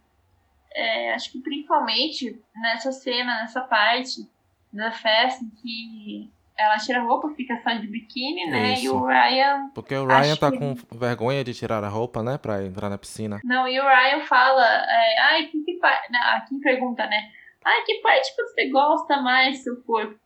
é, 0.74 1.14
acho 1.14 1.32
que 1.32 1.40
principalmente 1.40 2.40
nessa 2.54 2.92
cena, 2.92 3.40
nessa 3.40 3.60
parte 3.60 4.28
da 4.72 4.90
festa 4.90 5.44
que 5.60 6.30
ela 6.58 6.76
tira 6.76 7.00
a 7.00 7.02
roupa, 7.02 7.30
fica 7.30 7.58
só 7.62 7.72
de 7.72 7.86
biquíni, 7.86 8.46
né? 8.46 8.74
Isso. 8.74 8.84
E 8.84 8.88
o 8.90 9.04
Ryan. 9.04 9.70
Porque 9.74 9.94
o 9.94 10.06
Ryan 10.06 10.36
tá 10.36 10.50
que... 10.50 10.58
com 10.58 10.74
vergonha 10.92 11.42
de 11.42 11.54
tirar 11.54 11.82
a 11.82 11.88
roupa, 11.88 12.22
né? 12.22 12.38
Pra 12.38 12.64
entrar 12.64 12.88
na 12.88 12.98
piscina. 12.98 13.40
Não, 13.44 13.66
e 13.66 13.78
o 13.80 13.82
Ryan 13.82 14.20
fala, 14.20 14.64
é, 14.64 15.20
ai, 15.20 15.46
que, 15.46 15.62
que 15.62 15.74
parte. 15.74 16.08
Aqui 16.14 16.58
pergunta, 16.60 17.06
né? 17.06 17.30
Ai, 17.64 17.82
que 17.84 18.00
parte 18.00 18.32
você 18.36 18.68
gosta 18.68 19.20
mais 19.22 19.58
do 19.58 19.62
seu 19.62 19.82
corpo? 19.82 20.21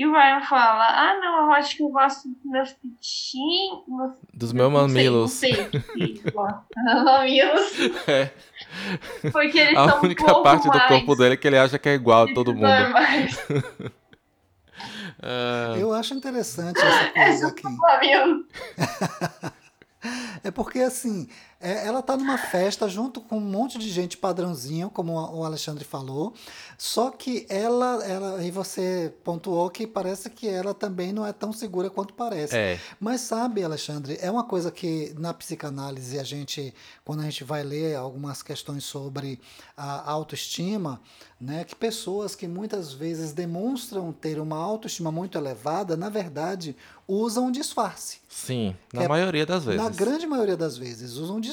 E 0.00 0.06
o 0.06 0.12
Ryan 0.12 0.40
fala, 0.40 0.86
ah, 0.86 1.20
não, 1.20 1.44
eu 1.44 1.52
acho 1.52 1.76
que 1.76 1.82
eu 1.82 1.90
gosto 1.90 2.26
dos 2.26 2.42
meus 2.42 2.72
pitinhos. 2.72 4.14
Dos 4.32 4.50
meus 4.50 4.72
mamilos. 4.72 5.30
Sei, 5.30 5.52
não 5.52 5.82
sei, 5.92 6.22
mamilos. 7.04 7.72
É. 8.08 8.30
Porque 9.30 9.58
eles 9.58 9.76
a 9.76 9.90
são 9.90 9.98
um 9.98 10.04
única 10.04 10.40
parte 10.40 10.70
do 10.70 10.80
corpo 10.88 11.14
dele 11.14 11.34
é 11.34 11.36
que 11.36 11.46
ele 11.46 11.58
acha 11.58 11.78
que 11.78 11.86
é 11.86 11.92
igual 11.92 12.22
a 12.22 12.28
todo 12.32 12.54
mundo. 12.54 12.66
Normais. 12.66 13.38
Uh... 15.18 15.76
Eu 15.78 15.92
acho 15.92 16.14
interessante 16.14 16.80
essa 16.80 17.10
coisa 17.10 17.48
aqui. 17.48 17.62
é 20.42 20.50
porque 20.50 20.78
assim, 20.78 21.28
é, 21.60 21.86
ela 21.86 22.00
tá 22.02 22.16
numa 22.16 22.38
festa 22.38 22.88
junto 22.88 23.20
com 23.20 23.36
um 23.36 23.40
monte 23.40 23.78
de 23.78 23.90
gente 23.90 24.16
padrãozinho, 24.16 24.88
como 24.88 25.12
o 25.12 25.44
Alexandre 25.44 25.84
falou. 25.84 26.32
Só 26.78 27.10
que 27.10 27.46
ela, 27.50 28.02
ela 28.02 28.42
e 28.42 28.50
você 28.50 29.12
pontuou 29.22 29.68
que 29.68 29.86
parece 29.86 30.30
que 30.30 30.48
ela 30.48 30.72
também 30.72 31.12
não 31.12 31.26
é 31.26 31.34
tão 31.34 31.52
segura 31.52 31.90
quanto 31.90 32.14
parece. 32.14 32.56
É. 32.56 32.80
Mas 32.98 33.20
sabe, 33.20 33.62
Alexandre, 33.62 34.16
é 34.22 34.30
uma 34.30 34.44
coisa 34.44 34.70
que 34.70 35.14
na 35.18 35.34
psicanálise 35.34 36.18
a 36.18 36.24
gente, 36.24 36.72
quando 37.04 37.20
a 37.20 37.24
gente 37.24 37.44
vai 37.44 37.62
ler 37.62 37.94
algumas 37.94 38.42
questões 38.42 38.84
sobre 38.84 39.38
a 39.76 40.10
autoestima, 40.10 40.98
né, 41.40 41.64
que 41.64 41.74
pessoas 41.74 42.34
que 42.34 42.46
muitas 42.46 42.92
vezes 42.92 43.32
demonstram 43.32 44.12
ter 44.12 44.38
uma 44.38 44.56
autoestima 44.56 45.10
muito 45.10 45.38
elevada, 45.38 45.96
na 45.96 46.10
verdade, 46.10 46.76
usam 47.08 47.46
um 47.46 47.50
disfarce. 47.50 48.18
Sim, 48.28 48.76
na 48.92 49.04
é, 49.04 49.08
maioria 49.08 49.44
das 49.44 49.64
vezes. 49.64 49.82
Na 49.82 49.88
grande 49.88 50.26
maioria 50.26 50.56
das 50.56 50.76
vezes, 50.76 51.16
usam 51.16 51.36
um 51.36 51.40
disfarce. 51.40 51.49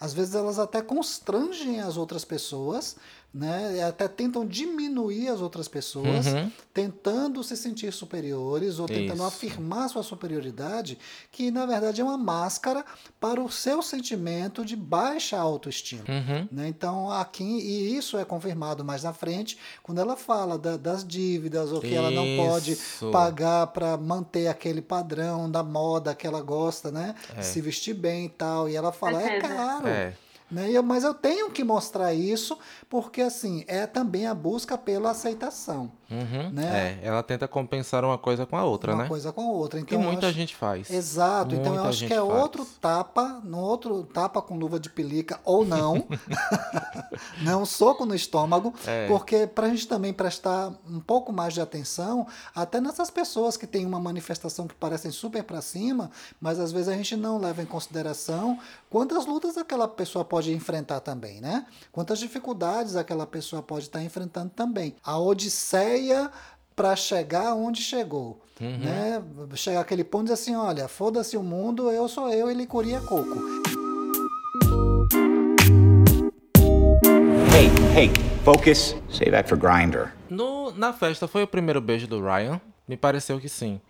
Às 0.00 0.14
vezes 0.14 0.34
elas 0.34 0.58
até 0.58 0.80
constrangem 0.80 1.80
as 1.80 1.96
outras 1.96 2.24
pessoas 2.24 2.96
né? 3.32 3.82
Até 3.82 4.06
tentam 4.08 4.46
diminuir 4.46 5.28
as 5.28 5.40
outras 5.40 5.66
pessoas, 5.66 6.26
uhum. 6.26 6.50
tentando 6.74 7.42
se 7.42 7.56
sentir 7.56 7.90
superiores 7.92 8.78
ou 8.78 8.86
tentando 8.86 9.14
Isso. 9.14 9.24
afirmar 9.24 9.88
sua 9.88 10.02
superioridade, 10.02 10.98
que 11.30 11.50
na 11.50 11.64
verdade 11.64 12.00
é 12.00 12.04
uma 12.04 12.18
máscara 12.18 12.84
para 13.18 13.40
o 13.40 13.50
seu 13.50 13.80
sentimento 13.80 14.64
de 14.64 14.76
baixa 14.76 15.38
autoestima. 15.38 16.04
Uhum. 16.08 16.48
Né? 16.52 16.68
Então, 16.68 17.10
aqui, 17.10 17.44
e 17.44 17.96
isso 17.96 18.18
é 18.18 18.24
confirmado 18.24 18.84
mais 18.84 19.02
na 19.02 19.14
frente, 19.14 19.56
quando 19.82 19.98
ela 19.98 20.16
fala 20.16 20.58
da, 20.58 20.76
das 20.76 21.06
dívidas 21.06 21.72
ou 21.72 21.80
que 21.80 21.86
isso. 21.86 21.96
ela 21.96 22.10
não 22.10 22.36
pode 22.36 22.76
pagar 23.10 23.68
para 23.68 23.96
manter 23.96 24.48
aquele 24.48 24.82
padrão 24.82 25.50
da 25.50 25.62
moda 25.62 26.14
que 26.14 26.26
ela 26.26 26.42
gosta, 26.42 26.90
né? 26.90 27.14
É. 27.36 27.40
Se 27.40 27.60
vestir 27.62 27.94
bem 27.94 28.26
e 28.26 28.28
tal. 28.28 28.68
E 28.68 28.76
ela 28.76 28.92
fala, 28.92 29.22
é 29.22 29.40
caro. 29.40 29.88
É. 29.88 30.14
Né? 30.52 30.70
Eu, 30.70 30.82
mas 30.82 31.02
eu 31.02 31.14
tenho 31.14 31.50
que 31.50 31.64
mostrar 31.64 32.12
isso, 32.12 32.58
porque 32.92 33.22
assim, 33.22 33.64
é 33.68 33.86
também 33.86 34.26
a 34.26 34.34
busca 34.34 34.76
pela 34.76 35.12
aceitação. 35.12 35.92
Uhum, 36.10 36.50
né? 36.50 36.98
É, 37.02 37.06
ela 37.06 37.22
tenta 37.22 37.48
compensar 37.48 38.04
uma 38.04 38.18
coisa 38.18 38.44
com 38.44 38.54
a 38.54 38.64
outra, 38.64 38.92
uma 38.92 38.98
né? 38.98 39.04
Uma 39.04 39.08
coisa 39.08 39.32
com 39.32 39.40
a 39.40 39.50
outra. 39.50 39.80
Então, 39.80 39.98
que 39.98 40.04
muita 40.04 40.26
acho... 40.26 40.36
gente 40.36 40.54
faz. 40.54 40.90
Exato. 40.90 41.54
Muita 41.54 41.70
então 41.70 41.74
eu 41.74 41.88
acho 41.88 42.06
que 42.06 42.12
é 42.12 42.16
faz. 42.18 42.28
outro 42.28 42.66
tapa, 42.66 43.40
no 43.42 43.58
outro 43.58 44.04
tapa 44.04 44.42
com 44.42 44.58
luva 44.58 44.78
de 44.78 44.90
pelica 44.90 45.40
ou 45.42 45.64
não. 45.64 46.06
não, 47.40 47.64
soco 47.64 48.04
no 48.04 48.14
estômago. 48.14 48.74
É. 48.86 49.08
Porque 49.08 49.46
para 49.46 49.68
a 49.68 49.70
gente 49.70 49.88
também 49.88 50.12
prestar 50.12 50.70
um 50.86 51.00
pouco 51.00 51.32
mais 51.32 51.54
de 51.54 51.62
atenção, 51.62 52.26
até 52.54 52.78
nessas 52.78 53.10
pessoas 53.10 53.56
que 53.56 53.66
têm 53.66 53.86
uma 53.86 53.98
manifestação 53.98 54.66
que 54.66 54.74
parecem 54.74 55.10
super 55.10 55.42
para 55.44 55.62
cima, 55.62 56.10
mas 56.38 56.60
às 56.60 56.72
vezes 56.72 56.88
a 56.88 56.94
gente 56.94 57.16
não 57.16 57.38
leva 57.38 57.62
em 57.62 57.66
consideração 57.66 58.58
quantas 58.90 59.24
lutas 59.24 59.56
aquela 59.56 59.88
pessoa 59.88 60.26
pode 60.26 60.52
enfrentar 60.52 61.00
também, 61.00 61.40
né? 61.40 61.64
Quantas 61.90 62.18
dificuldades 62.18 62.81
aquela 62.96 63.26
pessoa 63.26 63.62
pode 63.62 63.84
estar 63.84 64.02
enfrentando 64.02 64.50
também. 64.50 64.94
A 65.04 65.18
odisseia 65.18 66.30
para 66.74 66.96
chegar 66.96 67.54
onde 67.54 67.82
chegou. 67.82 68.40
Uhum. 68.60 68.78
Né? 68.78 69.22
Chegar 69.54 69.80
aquele 69.80 70.04
ponto 70.04 70.22
e 70.22 70.24
dizer 70.24 70.34
assim: 70.34 70.56
olha, 70.56 70.88
foda-se 70.88 71.36
o 71.36 71.42
mundo, 71.42 71.90
eu 71.90 72.08
sou 72.08 72.28
eu 72.30 72.50
e 72.50 72.54
Licuria 72.54 73.00
Coco. 73.00 73.40
Hey, 77.54 77.68
hey, 77.96 78.10
focus, 78.44 78.96
save 79.08 79.30
that 79.30 79.48
for 79.48 79.58
Grinder. 79.58 80.12
No, 80.28 80.70
na 80.72 80.92
festa 80.92 81.28
foi 81.28 81.42
o 81.42 81.46
primeiro 81.46 81.80
beijo 81.80 82.06
do 82.06 82.20
Ryan? 82.20 82.60
Me 82.88 82.96
pareceu 82.96 83.38
que 83.38 83.48
sim. 83.48 83.80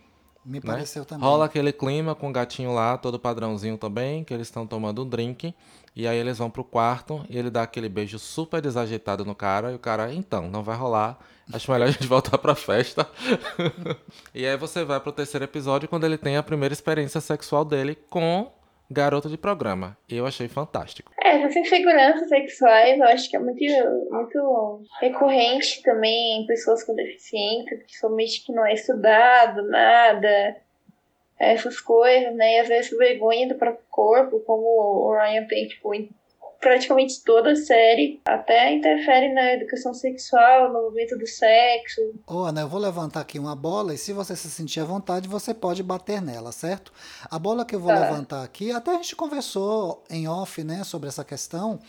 Me 0.44 0.58
né? 0.58 0.60
pareceu 0.60 1.04
também. 1.04 1.26
Rola 1.26 1.44
aquele 1.44 1.72
clima 1.72 2.14
com 2.14 2.28
o 2.28 2.32
gatinho 2.32 2.72
lá, 2.72 2.98
todo 2.98 3.18
padrãozinho 3.18 3.78
também, 3.78 4.24
que 4.24 4.34
eles 4.34 4.48
estão 4.48 4.66
tomando 4.66 5.04
um 5.04 5.08
drink. 5.08 5.54
E 5.94 6.08
aí 6.08 6.16
eles 6.16 6.38
vão 6.38 6.50
pro 6.50 6.64
quarto 6.64 7.24
e 7.28 7.36
ele 7.38 7.50
dá 7.50 7.62
aquele 7.62 7.88
beijo 7.88 8.18
super 8.18 8.60
desajeitado 8.60 9.24
no 9.24 9.34
cara. 9.34 9.72
E 9.72 9.74
o 9.74 9.78
cara, 9.78 10.12
então, 10.12 10.48
não 10.48 10.62
vai 10.62 10.76
rolar. 10.76 11.18
Acho 11.52 11.70
melhor 11.70 11.88
a 11.88 11.90
gente 11.90 12.06
voltar 12.08 12.38
pra 12.38 12.54
festa. 12.54 13.06
e 14.34 14.46
aí 14.46 14.56
você 14.56 14.84
vai 14.84 14.98
pro 14.98 15.12
terceiro 15.12 15.44
episódio 15.44 15.88
quando 15.88 16.04
ele 16.04 16.16
tem 16.16 16.36
a 16.36 16.42
primeira 16.42 16.72
experiência 16.72 17.20
sexual 17.20 17.64
dele 17.64 17.94
com 17.94 18.50
garoto 18.92 19.28
de 19.28 19.38
programa. 19.38 19.96
Eu 20.08 20.26
achei 20.26 20.48
fantástico. 20.48 21.12
É, 21.22 21.40
essas 21.40 21.56
inseguranças 21.56 22.28
sexuais 22.28 22.98
eu 22.98 23.06
acho 23.06 23.30
que 23.30 23.36
é 23.36 23.40
muito, 23.40 23.64
muito 24.10 24.82
recorrente 25.00 25.82
também 25.82 26.42
em 26.42 26.46
pessoas 26.46 26.84
com 26.84 26.94
deficiência, 26.94 27.78
principalmente 27.78 28.44
que 28.44 28.52
não 28.52 28.66
é 28.66 28.74
estudado, 28.74 29.62
nada 29.68 30.56
essas 31.42 31.80
coisas, 31.80 32.32
né? 32.36 32.56
E 32.56 32.60
às 32.60 32.68
vezes 32.68 32.96
vergonha 32.96 33.48
do 33.48 33.56
próprio 33.56 33.84
corpo, 33.90 34.38
como 34.40 34.62
o 34.62 35.12
Ryan 35.12 35.44
tem, 35.46 35.66
tipo, 35.66 35.92
praticamente 36.62 37.22
toda 37.24 37.50
a 37.50 37.56
série, 37.56 38.20
até 38.24 38.72
interfere 38.72 39.34
na 39.34 39.54
educação 39.54 39.92
sexual, 39.92 40.72
no 40.72 40.82
momento 40.84 41.18
do 41.18 41.26
sexo. 41.26 42.00
Ô, 42.24 42.44
Ana, 42.44 42.60
eu 42.60 42.68
vou 42.68 42.80
levantar 42.80 43.20
aqui 43.20 43.36
uma 43.36 43.56
bola 43.56 43.92
e 43.92 43.98
se 43.98 44.12
você 44.12 44.36
se 44.36 44.48
sentir 44.48 44.78
à 44.78 44.84
vontade, 44.84 45.28
você 45.28 45.52
pode 45.52 45.82
bater 45.82 46.22
nela, 46.22 46.52
certo? 46.52 46.92
A 47.28 47.36
bola 47.36 47.64
que 47.64 47.74
eu 47.74 47.80
vou 47.80 47.92
tá. 47.92 47.98
levantar 47.98 48.44
aqui, 48.44 48.70
até 48.70 48.92
a 48.92 48.94
gente 48.94 49.16
conversou 49.16 50.04
em 50.08 50.28
off, 50.28 50.62
né, 50.62 50.84
sobre 50.84 51.08
essa 51.08 51.24
questão. 51.24 51.80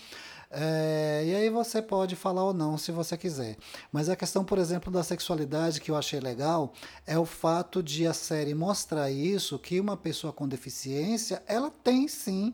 É, 0.55 1.23
e 1.25 1.35
aí 1.35 1.49
você 1.49 1.81
pode 1.81 2.15
falar 2.15 2.43
ou 2.43 2.53
não 2.53 2.77
se 2.77 2.91
você 2.91 3.17
quiser. 3.17 3.57
Mas 3.91 4.07
a 4.07 4.15
questão, 4.15 4.43
por 4.43 4.59
exemplo, 4.59 4.91
da 4.91 5.03
sexualidade 5.03 5.81
que 5.81 5.89
eu 5.89 5.95
achei 5.95 6.19
legal 6.19 6.73
é 7.07 7.17
o 7.17 7.25
fato 7.25 7.81
de 7.81 8.05
a 8.05 8.13
série 8.13 8.53
mostrar 8.53 9.09
isso, 9.09 9.57
que 9.57 9.79
uma 9.79 9.97
pessoa 9.97 10.31
com 10.31 10.47
deficiência, 10.47 11.41
ela 11.47 11.71
tem 11.83 12.07
sim 12.07 12.53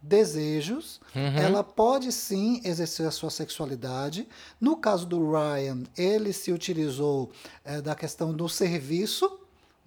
desejos, 0.00 1.00
uhum. 1.14 1.36
ela 1.36 1.64
pode 1.64 2.12
sim 2.12 2.60
exercer 2.64 3.06
a 3.06 3.10
sua 3.10 3.30
sexualidade. 3.30 4.28
No 4.60 4.76
caso 4.76 5.06
do 5.06 5.32
Ryan, 5.32 5.82
ele 5.96 6.32
se 6.32 6.52
utilizou 6.52 7.30
é, 7.64 7.80
da 7.80 7.94
questão 7.94 8.32
do 8.32 8.48
serviço 8.48 9.38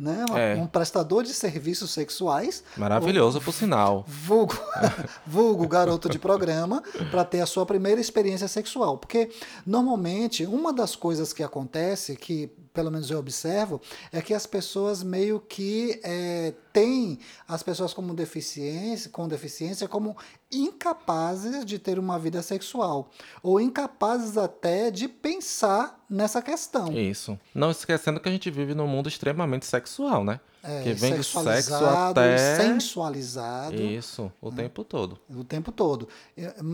né? 0.01 0.26
É. 0.34 0.55
Um 0.55 0.66
prestador 0.66 1.24
de 1.24 1.32
serviços 1.32 1.91
sexuais. 1.91 2.64
Maravilhoso, 2.76 3.38
o, 3.38 3.41
por 3.41 3.53
sinal. 3.53 4.03
Vulgo, 4.07 4.59
vulgo 5.28 5.68
garoto 5.68 6.09
de 6.09 6.18
programa, 6.18 6.82
para 7.12 7.24
ter 7.24 7.39
a 7.39 7.45
sua 7.45 7.68
primeira 7.68 8.01
experiência 8.01 8.47
sexual. 8.47 8.97
Porque, 8.97 9.30
normalmente, 9.64 10.43
uma 10.47 10.74
das 10.74 10.95
coisas 10.95 11.32
que 11.32 11.43
acontece, 11.43 12.16
que 12.16 12.49
pelo 12.74 12.91
menos 12.91 13.09
eu 13.09 13.19
observo, 13.19 13.82
é 14.11 14.22
que 14.22 14.34
as 14.34 14.45
pessoas 14.45 15.03
meio 15.03 15.39
que 15.39 15.99
é, 16.03 16.53
têm 16.72 17.19
as 17.47 17.61
pessoas 17.61 17.93
como 17.93 18.13
deficiência, 18.13 19.09
com 19.09 19.28
deficiência 19.28 19.88
como 19.88 20.15
incapazes 20.51 21.65
de 21.65 21.80
ter 21.80 21.97
uma 21.97 22.19
vida 22.19 22.41
sexual. 22.41 23.09
Ou 23.41 23.59
incapazes 23.59 24.38
até 24.38 24.91
de 24.91 25.07
pensar 25.07 26.03
nessa 26.09 26.41
questão. 26.41 26.91
Isso. 26.91 27.39
Não 27.53 27.72
esquecendo 27.72 28.19
que 28.19 28.28
a 28.28 28.32
gente 28.32 28.49
vive 28.49 28.74
num 28.74 28.88
mundo 28.88 29.07
extremamente 29.07 29.65
sexual, 29.65 30.24
né? 30.24 30.39
É, 30.63 30.84
que 30.84 30.93
vem 30.93 31.15
do 31.15 31.24
sexo 31.24 31.74
até 31.74 32.55
sensualizado. 32.55 33.82
Isso, 33.82 34.32
o 34.39 34.51
tempo 34.51 34.84
todo. 34.84 35.19
O 35.28 35.43
tempo 35.43 35.72
todo. 35.72 36.07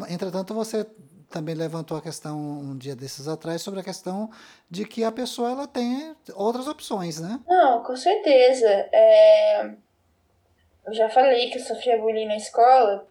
Entretanto, 0.10 0.54
você 0.54 0.86
também 1.30 1.56
levantou 1.56 1.98
a 1.98 2.02
questão 2.02 2.38
um 2.38 2.78
dia 2.78 2.96
desses 2.96 3.28
atrás 3.28 3.62
sobre 3.62 3.80
a 3.80 3.84
questão 3.84 4.30
de 4.70 4.86
que 4.86 5.04
a 5.04 5.12
pessoa 5.12 5.52
ela 5.52 5.68
tem 5.68 6.16
outras 6.36 6.68
opções, 6.68 7.20
né? 7.20 7.40
Não, 7.48 7.84
com 7.84 7.96
certeza. 7.96 8.70
É... 8.92 9.72
Eu 10.86 10.94
já 10.94 11.10
falei 11.10 11.50
que 11.50 11.58
eu 11.58 11.64
sofria 11.64 11.98
bullying 11.98 12.28
na 12.28 12.38
escola. 12.38 13.08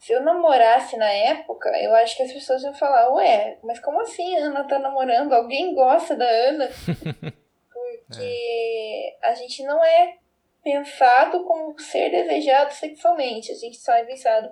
Se 0.00 0.12
eu 0.12 0.22
namorasse 0.22 0.96
na 0.96 1.10
época, 1.10 1.68
eu 1.82 1.94
acho 1.94 2.16
que 2.16 2.22
as 2.22 2.32
pessoas 2.32 2.62
iam 2.62 2.74
falar, 2.74 3.10
ué, 3.14 3.58
mas 3.62 3.78
como 3.80 4.00
assim 4.00 4.36
a 4.36 4.46
Ana 4.46 4.64
tá 4.64 4.78
namorando? 4.78 5.32
Alguém 5.32 5.74
gosta 5.74 6.16
da 6.16 6.26
Ana? 6.26 6.68
Porque 7.72 8.20
é. 8.20 9.16
a 9.22 9.34
gente 9.34 9.62
não 9.64 9.82
é 9.84 10.16
pensado 10.62 11.44
como 11.44 11.78
ser 11.78 12.10
desejado 12.10 12.72
sexualmente. 12.72 13.52
A 13.52 13.54
gente 13.54 13.76
só 13.76 13.92
é 13.92 14.04
pensado 14.04 14.50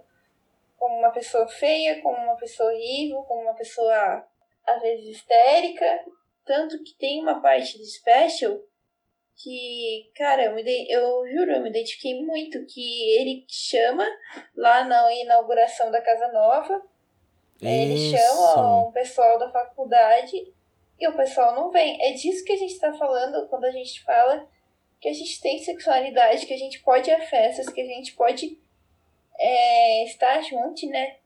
como 0.82 0.98
uma 0.98 1.12
pessoa 1.12 1.46
feia, 1.46 2.02
como 2.02 2.16
uma 2.16 2.34
pessoa 2.34 2.72
horrível, 2.72 3.22
como 3.22 3.42
uma 3.42 3.54
pessoa 3.54 4.26
às 4.66 4.82
vezes 4.82 5.16
histérica. 5.16 6.04
Tanto 6.44 6.82
que 6.82 6.98
tem 6.98 7.22
uma 7.22 7.40
parte 7.40 7.78
do 7.78 7.84
special 7.84 8.58
que, 9.36 10.10
cara, 10.16 10.46
eu, 10.46 10.54
me 10.56 10.64
de... 10.64 10.92
eu 10.92 11.24
juro, 11.28 11.52
eu 11.52 11.62
me 11.62 11.70
identifiquei 11.70 12.20
muito. 12.20 12.66
Que 12.66 13.16
ele 13.16 13.44
chama 13.48 14.04
lá 14.56 14.82
na 14.82 15.14
inauguração 15.14 15.88
da 15.92 16.02
Casa 16.02 16.32
Nova. 16.32 16.82
Isso. 17.60 17.64
Ele 17.64 18.18
chama 18.18 18.88
o 18.88 18.92
pessoal 18.92 19.38
da 19.38 19.52
faculdade 19.52 20.52
e 20.98 21.06
o 21.06 21.16
pessoal 21.16 21.54
não 21.54 21.70
vem. 21.70 21.96
É 22.02 22.10
disso 22.14 22.44
que 22.44 22.54
a 22.54 22.58
gente 22.58 22.72
está 22.72 22.92
falando 22.92 23.46
quando 23.46 23.66
a 23.66 23.70
gente 23.70 24.02
fala 24.02 24.48
que 25.00 25.08
a 25.08 25.12
gente 25.12 25.40
tem 25.40 25.60
sexualidade, 25.60 26.44
que 26.44 26.54
a 26.54 26.58
gente 26.58 26.80
pode 26.80 27.08
ir 27.08 27.14
a 27.14 27.20
festas, 27.20 27.68
que 27.68 27.80
a 27.80 27.86
gente 27.86 28.16
pode 28.16 28.60
é, 29.38 30.04
estar 30.04 30.40
junto, 30.42 30.86
né? 30.86 31.16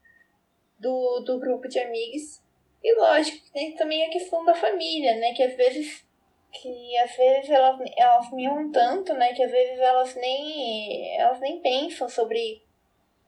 Do, 0.79 1.21
do 1.21 1.39
grupo 1.39 1.69
de 1.69 1.79
amigos. 1.79 2.43
E 2.83 2.95
lógico, 2.95 3.51
tem 3.53 3.75
também 3.75 4.05
a 4.05 4.11
questão 4.11 4.45
da 4.45 4.55
família, 4.55 5.17
né? 5.17 5.33
Que 5.35 5.43
às 5.43 5.57
vezes 5.57 6.07
que 6.53 6.97
às 6.99 7.15
vezes 7.17 7.51
elas, 7.51 7.81
elas 7.97 8.33
miam 8.33 8.71
tanto, 8.71 9.13
né? 9.15 9.33
Que 9.33 9.43
às 9.43 9.51
vezes 9.51 9.79
elas 9.79 10.15
nem, 10.15 11.19
elas 11.19 11.41
nem 11.41 11.61
pensam 11.61 12.09
sobre 12.09 12.63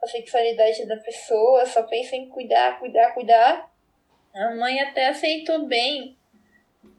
a 0.03 0.07
sexualidade 0.07 0.87
da 0.87 0.97
pessoa, 0.97 1.67
só 1.67 1.83
pensam 1.83 2.19
em 2.19 2.29
cuidar, 2.29 2.79
cuidar, 2.79 3.13
cuidar. 3.13 3.71
A 4.35 4.55
mãe 4.55 4.81
até 4.81 5.09
aceitou 5.09 5.67
bem 5.67 6.17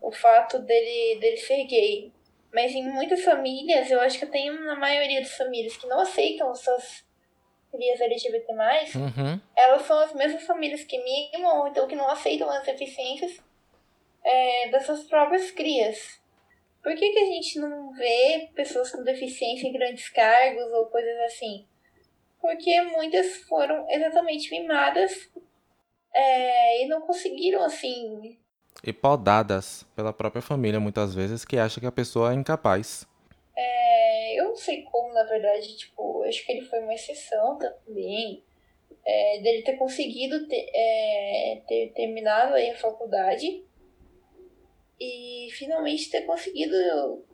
o 0.02 0.12
fato 0.12 0.60
dele, 0.60 1.20
dele 1.20 1.38
ser 1.38 1.64
gay. 1.66 2.12
Mas 2.54 2.74
em 2.74 2.84
muitas 2.84 3.24
famílias, 3.24 3.90
eu 3.92 4.02
acho 4.02 4.20
que 4.20 4.26
tem 4.26 4.52
na 4.52 4.76
maioria 4.76 5.22
das 5.22 5.38
famílias 5.38 5.78
que 5.78 5.88
não 5.88 6.00
aceitam 6.02 6.54
suas 6.56 7.06
crias 7.72 8.02
LGBT+, 8.02 8.46
uhum. 8.96 9.40
elas 9.56 9.84
são 9.84 10.00
as 10.00 10.14
mesmas 10.14 10.44
famílias 10.44 10.84
que 10.84 10.98
mimam, 10.98 11.62
ou 11.62 11.68
então 11.68 11.88
que 11.88 11.96
não 11.96 12.10
aceitam 12.10 12.50
as 12.50 12.66
deficiências 12.66 13.42
é, 14.24 14.70
das 14.70 14.86
suas 14.86 15.04
próprias 15.04 15.52
crias. 15.52 16.20
Por 16.84 16.96
que, 16.96 17.10
que 17.10 17.20
a 17.20 17.26
gente 17.26 17.60
não 17.60 17.92
vê 17.94 18.50
pessoas 18.56 18.92
com 18.92 19.04
deficiência 19.04 19.68
em 19.68 19.74
grandes 19.74 20.10
cargos 20.10 20.72
ou 20.72 20.86
coisas 20.86 21.20
assim? 21.22 21.66
Porque 22.42 22.82
muitas 22.82 23.38
foram 23.44 23.86
exatamente 23.90 24.50
mimadas 24.52 25.30
é, 26.14 26.84
e 26.84 26.88
não 26.88 27.02
conseguiram, 27.02 27.64
assim. 27.64 28.38
E 28.82 28.94
podadas 28.94 29.86
pela 29.96 30.14
própria 30.14 30.42
família, 30.42 30.80
muitas 30.80 31.14
vezes, 31.14 31.44
que 31.44 31.58
acha 31.58 31.82
que 31.82 31.86
a 31.86 31.92
pessoa 31.92 32.32
é 32.32 32.36
incapaz. 32.36 33.06
É, 33.62 34.40
eu 34.40 34.46
não 34.46 34.56
sei 34.56 34.84
como, 34.84 35.14
na 35.14 35.24
verdade, 35.24 35.76
tipo, 35.76 36.24
acho 36.24 36.46
que 36.46 36.52
ele 36.54 36.66
foi 36.66 36.80
uma 36.80 36.94
exceção 36.94 37.58
também. 37.58 38.42
É, 39.06 39.40
dele 39.42 39.64
ter 39.64 39.78
conseguido 39.78 40.48
ter, 40.48 40.70
é, 40.74 41.62
ter 41.68 41.92
terminado 41.96 42.54
aí 42.54 42.70
a 42.70 42.78
faculdade 42.78 43.64
e 45.00 45.48
finalmente 45.52 46.12
ter 46.12 46.22
conseguido 46.22 47.26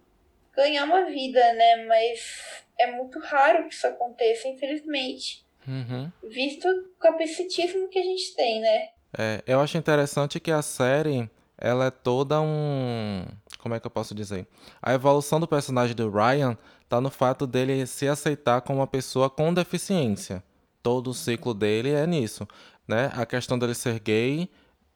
ganhar 0.53 0.85
uma 0.85 1.05
vida, 1.05 1.53
né? 1.53 1.85
Mas 1.85 2.63
é 2.79 2.91
muito 2.91 3.19
raro 3.19 3.67
que 3.67 3.73
isso 3.73 3.87
aconteça, 3.87 4.47
infelizmente. 4.47 5.45
Uhum. 5.67 6.11
Visto 6.23 6.67
o 6.67 6.89
capacitismo 6.99 7.89
que 7.89 7.99
a 7.99 8.03
gente 8.03 8.35
tem, 8.35 8.61
né? 8.61 8.89
É, 9.17 9.43
eu 9.45 9.59
acho 9.59 9.77
interessante 9.77 10.39
que 10.39 10.51
a 10.51 10.61
série 10.61 11.29
ela 11.57 11.85
é 11.85 11.91
toda 11.91 12.41
um. 12.41 13.25
Como 13.65 13.73
é 13.73 13.79
que 13.79 13.87
eu 13.87 13.91
posso 13.91 14.13
dizer? 14.13 14.47
A 14.79 14.93
evolução 14.93 15.39
do 15.39 15.47
personagem 15.47 15.95
do 15.95 16.07
Ryan 16.07 16.55
tá 16.87 17.01
no 17.01 17.09
fato 17.09 17.47
dele 17.47 17.87
se 17.87 18.07
aceitar 18.07 18.61
como 18.61 18.77
uma 18.77 18.85
pessoa 18.85 19.27
com 19.27 19.51
deficiência. 19.51 20.43
Todo 20.83 21.09
o 21.09 21.13
ciclo 21.15 21.51
dele 21.51 21.89
é 21.89 22.05
nisso, 22.05 22.47
né? 22.87 23.11
A 23.15 23.25
questão 23.25 23.57
dele 23.57 23.73
ser 23.73 23.99
gay 23.99 24.47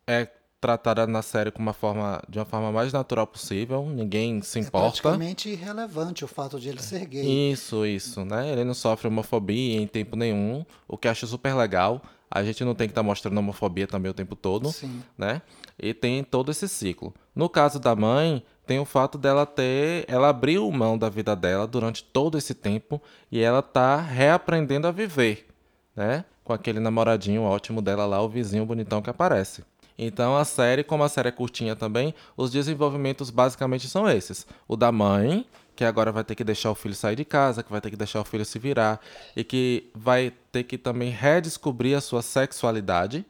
é 0.06 0.28
tratada 0.62 1.08
na 1.08 1.24
série 1.24 1.50
com 1.50 1.64
uma 1.64 1.74
forma, 1.74 2.22
de 2.30 2.38
uma 2.38 2.46
forma 2.46 2.72
mais 2.72 2.94
natural 2.94 3.26
possível, 3.26 3.88
ninguém 3.88 4.40
se 4.44 4.60
é 4.60 4.62
importa. 4.62 5.00
É 5.00 5.02
praticamente 5.02 5.50
irrelevante 5.50 6.24
o 6.24 6.28
fato 6.28 6.60
de 6.60 6.70
ele 6.70 6.84
ser 6.84 7.08
gay. 7.08 7.52
Isso, 7.52 7.88
isso, 7.88 8.24
né? 8.24 8.52
Ele 8.52 8.64
não 8.64 8.76
sofre 8.76 9.08
homofobia 9.08 9.82
em 9.82 9.88
tempo 9.88 10.16
nenhum, 10.16 10.64
o 10.88 10.96
que 10.96 11.08
acho 11.08 11.26
super 11.26 11.56
legal. 11.56 12.04
A 12.30 12.44
gente 12.44 12.64
não 12.64 12.76
tem 12.76 12.88
que 12.88 12.92
estar 12.92 13.02
tá 13.02 13.08
mostrando 13.08 13.40
homofobia 13.40 13.88
também 13.88 14.12
o 14.12 14.14
tempo 14.14 14.36
todo, 14.36 14.72
Sim. 14.72 15.02
né? 15.18 15.42
E 15.80 15.94
tem 15.94 16.24
todo 16.24 16.52
esse 16.52 16.68
ciclo. 16.68 17.12
No 17.34 17.50
caso 17.50 17.80
da 17.80 17.96
mãe, 17.96 18.44
tem 18.70 18.78
o 18.78 18.86
fato 18.86 19.18
dela 19.18 19.48
ter, 19.48 20.06
ela 20.08 20.30
abriu 20.30 20.70
mão 20.70 20.96
da 20.96 21.10
vida 21.10 21.36
dela 21.36 21.66
durante 21.66 22.04
todo 22.04 22.38
esse 22.38 22.54
tempo 22.54 23.02
e 23.32 23.40
ela 23.40 23.64
tá 23.64 23.98
reaprendendo 24.00 24.86
a 24.86 24.92
viver, 24.92 25.48
né? 25.96 26.24
Com 26.44 26.54
aquele 26.54 26.80
namoradinho 26.80 27.42
ótimo 27.42 27.82
dela 27.82 28.06
lá, 28.06 28.22
o 28.22 28.30
vizinho 28.30 28.68
bonitão 28.68 29.02
que 29.02 29.10
aparece. 29.10 29.64
Então 29.98 30.38
a 30.38 30.46
série, 30.46 30.84
como 30.84 31.04
a 31.04 31.10
série 31.10 31.30
é 31.30 31.32
curtinha 31.32 31.76
também, 31.76 32.14
os 32.38 32.52
desenvolvimentos 32.52 33.32
basicamente 33.32 33.88
são 33.88 34.08
esses. 34.08 34.46
O 34.68 34.76
da 34.76 34.92
mãe, 34.92 35.48
que 35.76 35.84
agora 35.84 36.12
vai 36.12 36.24
ter 36.24 36.36
que 36.36 36.44
deixar 36.44 36.70
o 36.70 36.76
filho 36.76 36.94
sair 36.94 37.16
de 37.16 37.26
casa, 37.26 37.64
que 37.64 37.72
vai 37.72 37.82
ter 37.82 37.90
que 37.90 37.98
deixar 37.98 38.22
o 38.22 38.24
filho 38.24 38.46
se 38.46 38.60
virar 38.60 39.02
e 39.36 39.44
que 39.44 39.90
vai 39.96 40.32
ter 40.52 40.62
que 40.62 40.78
também 40.78 41.10
redescobrir 41.10 41.98
a 41.98 42.02
sua 42.02 42.22
sexualidade, 42.22 43.26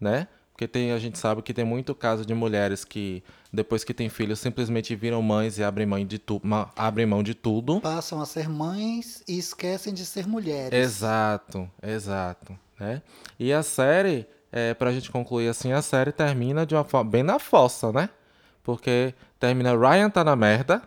né? 0.00 0.28
Porque 0.54 0.68
tem, 0.68 0.92
a 0.92 0.98
gente 1.00 1.18
sabe 1.18 1.42
que 1.42 1.52
tem 1.52 1.64
muito 1.64 1.96
caso 1.96 2.24
de 2.24 2.32
mulheres 2.32 2.84
que, 2.84 3.24
depois 3.52 3.82
que 3.82 3.92
têm 3.92 4.08
filhos, 4.08 4.38
simplesmente 4.38 4.94
viram 4.94 5.20
mães 5.20 5.58
e 5.58 5.64
abrem 5.64 5.84
mão 5.84 6.04
de, 6.06 6.16
tu, 6.16 6.40
abrem 6.76 7.04
mão 7.04 7.24
de 7.24 7.34
tudo. 7.34 7.80
Passam 7.80 8.22
a 8.22 8.26
ser 8.26 8.48
mães 8.48 9.20
e 9.26 9.36
esquecem 9.36 9.92
de 9.92 10.06
ser 10.06 10.28
mulheres. 10.28 10.72
Exato, 10.72 11.68
exato. 11.82 12.56
Né? 12.78 13.02
E 13.36 13.52
a 13.52 13.64
série, 13.64 14.28
é, 14.52 14.72
pra 14.74 14.92
gente 14.92 15.10
concluir 15.10 15.48
assim, 15.48 15.72
a 15.72 15.82
série 15.82 16.12
termina 16.12 16.64
de 16.64 16.76
uma 16.76 16.84
forma 16.84 17.10
bem 17.10 17.24
na 17.24 17.40
fossa, 17.40 17.90
né? 17.90 18.08
Porque 18.62 19.12
termina 19.40 19.76
Ryan 19.76 20.08
tá 20.08 20.22
na 20.22 20.36
merda. 20.36 20.82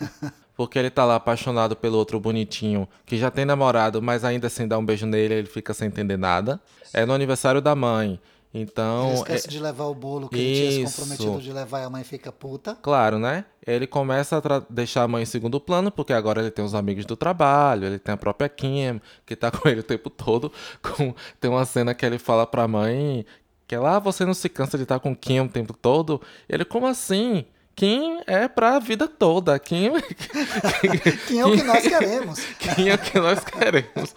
porque 0.54 0.78
ele 0.78 0.90
tá 0.90 1.06
lá 1.06 1.16
apaixonado 1.16 1.74
pelo 1.74 1.96
outro 1.98 2.18
bonitinho 2.20 2.88
que 3.04 3.16
já 3.16 3.30
tem 3.30 3.44
namorado, 3.44 4.00
mas 4.00 4.24
ainda 4.24 4.46
assim 4.46 4.66
dá 4.66 4.78
um 4.78 4.84
beijo 4.84 5.06
nele, 5.06 5.34
ele 5.34 5.48
fica 5.48 5.74
sem 5.74 5.88
entender 5.88 6.16
nada. 6.16 6.60
É 6.92 7.04
no 7.04 7.12
aniversário 7.12 7.60
da 7.60 7.74
mãe. 7.74 8.18
Então. 8.60 9.08
Ele 9.08 9.14
esquece 9.14 9.46
é... 9.46 9.50
de 9.50 9.58
levar 9.58 9.84
o 9.84 9.94
bolo 9.94 10.28
que 10.28 10.36
Isso. 10.36 10.62
ele 10.62 10.72
tinha 10.72 10.86
se 10.88 10.96
comprometido 10.96 11.42
de 11.42 11.52
levar 11.52 11.80
e 11.80 11.84
a 11.84 11.90
mãe 11.90 12.02
fica 12.02 12.32
puta. 12.32 12.74
Claro, 12.76 13.18
né? 13.18 13.44
Ele 13.66 13.86
começa 13.86 14.38
a 14.38 14.62
deixar 14.70 15.02
a 15.02 15.08
mãe 15.08 15.22
em 15.22 15.26
segundo 15.26 15.60
plano, 15.60 15.90
porque 15.90 16.12
agora 16.12 16.40
ele 16.40 16.50
tem 16.50 16.64
os 16.64 16.74
amigos 16.74 17.04
do 17.04 17.16
trabalho, 17.16 17.86
ele 17.86 17.98
tem 17.98 18.14
a 18.14 18.16
própria 18.16 18.48
Kim, 18.48 19.00
que 19.26 19.36
tá 19.36 19.50
com 19.52 19.68
ele 19.68 19.80
o 19.80 19.84
tempo 19.84 20.08
todo. 20.08 20.50
Com... 20.82 21.14
Tem 21.40 21.50
uma 21.50 21.64
cena 21.64 21.94
que 21.94 22.06
ele 22.06 22.18
fala 22.18 22.46
pra 22.46 22.66
mãe 22.66 23.26
Que 23.66 23.74
ela, 23.74 23.96
ah, 23.96 23.98
você 23.98 24.24
não 24.24 24.34
se 24.34 24.48
cansa 24.48 24.76
de 24.76 24.84
estar 24.84 24.98
com 25.00 25.14
Kim 25.14 25.40
o 25.40 25.48
tempo 25.48 25.72
todo? 25.72 26.20
Ele, 26.48 26.64
como 26.64 26.86
assim? 26.86 27.44
Kim 27.76 28.20
é 28.26 28.48
pra 28.48 28.78
vida 28.78 29.06
toda. 29.06 29.58
Kim, 29.58 29.92
Kim 31.28 31.38
é 31.40 31.46
o 31.46 31.52
que 31.52 31.62
nós 31.62 31.86
queremos. 31.86 32.40
Kim 32.58 32.88
é 32.88 32.94
o 32.94 32.98
que 32.98 33.20
nós 33.20 33.44
queremos. 33.44 34.14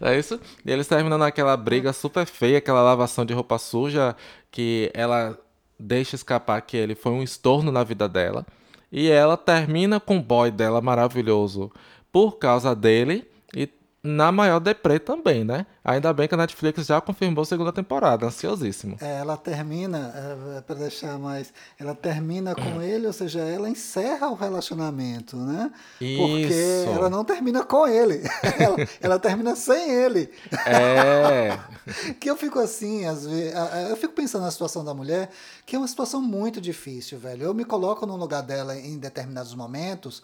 é 0.00 0.18
isso? 0.18 0.40
E 0.66 0.72
eles 0.72 0.88
terminam 0.88 1.16
naquela 1.16 1.56
briga 1.56 1.92
super 1.92 2.26
feia, 2.26 2.58
aquela 2.58 2.82
lavação 2.82 3.24
de 3.24 3.32
roupa 3.32 3.58
suja, 3.58 4.16
que 4.50 4.90
ela 4.92 5.38
deixa 5.78 6.16
escapar 6.16 6.60
que 6.62 6.76
ele 6.76 6.96
foi 6.96 7.12
um 7.12 7.22
estorno 7.22 7.70
na 7.70 7.84
vida 7.84 8.08
dela. 8.08 8.44
E 8.90 9.08
ela 9.08 9.36
termina 9.36 10.00
com 10.00 10.18
o 10.18 10.22
boy 10.22 10.50
dela 10.50 10.80
maravilhoso 10.80 11.70
por 12.10 12.38
causa 12.38 12.74
dele 12.74 13.24
na 14.02 14.30
maior 14.30 14.60
deprê 14.60 14.98
também, 14.98 15.44
né? 15.44 15.66
Ainda 15.88 16.12
bem 16.12 16.28
que 16.28 16.34
a 16.34 16.36
Netflix 16.36 16.84
já 16.84 17.00
confirmou 17.00 17.40
a 17.40 17.46
segunda 17.46 17.72
temporada, 17.72 18.26
ansiosíssimo. 18.26 18.98
É, 19.00 19.20
ela 19.20 19.38
termina, 19.38 20.12
é, 20.14 20.58
é 20.58 20.60
para 20.60 20.74
deixar 20.74 21.18
mais, 21.18 21.50
ela 21.78 21.94
termina 21.94 22.54
com 22.54 22.80
ele, 22.82 23.06
ou 23.06 23.12
seja, 23.12 23.40
ela 23.40 23.70
encerra 23.70 24.28
o 24.28 24.34
relacionamento, 24.34 25.34
né? 25.38 25.72
Isso. 25.98 26.18
Porque 26.18 26.84
ela 26.94 27.08
não 27.08 27.24
termina 27.24 27.64
com 27.64 27.86
ele, 27.86 28.20
ela, 28.60 28.76
ela 29.00 29.18
termina 29.18 29.56
sem 29.56 29.90
ele. 29.90 30.28
É. 30.66 31.58
que 32.20 32.28
eu 32.28 32.36
fico 32.36 32.58
assim, 32.58 33.06
às 33.06 33.24
vezes, 33.24 33.54
eu 33.88 33.96
fico 33.96 34.12
pensando 34.12 34.42
na 34.42 34.50
situação 34.50 34.84
da 34.84 34.92
mulher, 34.92 35.30
que 35.64 35.74
é 35.74 35.78
uma 35.78 35.88
situação 35.88 36.20
muito 36.20 36.60
difícil, 36.60 37.18
velho. 37.18 37.44
Eu 37.44 37.54
me 37.54 37.64
coloco 37.64 38.04
no 38.04 38.16
lugar 38.16 38.42
dela 38.42 38.76
em 38.76 38.98
determinados 38.98 39.54
momentos 39.54 40.22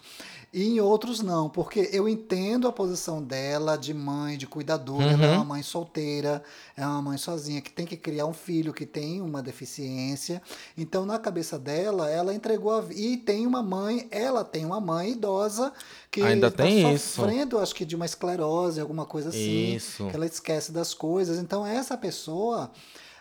e 0.53 0.63
em 0.63 0.79
outros 0.79 1.21
não, 1.21 1.49
porque 1.49 1.89
eu 1.91 2.07
entendo 2.07 2.67
a 2.67 2.71
posição 2.71 3.21
dela 3.21 3.77
de 3.77 3.93
mãe, 3.93 4.37
de 4.37 4.47
cuidadora, 4.47 5.03
uhum. 5.07 5.23
ela 5.23 5.25
é 5.25 5.37
uma 5.37 5.54
mãe 5.55 5.63
solteira, 5.63 6.43
é 6.75 6.85
uma 6.85 7.01
mãe 7.01 7.17
sozinha 7.17 7.61
que 7.61 7.71
tem 7.71 7.85
que 7.85 7.95
criar 7.95 8.25
um 8.25 8.33
filho 8.33 8.73
que 8.73 8.85
tem 8.85 9.21
uma 9.21 9.41
deficiência. 9.41 10.41
Então, 10.77 11.05
na 11.05 11.17
cabeça 11.17 11.57
dela, 11.57 12.09
ela 12.09 12.33
entregou 12.33 12.71
a 12.71 12.85
e 12.91 13.17
tem 13.17 13.47
uma 13.47 13.63
mãe, 13.63 14.07
ela 14.11 14.43
tem 14.43 14.65
uma 14.65 14.81
mãe 14.81 15.11
idosa 15.11 15.71
que 16.11 16.21
ainda 16.21 16.51
tá 16.51 16.63
tem 16.63 16.97
sofrendo, 16.97 17.55
isso. 17.55 17.63
acho 17.63 17.75
que 17.75 17.85
de 17.85 17.95
uma 17.95 18.05
esclerose, 18.05 18.79
alguma 18.79 19.05
coisa 19.05 19.29
assim, 19.29 19.75
isso. 19.75 20.07
que 20.07 20.15
ela 20.15 20.25
esquece 20.25 20.71
das 20.71 20.93
coisas. 20.93 21.39
Então, 21.39 21.65
essa 21.65 21.97
pessoa 21.97 22.71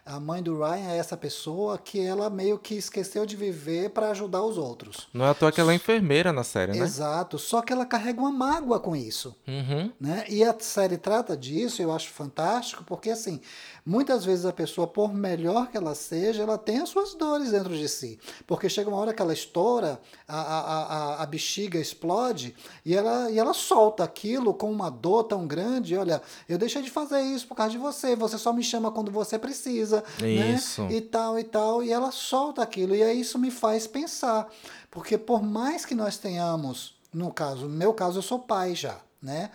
a 0.07 0.21
mãe 0.21 0.43
do 0.43 0.59
Ryan 0.59 0.91
é 0.91 0.99
essa 0.99 1.17
pessoa 1.17 1.79
que 1.79 1.99
ela 1.99 2.29
meio 2.29 2.59
que 2.59 2.75
esqueceu 2.75 3.25
de 3.25 3.37
viver 3.37 3.89
para 3.91 4.11
ajudar 4.11 4.43
os 4.43 4.59
outros. 4.59 5.09
Não 5.15 5.25
é 5.25 5.31
à 5.31 5.35
toa 5.35 5.51
que 5.51 5.61
ela 5.61 5.73
é 5.73 5.77
enfermeira 5.77 6.31
na 6.31 6.45
série, 6.45 6.73
né? 6.73 6.79
Exato, 6.79 7.39
só 7.39 7.63
que 7.63 7.73
ela 7.73 7.87
carrega 7.87 8.21
uma 8.21 8.31
mágoa 8.31 8.79
com 8.79 8.95
isso. 8.95 9.35
Uhum. 9.49 9.91
Né? 9.99 10.27
E 10.29 10.45
a 10.45 10.55
série 10.59 10.99
trata 10.99 11.35
disso, 11.35 11.81
eu 11.81 11.91
acho 11.91 12.11
fantástico, 12.11 12.85
porque 12.85 13.09
assim, 13.09 13.41
Muitas 13.87 14.25
vezes 14.25 14.47
a 14.47 14.53
pessoa, 14.53 14.87
por 14.87 15.13
melhor 15.13 15.69
que 15.69 15.77
ela 15.77 15.95
seja, 15.95 16.43
ela 16.43 16.57
tem 16.57 16.79
as 16.79 16.89
suas 16.89 17.15
dores 17.15 17.51
dentro 17.51 17.77
de 17.77 17.87
si. 17.87 18.19
Porque 18.47 18.67
chega 18.67 18.89
uma 18.89 18.97
hora 18.97 19.13
que 19.13 19.21
ela 19.21 19.33
estoura, 19.33 20.01
a, 20.27 20.41
a, 20.41 20.61
a, 20.61 21.23
a 21.23 21.27
bexiga 21.27 21.79
explode 21.79 22.57
e 22.83 22.95
ela, 22.95 23.31
e 23.31 23.39
ela 23.39 23.53
solta 23.53 24.03
aquilo 24.03 24.55
com 24.55 24.73
uma 24.73 24.91
dor 24.91 25.25
tão 25.25 25.47
grande. 25.47 25.95
Olha, 25.97 26.23
eu 26.49 26.57
deixei 26.57 26.81
de 26.81 26.91
fazer 26.91 27.21
isso 27.21 27.47
por 27.47 27.57
causa 27.57 27.73
de 27.73 27.79
você, 27.79 28.17
você 28.17 28.39
só 28.39 28.55
me 28.55 28.63
chama 28.63 28.91
quando 28.91 29.11
você 29.11 29.39
precisa. 29.39 30.03
Né? 30.19 30.53
Isso. 30.53 30.83
Né? 30.85 30.95
E 30.95 31.01
tal, 31.03 31.39
e 31.39 31.45
tal. 31.45 31.83
E 31.83 31.93
ela 31.93 32.11
solta 32.11 32.63
aquilo. 32.63 32.97
E 32.97 33.03
aí 33.03 33.21
isso 33.21 33.39
me 33.39 33.51
faz 33.51 33.87
pensar. 33.87 34.49
Porque 34.91 35.19
por 35.19 35.43
mais 35.43 35.85
que 35.85 35.95
nós 35.95 36.17
tenhamos, 36.17 36.97
no 37.13 37.31
caso, 37.31 37.69
no 37.69 37.77
meu 37.77 37.93
caso, 37.93 38.19
eu 38.19 38.23
sou 38.23 38.39
pai 38.39 38.75
já, 38.75 38.99
né? 39.21 39.51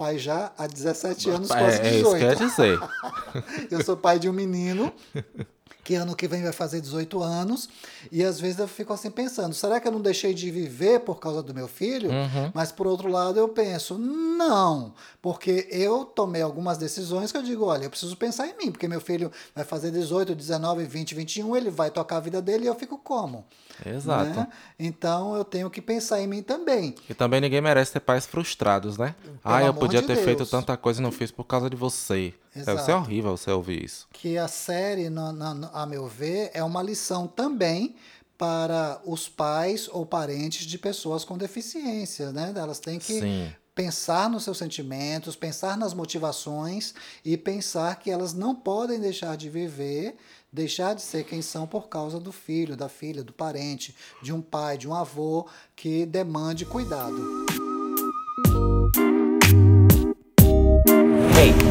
Pai 0.00 0.18
já 0.18 0.50
há 0.56 0.66
17 0.66 1.28
anos, 1.28 1.48
quase 1.48 1.78
18. 1.78 1.84
É, 1.84 1.98
isso 1.98 2.16
quer 2.16 2.36
dizer. 2.36 2.78
eu 3.70 3.84
sou 3.84 3.98
pai 3.98 4.18
de 4.18 4.30
um 4.30 4.32
menino 4.32 4.90
que 5.90 5.96
ano 5.96 6.14
que 6.14 6.28
vem 6.28 6.40
vai 6.40 6.52
fazer 6.52 6.80
18 6.80 7.20
anos, 7.20 7.68
e 8.12 8.22
às 8.22 8.40
vezes 8.40 8.60
eu 8.60 8.68
fico 8.68 8.92
assim 8.92 9.10
pensando, 9.10 9.52
será 9.52 9.80
que 9.80 9.88
eu 9.88 9.90
não 9.90 10.00
deixei 10.00 10.32
de 10.32 10.48
viver 10.48 11.00
por 11.00 11.18
causa 11.18 11.42
do 11.42 11.52
meu 11.52 11.66
filho? 11.66 12.08
Uhum. 12.08 12.52
Mas 12.54 12.70
por 12.70 12.86
outro 12.86 13.08
lado 13.08 13.40
eu 13.40 13.48
penso, 13.48 13.98
não, 13.98 14.94
porque 15.20 15.66
eu 15.68 16.04
tomei 16.04 16.42
algumas 16.42 16.78
decisões 16.78 17.32
que 17.32 17.38
eu 17.38 17.42
digo, 17.42 17.64
olha, 17.64 17.86
eu 17.86 17.90
preciso 17.90 18.16
pensar 18.16 18.46
em 18.46 18.56
mim, 18.56 18.70
porque 18.70 18.86
meu 18.86 19.00
filho 19.00 19.32
vai 19.52 19.64
fazer 19.64 19.90
18, 19.90 20.32
19, 20.32 20.84
20, 20.84 21.12
21, 21.12 21.56
ele 21.56 21.70
vai 21.70 21.90
tocar 21.90 22.18
a 22.18 22.20
vida 22.20 22.40
dele 22.40 22.66
e 22.66 22.68
eu 22.68 22.74
fico 22.76 22.96
como? 22.96 23.44
Exato. 23.84 24.38
Né? 24.38 24.46
Então 24.78 25.34
eu 25.34 25.44
tenho 25.44 25.68
que 25.68 25.82
pensar 25.82 26.20
em 26.20 26.28
mim 26.28 26.40
também. 26.40 26.94
E 27.08 27.14
também 27.14 27.40
ninguém 27.40 27.60
merece 27.60 27.94
ter 27.94 28.00
pais 28.00 28.26
frustrados, 28.26 28.96
né? 28.96 29.16
Pelo 29.24 29.38
ah, 29.42 29.64
eu 29.64 29.74
podia 29.74 30.00
de 30.00 30.06
ter 30.06 30.14
Deus. 30.14 30.24
feito 30.24 30.46
tanta 30.46 30.76
coisa 30.76 31.00
e 31.00 31.02
não 31.02 31.10
fiz 31.10 31.32
por 31.32 31.42
causa 31.42 31.68
de 31.68 31.74
você. 31.74 32.32
Exato. 32.54 32.76
Deve 32.76 32.82
ser 32.84 32.92
horrível 32.92 33.36
você 33.36 33.50
ouvir 33.50 33.84
isso. 33.84 34.08
Que 34.12 34.36
a 34.36 34.48
série, 34.48 35.08
no, 35.08 35.32
no, 35.32 35.70
a 35.72 35.86
meu 35.86 36.06
ver, 36.06 36.50
é 36.52 36.62
uma 36.64 36.82
lição 36.82 37.26
também 37.26 37.94
para 38.36 39.00
os 39.04 39.28
pais 39.28 39.88
ou 39.92 40.06
parentes 40.06 40.64
de 40.64 40.78
pessoas 40.78 41.24
com 41.24 41.36
deficiência, 41.36 42.32
né? 42.32 42.52
Elas 42.56 42.78
têm 42.78 42.98
que 42.98 43.20
Sim. 43.20 43.52
pensar 43.74 44.30
nos 44.30 44.44
seus 44.44 44.56
sentimentos, 44.56 45.36
pensar 45.36 45.76
nas 45.76 45.92
motivações 45.92 46.94
e 47.22 47.36
pensar 47.36 47.96
que 47.96 48.10
elas 48.10 48.32
não 48.32 48.54
podem 48.54 48.98
deixar 48.98 49.36
de 49.36 49.50
viver, 49.50 50.16
deixar 50.50 50.94
de 50.94 51.02
ser 51.02 51.24
quem 51.24 51.42
são 51.42 51.66
por 51.66 51.88
causa 51.88 52.18
do 52.18 52.32
filho, 52.32 52.76
da 52.76 52.88
filha, 52.88 53.22
do 53.22 53.32
parente, 53.32 53.94
de 54.22 54.32
um 54.32 54.40
pai, 54.40 54.78
de 54.78 54.88
um 54.88 54.94
avô 54.94 55.46
que 55.76 56.06
demande 56.06 56.64
cuidado. 56.64 57.69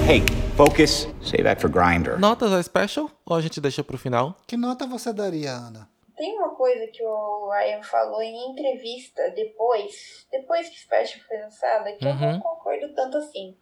Hey. 0.10 0.24
Focus, 0.57 1.05
save 1.22 1.43
that 1.43 1.62
for 1.62 1.70
Grinder. 1.70 2.20
Notas 2.20 2.51
a 2.51 2.64
special 2.64 3.12
ou 3.24 3.36
a 3.36 3.41
gente 3.41 3.62
deixa 3.62 3.84
pro 3.84 3.95
final? 3.95 4.36
Que 4.47 4.57
nota 4.57 4.88
você 4.88 5.14
daria, 5.14 5.51
Ana? 5.51 5.88
Tem 6.18 6.36
uma 6.36 6.55
coisa 6.55 6.88
que 6.88 7.05
o 7.05 7.47
Ryan 7.47 7.84
falou 7.84 8.20
em 8.20 8.49
entrevista 8.49 9.30
depois, 9.36 10.26
depois 10.32 10.68
que 10.68 10.78
o 10.78 10.80
special 10.80 11.24
foi 11.28 11.38
lançada, 11.38 11.93
que 11.93 12.03
uhum. 12.03 12.12
eu 12.12 12.18
não 12.18 12.34
uhum. 12.34 12.39
concordo 12.39 12.91
tanto 12.95 13.18
assim. 13.18 13.55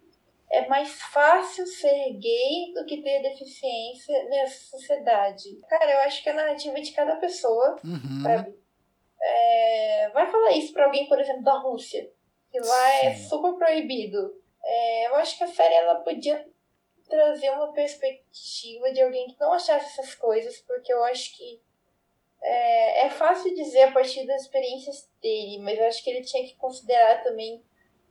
É 0.50 0.66
mais 0.68 0.90
fácil 1.12 1.66
ser 1.66 2.14
gay 2.14 2.72
do 2.74 2.86
que 2.86 3.02
ter 3.02 3.20
deficiência 3.20 4.24
nessa 4.30 4.70
sociedade. 4.70 5.60
Cara, 5.68 5.92
eu 5.92 5.98
acho 5.98 6.22
que 6.22 6.30
é 6.30 6.32
a 6.32 6.36
narrativa 6.36 6.80
de 6.80 6.92
cada 6.92 7.16
pessoa, 7.16 7.76
uhum. 7.84 8.22
sabe? 8.22 8.54
É, 9.20 10.10
vai 10.14 10.26
falar 10.30 10.52
isso 10.52 10.72
pra 10.72 10.86
alguém, 10.86 11.06
por 11.08 11.20
exemplo, 11.20 11.42
da 11.42 11.58
Rússia, 11.58 12.10
que 12.50 12.58
lá 12.58 12.94
é 12.94 13.00
Sim. 13.00 13.06
é 13.06 13.14
super 13.28 13.52
proibido. 13.52 14.47
É, 14.70 15.06
eu 15.06 15.14
acho 15.16 15.38
que 15.38 15.44
a 15.44 15.48
série 15.48 15.74
ela 15.74 15.96
podia 15.96 16.46
trazer 17.08 17.48
uma 17.50 17.72
perspectiva 17.72 18.92
de 18.92 19.00
alguém 19.00 19.28
que 19.28 19.40
não 19.40 19.54
achasse 19.54 19.98
essas 19.98 20.14
coisas, 20.14 20.60
porque 20.60 20.92
eu 20.92 21.02
acho 21.04 21.34
que 21.34 21.58
é, 22.42 23.06
é 23.06 23.10
fácil 23.10 23.54
dizer 23.54 23.84
a 23.84 23.92
partir 23.92 24.26
das 24.26 24.42
experiências 24.42 25.08
dele, 25.22 25.58
mas 25.60 25.78
eu 25.78 25.86
acho 25.86 26.04
que 26.04 26.10
ele 26.10 26.22
tinha 26.22 26.46
que 26.46 26.54
considerar 26.56 27.22
também 27.22 27.64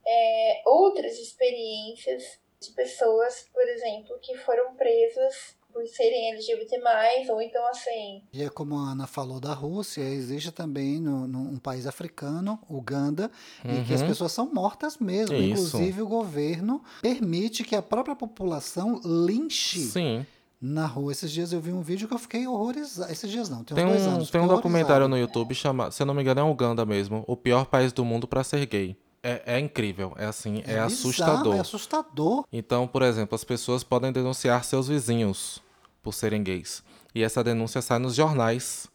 é, 0.06 0.64
outras 0.66 1.20
experiências 1.20 2.40
de 2.60 2.72
pessoas, 2.72 3.48
por 3.54 3.68
exemplo, 3.70 4.18
que 4.20 4.36
foram 4.38 4.76
presas 4.76 5.56
por 5.78 5.86
serem 5.86 6.32
LGBT+, 6.32 6.82
ou 7.30 7.40
então 7.40 7.68
assim... 7.68 8.24
E 8.34 8.42
é 8.42 8.50
como 8.50 8.80
a 8.80 8.94
Ana 8.94 9.06
falou 9.06 9.40
da 9.40 9.54
Rússia, 9.54 10.02
existe 10.02 10.52
também 10.52 11.00
no, 11.00 11.28
no 11.28 11.38
um 11.38 11.60
país 11.60 11.86
africano, 11.86 12.60
Uganda, 12.68 13.30
uhum. 13.64 13.76
em 13.76 13.84
que 13.84 13.94
as 13.94 14.02
uhum. 14.02 14.08
pessoas 14.08 14.32
são 14.32 14.52
mortas 14.52 14.98
mesmo. 14.98 15.36
Isso. 15.36 15.68
Inclusive 15.68 16.02
o 16.02 16.08
governo 16.08 16.82
permite 17.00 17.64
que 17.64 17.76
a 17.76 17.82
própria 17.82 18.16
população 18.16 19.00
linche... 19.06 19.82
Sim 19.82 20.26
na 20.60 20.88
rua. 20.88 21.12
Esses 21.12 21.32
dias 21.32 21.54
eu 21.54 21.62
vi 21.62 21.72
um 21.72 21.84
vídeo 21.84 22.08
que 22.08 22.16
eu 22.16 22.18
fiquei 22.18 22.48
horrorizado. 22.48 23.12
Esses 23.12 23.30
dias 23.30 23.48
não, 23.48 23.64
tem, 23.64 23.76
tem 23.76 23.86
um, 23.86 23.92
anos. 23.92 24.32
Tem 24.32 24.42
um 24.42 24.48
documentário 24.48 25.08
no 25.08 25.16
YouTube 25.16 25.54
chamado, 25.54 25.92
se 25.92 26.02
eu 26.02 26.06
não 26.08 26.16
me 26.16 26.24
engano, 26.24 26.42
é 26.42 26.44
Uganda 26.44 26.84
mesmo, 26.84 27.24
o 27.28 27.38
pior 27.38 27.68
país 27.68 27.94
do 27.94 28.04
mundo 28.04 28.28
para 28.28 28.44
ser 28.44 28.66
gay. 28.66 28.98
É, 29.22 29.44
é, 29.46 29.60
incrível, 29.60 30.14
é 30.18 30.26
assim, 30.26 30.64
é, 30.66 30.74
é 30.74 30.80
assustador. 30.80 31.56
É 31.56 31.60
assustador. 31.60 32.44
Então, 32.52 32.88
por 32.88 33.04
exemplo, 33.04 33.36
as 33.36 33.44
pessoas 33.44 33.84
podem 33.84 34.12
denunciar 34.12 34.64
seus 34.64 34.88
vizinhos 34.88 35.62
por 36.08 36.14
serem 36.14 36.42
gays. 36.42 36.82
E 37.14 37.22
essa 37.22 37.44
denúncia 37.44 37.82
sai 37.82 38.00
nos 38.00 38.16
jornais, 38.16 38.88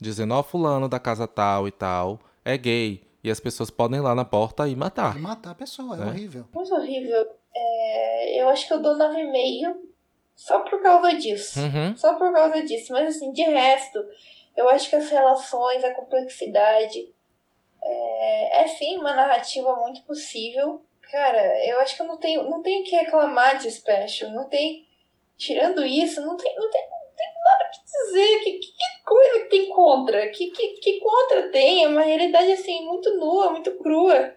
dizendo, 0.00 0.34
ó, 0.34 0.40
oh, 0.40 0.42
fulano 0.42 0.88
da 0.88 0.98
casa 0.98 1.28
tal 1.28 1.68
e 1.68 1.70
tal 1.70 2.18
é 2.44 2.58
gay. 2.58 3.06
E 3.22 3.30
as 3.30 3.38
pessoas 3.38 3.70
podem 3.70 4.00
ir 4.00 4.02
lá 4.02 4.16
na 4.16 4.24
porta 4.24 4.66
e 4.66 4.74
matar. 4.74 5.16
E 5.16 5.20
matar 5.20 5.52
a 5.52 5.54
pessoa, 5.54 5.96
é, 5.96 6.02
é 6.02 6.06
horrível. 6.06 6.44
Muito 6.52 6.74
horrível. 6.74 7.24
É, 7.54 8.42
eu 8.42 8.48
acho 8.48 8.66
que 8.66 8.74
eu 8.74 8.82
dou 8.82 8.98
9,5 8.98 9.76
só 10.34 10.58
por 10.58 10.82
causa 10.82 11.12
disso. 11.14 11.60
Uhum. 11.60 11.96
Só 11.96 12.14
por 12.14 12.32
causa 12.32 12.60
disso. 12.64 12.92
Mas 12.92 13.14
assim, 13.14 13.32
de 13.32 13.42
resto, 13.42 14.04
eu 14.56 14.68
acho 14.68 14.90
que 14.90 14.96
as 14.96 15.08
relações, 15.08 15.84
a 15.84 15.94
complexidade, 15.94 17.08
é, 17.80 18.62
é 18.62 18.66
sim 18.66 18.98
uma 18.98 19.14
narrativa 19.14 19.72
muito 19.76 20.02
possível. 20.02 20.82
Cara, 21.12 21.64
eu 21.64 21.78
acho 21.78 21.94
que 21.94 22.02
eu 22.02 22.06
não 22.06 22.16
tenho, 22.16 22.50
não 22.50 22.60
tenho 22.60 22.82
que 22.82 22.96
reclamar 22.96 23.56
de 23.58 23.70
Special. 23.70 24.32
Não 24.32 24.48
tem 24.48 24.85
Tirando 25.36 25.84
isso, 25.84 26.20
não 26.20 26.36
tem, 26.36 26.54
não 26.56 26.70
tem, 26.70 26.82
não 26.82 27.14
tem 27.16 27.26
nada 27.44 27.70
que 27.70 27.84
dizer. 27.84 28.38
Que, 28.40 28.52
que, 28.52 28.66
que, 28.66 29.04
coisa 29.04 29.40
que 29.40 29.50
tem 29.50 29.68
contra? 29.68 30.28
Que, 30.28 30.50
que, 30.50 30.68
que 30.74 31.00
contra 31.00 31.50
tem? 31.50 31.84
É 31.84 31.88
uma 31.88 32.02
realidade 32.02 32.52
assim, 32.52 32.84
muito 32.86 33.14
nua, 33.16 33.50
muito 33.50 33.72
crua. 33.78 34.34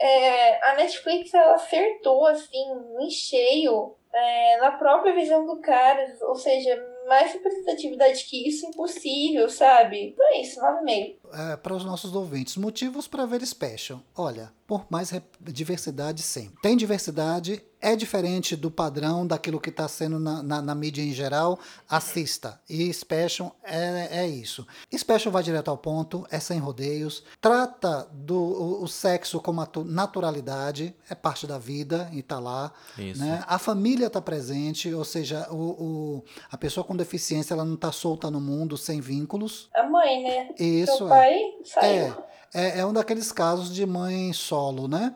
É, 0.00 0.70
a 0.70 0.74
Netflix 0.74 1.32
ela 1.32 1.54
acertou 1.54 2.26
assim, 2.26 2.64
em 3.00 3.10
cheio, 3.10 3.94
é, 4.12 4.56
na 4.58 4.72
própria 4.72 5.14
visão 5.14 5.46
do 5.46 5.60
cara. 5.60 6.16
Ou 6.22 6.34
seja, 6.34 6.76
mais 7.06 7.32
representatividade 7.32 8.24
que 8.24 8.48
isso 8.48 8.66
impossível, 8.66 9.48
sabe? 9.48 10.08
Então 10.08 10.26
é 10.28 10.40
isso, 10.40 10.60
9,5. 10.60 11.16
É, 11.52 11.56
para 11.56 11.74
os 11.74 11.84
nossos 11.84 12.14
ouvintes, 12.14 12.56
motivos 12.56 13.06
para 13.06 13.26
ver 13.26 13.44
Special. 13.46 14.00
Olha, 14.16 14.52
por 14.66 14.86
mais 14.90 15.12
diversidade 15.40 16.22
sempre. 16.22 16.60
Tem 16.62 16.76
diversidade, 16.76 17.62
é 17.84 17.94
diferente 17.94 18.56
do 18.56 18.70
padrão 18.70 19.26
daquilo 19.26 19.60
que 19.60 19.68
está 19.68 19.86
sendo 19.86 20.18
na, 20.18 20.42
na, 20.42 20.62
na, 20.62 20.74
mídia 20.74 21.02
em 21.02 21.12
geral, 21.12 21.58
assista. 21.86 22.58
E 22.66 22.90
Special 22.92 23.54
é, 23.62 24.20
é 24.20 24.26
isso. 24.26 24.66
Special 24.96 25.30
vai 25.30 25.42
direto 25.42 25.68
ao 25.68 25.76
ponto, 25.76 26.26
é 26.30 26.40
sem 26.40 26.58
rodeios, 26.58 27.22
trata 27.42 28.08
do 28.10 28.34
o, 28.34 28.84
o 28.84 28.88
sexo 28.88 29.38
como 29.38 29.62
naturalidade, 29.84 30.96
é 31.10 31.14
parte 31.14 31.46
da 31.46 31.58
vida 31.58 32.08
e 32.10 32.20
está 32.20 32.40
lá. 32.40 32.72
Né? 32.96 33.44
A 33.46 33.58
família 33.58 34.06
está 34.06 34.20
presente, 34.20 34.92
ou 34.94 35.04
seja, 35.04 35.46
o, 35.50 35.56
o, 35.56 36.24
a 36.50 36.56
pessoa 36.56 36.84
com 36.84 36.96
deficiência 36.96 37.52
ela 37.52 37.66
não 37.66 37.74
está 37.74 37.92
solta 37.92 38.30
no 38.30 38.40
mundo 38.40 38.78
sem 38.78 38.98
vínculos. 38.98 39.68
A 39.74 39.82
mãe, 39.82 40.22
né? 40.22 40.54
Isso. 40.58 40.96
Seu 40.96 41.08
pai 41.08 41.34
é. 41.34 41.64
saiu. 41.64 42.24
É, 42.54 42.78
é, 42.78 42.78
é 42.78 42.86
um 42.86 42.94
daqueles 42.94 43.30
casos 43.30 43.74
de 43.74 43.84
mãe 43.84 44.32
solo, 44.32 44.88
né? 44.88 45.14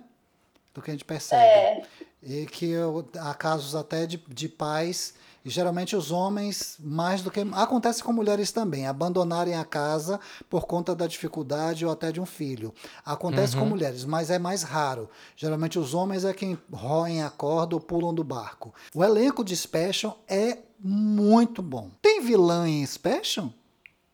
Do 0.75 0.83
que 0.83 0.91
a 0.91 0.93
gente 0.93 1.05
percebe. 1.07 1.43
É. 1.43 2.07
E 2.23 2.47
que 2.47 2.75
há 3.19 3.33
casos 3.35 3.75
até 3.75 4.07
de, 4.07 4.23
de 4.29 4.49
pais, 4.49 5.14
e 5.45 5.51
geralmente 5.51 5.97
os 5.97 6.11
homens, 6.11 6.77
mais 6.79 7.23
do 7.23 7.31
que. 7.31 7.41
Acontece 7.53 8.03
com 8.03 8.12
mulheres 8.12 8.53
também, 8.53 8.87
abandonarem 8.87 9.55
a 9.55 9.64
casa 9.64 10.21
por 10.51 10.66
conta 10.66 10.95
da 10.95 11.07
dificuldade 11.07 11.87
ou 11.87 11.93
até 11.93 12.12
de 12.12 12.21
um 12.21 12.27
filho. 12.27 12.75
Acontece 13.05 13.55
uhum. 13.55 13.62
com 13.62 13.69
mulheres, 13.69 14.05
mas 14.05 14.31
é 14.31 14.39
mais 14.39 14.62
raro. 14.62 15.09
Geralmente 15.37 15.79
os 15.79 15.95
homens 15.95 16.25
é 16.25 16.35
quem 16.35 16.59
roem 16.73 17.23
a 17.23 17.31
corda 17.31 17.77
ou 17.77 17.81
pulam 17.81 18.12
do 18.12 18.25
barco. 18.25 18.75
O 18.95 19.03
elenco 19.03 19.45
de 19.45 19.57
Special 19.57 20.19
é 20.29 20.59
muito 20.79 21.62
bom. 21.62 21.91
Tem 22.03 22.21
vilã 22.21 22.69
em 22.69 22.85
Special? 22.85 23.51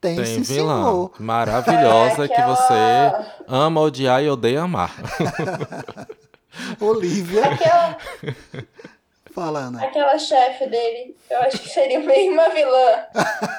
Tem, 0.00 0.16
Tem 0.16 0.44
sim, 0.44 0.54
vilã 0.54 1.08
maravilhosa 1.18 2.24
é, 2.26 2.28
que, 2.28 2.34
que 2.34 2.40
ela... 2.40 2.54
você 2.54 3.44
ama 3.48 3.80
odiar 3.80 4.22
e 4.22 4.28
odeia 4.28 4.62
amar. 4.62 4.94
Olivia. 6.80 7.44
Aquela... 7.44 7.96
Fala, 9.34 9.58
Ana. 9.58 9.84
Aquela 9.84 10.16
chefe 10.16 10.66
dele, 10.66 11.16
eu 11.28 11.40
acho 11.40 11.58
que 11.58 11.68
seria 11.68 11.98
meio 11.98 12.32
uma 12.32 12.48
vilã. 12.50 13.04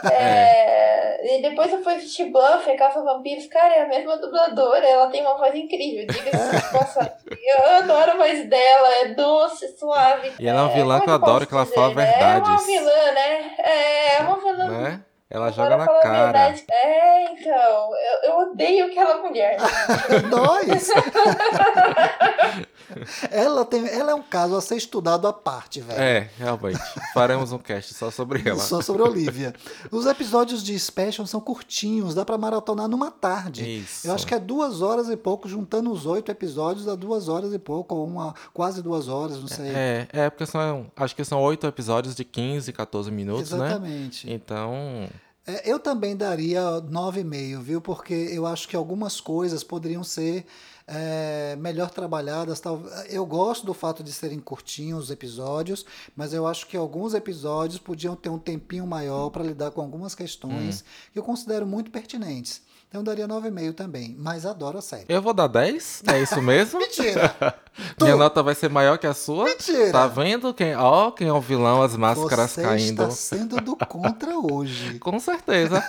É... 0.10 0.86
é. 1.26 1.38
E 1.38 1.42
depois 1.42 1.72
eu 1.74 1.84
fui 1.84 1.96
assistir 1.96 2.26
Buffy, 2.26 2.78
Caça 2.78 3.02
Vampiros. 3.02 3.48
Cara, 3.48 3.74
é 3.74 3.82
a 3.82 3.88
mesma 3.88 4.16
dubladora, 4.18 4.88
ela 4.88 5.08
tem 5.08 5.22
uma 5.22 5.38
voz 5.38 5.54
incrível. 5.54 6.06
Diga-se 6.08 7.00
Eu 7.28 7.76
adoro 7.78 8.12
a 8.12 8.16
voz 8.16 8.48
dela, 8.48 8.96
é 9.02 9.08
doce, 9.16 9.78
suave. 9.78 10.32
E 10.40 10.48
ela 10.48 10.62
é 10.62 10.64
uma 10.64 10.74
vilã 10.74 10.98
é, 10.98 11.02
que 11.02 11.10
eu 11.10 11.14
adoro, 11.14 11.48
que 11.48 11.54
ela 11.54 11.66
fala 11.66 11.94
verdades. 11.94 12.48
É 12.48 12.54
uma 12.54 12.66
vilã, 12.66 13.12
né? 13.12 13.56
É, 13.58 14.16
é 14.16 14.22
uma 14.22 14.38
vilã. 14.38 14.68
Né? 14.70 15.06
Ela 15.28 15.52
joga 15.52 15.76
na 15.76 15.88
cara. 15.88 16.56
É, 16.70 17.34
então. 17.34 17.90
Eu, 18.24 18.30
eu 18.30 18.52
odeio 18.52 18.86
aquela 18.86 19.24
mulher. 19.24 19.58
Nós! 20.30 20.90
ela, 23.32 23.66
tem, 23.66 23.88
ela 23.88 24.12
é 24.12 24.16
um 24.16 24.22
caso 24.22 24.56
a 24.56 24.62
ser 24.62 24.76
estudado 24.76 25.28
à 25.28 25.34
parte, 25.34 25.82
velho. 25.82 26.00
É, 26.00 26.30
realmente. 26.38 26.80
Faremos 27.12 27.52
um 27.52 27.58
cast 27.58 27.96
só 27.96 28.12
sobre 28.12 28.48
ela. 28.48 28.60
Só 28.60 28.82
sobre 28.82 29.02
Olivia. 29.02 29.56
Os 29.92 30.06
episódios 30.06 30.64
de 30.64 30.80
Special 30.80 31.26
são 31.26 31.42
curtinhos, 31.42 32.14
dá 32.14 32.24
pra 32.24 32.38
maratonar 32.38 32.88
numa 32.88 33.10
tarde. 33.10 33.80
Isso. 33.80 34.08
Eu 34.08 34.14
acho 34.14 34.28
que 34.28 34.36
é 34.36 34.40
duas 34.40 34.84
horas 34.84 35.10
e 35.10 35.18
pouco, 35.18 35.50
juntando 35.50 35.92
os 35.92 36.06
oito 36.06 36.32
episódios, 36.32 36.86
dá 36.86 36.94
duas 36.94 37.28
horas 37.28 37.52
e 37.52 37.58
pouco, 37.58 37.96
ou 37.96 38.06
uma, 38.06 38.36
quase 38.54 38.84
duas 38.84 39.08
horas, 39.08 39.40
não 39.40 39.48
sei. 39.48 39.70
É, 39.70 40.08
é 40.14 40.30
porque 40.30 40.46
são, 40.46 40.86
acho 40.96 41.16
que 41.16 41.26
são 41.26 41.42
oito 41.42 41.66
episódios 41.66 42.14
de 42.14 42.24
15, 42.24 42.72
14 42.72 43.10
minutos, 43.10 43.52
Exatamente. 43.52 44.28
né? 44.28 44.32
Exatamente. 44.32 44.32
Então. 44.32 45.25
É, 45.48 45.70
eu 45.72 45.80
também 45.80 46.16
daria 46.16 46.62
9,5, 46.82 47.62
viu? 47.62 47.82
Porque 47.82 48.14
eu 48.14 48.46
acho 48.46 48.68
que 48.68 48.76
algumas 48.76 49.22
coisas 49.22 49.64
poderiam 49.64 50.04
ser 50.04 50.46
é, 50.88 51.56
melhor 51.58 51.90
trabalhadas. 51.90 52.60
Tal. 52.60 52.82
Eu 53.10 53.26
gosto 53.26 53.66
do 53.66 53.74
fato 53.74 54.04
de 54.04 54.12
serem 54.12 54.40
curtinhos 54.40 55.06
os 55.06 55.12
episódios, 55.12 55.86
mas 56.16 56.34
eu 56.34 56.48
acho 56.48 56.68
que 56.68 56.76
alguns 56.76 57.14
episódios 57.14 57.80
podiam 57.80 58.16
ter 58.16 58.30
um 58.30 58.40
tempinho 58.40 58.88
maior 58.88 59.30
para 59.30 59.44
lidar 59.44 59.72
com 59.72 59.82
algumas 59.82 60.16
questões 60.16 60.82
hum. 60.82 61.10
que 61.14 61.20
eu 61.20 61.24
considero 61.24 61.66
muito 61.66 61.92
pertinentes. 61.92 62.62
Então 62.90 63.02
eu 63.02 63.04
daria 63.06 63.28
9,5 63.28 63.74
também, 63.74 64.16
mas 64.18 64.46
adoro 64.46 64.78
a 64.78 64.82
série. 64.82 65.06
Eu 65.10 65.22
vou 65.22 65.34
dar 65.34 65.48
10? 65.48 66.04
É 66.08 66.22
isso 66.22 66.42
mesmo? 66.42 66.80
Mentira! 66.80 67.36
Minha 68.00 68.16
nota 68.16 68.42
vai 68.42 68.56
ser 68.56 68.70
maior 68.70 68.98
que 68.98 69.06
a 69.06 69.14
sua? 69.14 69.46
Mentira! 69.46 69.92
Tá 69.92 70.08
vendo 70.08 70.54
quem, 70.54 70.76
ó, 70.76 71.12
quem 71.12 71.28
é 71.28 71.34
o 71.34 71.42
vilão, 71.42 71.82
as 71.82 71.96
máscaras 71.98 72.52
Você 72.52 72.62
caindo. 72.62 73.04
Você 73.06 73.36
está 73.36 73.38
sendo 73.38 73.62
do 73.62 73.76
contra 73.76 74.38
hoje. 74.38 74.98
Com 75.00 75.20
certeza. 75.20 75.84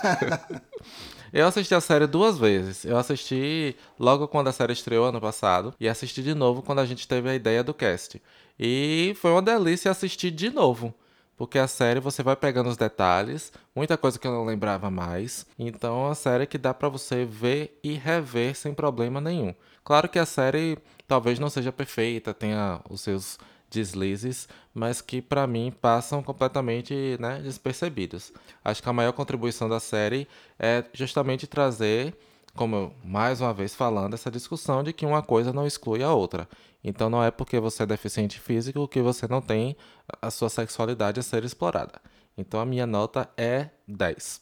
Eu 1.31 1.47
assisti 1.47 1.73
a 1.73 1.81
série 1.81 2.07
duas 2.07 2.37
vezes. 2.37 2.83
Eu 2.83 2.97
assisti 2.97 3.75
logo 3.97 4.27
quando 4.27 4.47
a 4.47 4.51
série 4.51 4.73
estreou 4.73 5.05
ano 5.05 5.21
passado 5.21 5.73
e 5.79 5.87
assisti 5.87 6.21
de 6.21 6.33
novo 6.33 6.61
quando 6.61 6.79
a 6.79 6.85
gente 6.85 7.07
teve 7.07 7.29
a 7.29 7.35
ideia 7.35 7.63
do 7.63 7.73
cast. 7.73 8.21
E 8.59 9.15
foi 9.21 9.31
uma 9.31 9.41
delícia 9.41 9.91
assistir 9.91 10.31
de 10.31 10.49
novo 10.49 10.93
porque 11.37 11.59
a 11.59 11.67
série 11.67 11.99
você 11.99 12.23
vai 12.23 12.35
pegando 12.35 12.67
os 12.67 12.75
detalhes, 12.75 13.53
muita 13.75 13.95
coisa 13.95 14.17
que 14.17 14.27
eu 14.27 14.31
não 14.31 14.43
lembrava 14.43 14.89
mais. 14.89 15.45
Então 15.57 15.95
é 15.95 16.07
uma 16.07 16.15
série 16.15 16.47
que 16.47 16.57
dá 16.57 16.73
para 16.73 16.89
você 16.89 17.23
ver 17.23 17.79
e 17.83 17.93
rever 17.93 18.55
sem 18.55 18.73
problema 18.73 19.21
nenhum. 19.21 19.53
Claro 19.83 20.09
que 20.09 20.19
a 20.19 20.25
série 20.25 20.77
talvez 21.07 21.37
não 21.39 21.49
seja 21.49 21.71
perfeita, 21.71 22.33
tenha 22.33 22.81
os 22.89 23.01
seus 23.01 23.37
deslizes, 23.69 24.47
mas 24.73 25.01
que 25.01 25.21
para 25.21 25.45
mim 25.45 25.73
passam 25.79 26.23
completamente 26.23 27.17
né, 27.19 27.39
despercebidos. 27.43 28.33
Acho 28.63 28.81
que 28.81 28.89
a 28.89 28.93
maior 28.93 29.13
contribuição 29.13 29.69
da 29.69 29.79
série 29.79 30.27
é 30.57 30.83
justamente 30.93 31.45
trazer, 31.45 32.15
como 32.55 32.75
eu, 32.75 32.93
mais 33.03 33.41
uma 33.41 33.53
vez 33.53 33.75
falando, 33.75 34.13
essa 34.13 34.31
discussão 34.31 34.83
de 34.83 34.93
que 34.93 35.05
uma 35.05 35.21
coisa 35.21 35.53
não 35.53 35.67
exclui 35.67 36.01
a 36.01 36.13
outra. 36.13 36.47
Então 36.83 37.09
não 37.09 37.23
é 37.23 37.31
porque 37.31 37.59
você 37.59 37.83
é 37.83 37.85
deficiente 37.85 38.39
físico 38.39 38.87
que 38.87 39.01
você 39.01 39.27
não 39.27 39.41
tem 39.41 39.75
a 40.21 40.29
sua 40.31 40.49
sexualidade 40.49 41.19
a 41.19 41.23
ser 41.23 41.43
explorada. 41.43 42.01
Então 42.37 42.59
a 42.59 42.65
minha 42.65 42.85
nota 42.85 43.29
é 43.35 43.69
10. 43.87 44.41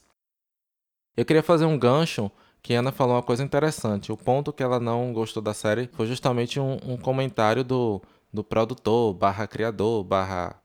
Eu 1.16 1.24
queria 1.24 1.42
fazer 1.42 1.64
um 1.64 1.78
gancho 1.78 2.30
que 2.62 2.74
Ana 2.74 2.92
falou 2.92 3.14
uma 3.14 3.22
coisa 3.22 3.42
interessante. 3.42 4.12
O 4.12 4.16
ponto 4.16 4.52
que 4.52 4.62
ela 4.62 4.78
não 4.78 5.12
gostou 5.12 5.42
da 5.42 5.54
série 5.54 5.88
foi 5.92 6.06
justamente 6.06 6.60
um, 6.60 6.78
um 6.84 6.96
comentário 6.96 7.64
do, 7.64 8.02
do 8.32 8.44
produtor, 8.44 9.14
barra 9.14 9.46
criador, 9.46 10.04
barra 10.04 10.60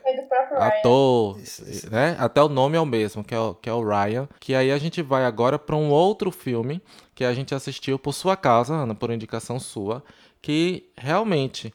ator, 0.58 1.40
isso, 1.40 1.70
isso. 1.70 1.92
né? 1.92 2.16
Até 2.20 2.42
o 2.42 2.50
nome 2.50 2.76
é 2.76 2.82
o 2.82 2.86
mesmo, 2.86 3.24
que 3.24 3.34
é 3.34 3.40
o, 3.40 3.54
que 3.56 3.70
é 3.70 3.74
o 3.74 3.84
Ryan. 3.84 4.28
Que 4.40 4.54
aí 4.54 4.72
a 4.72 4.78
gente 4.78 5.02
vai 5.02 5.26
agora 5.26 5.58
para 5.58 5.76
um 5.76 5.90
outro 5.90 6.32
filme 6.32 6.82
que 7.16 7.24
a 7.24 7.34
gente 7.34 7.56
assistiu 7.56 7.98
por 7.98 8.14
sua 8.14 8.36
causa, 8.36 8.74
Ana, 8.74 8.96
por 8.96 9.12
indicação 9.12 9.60
sua, 9.60 10.04
que 10.42 10.90
realmente 10.98 11.74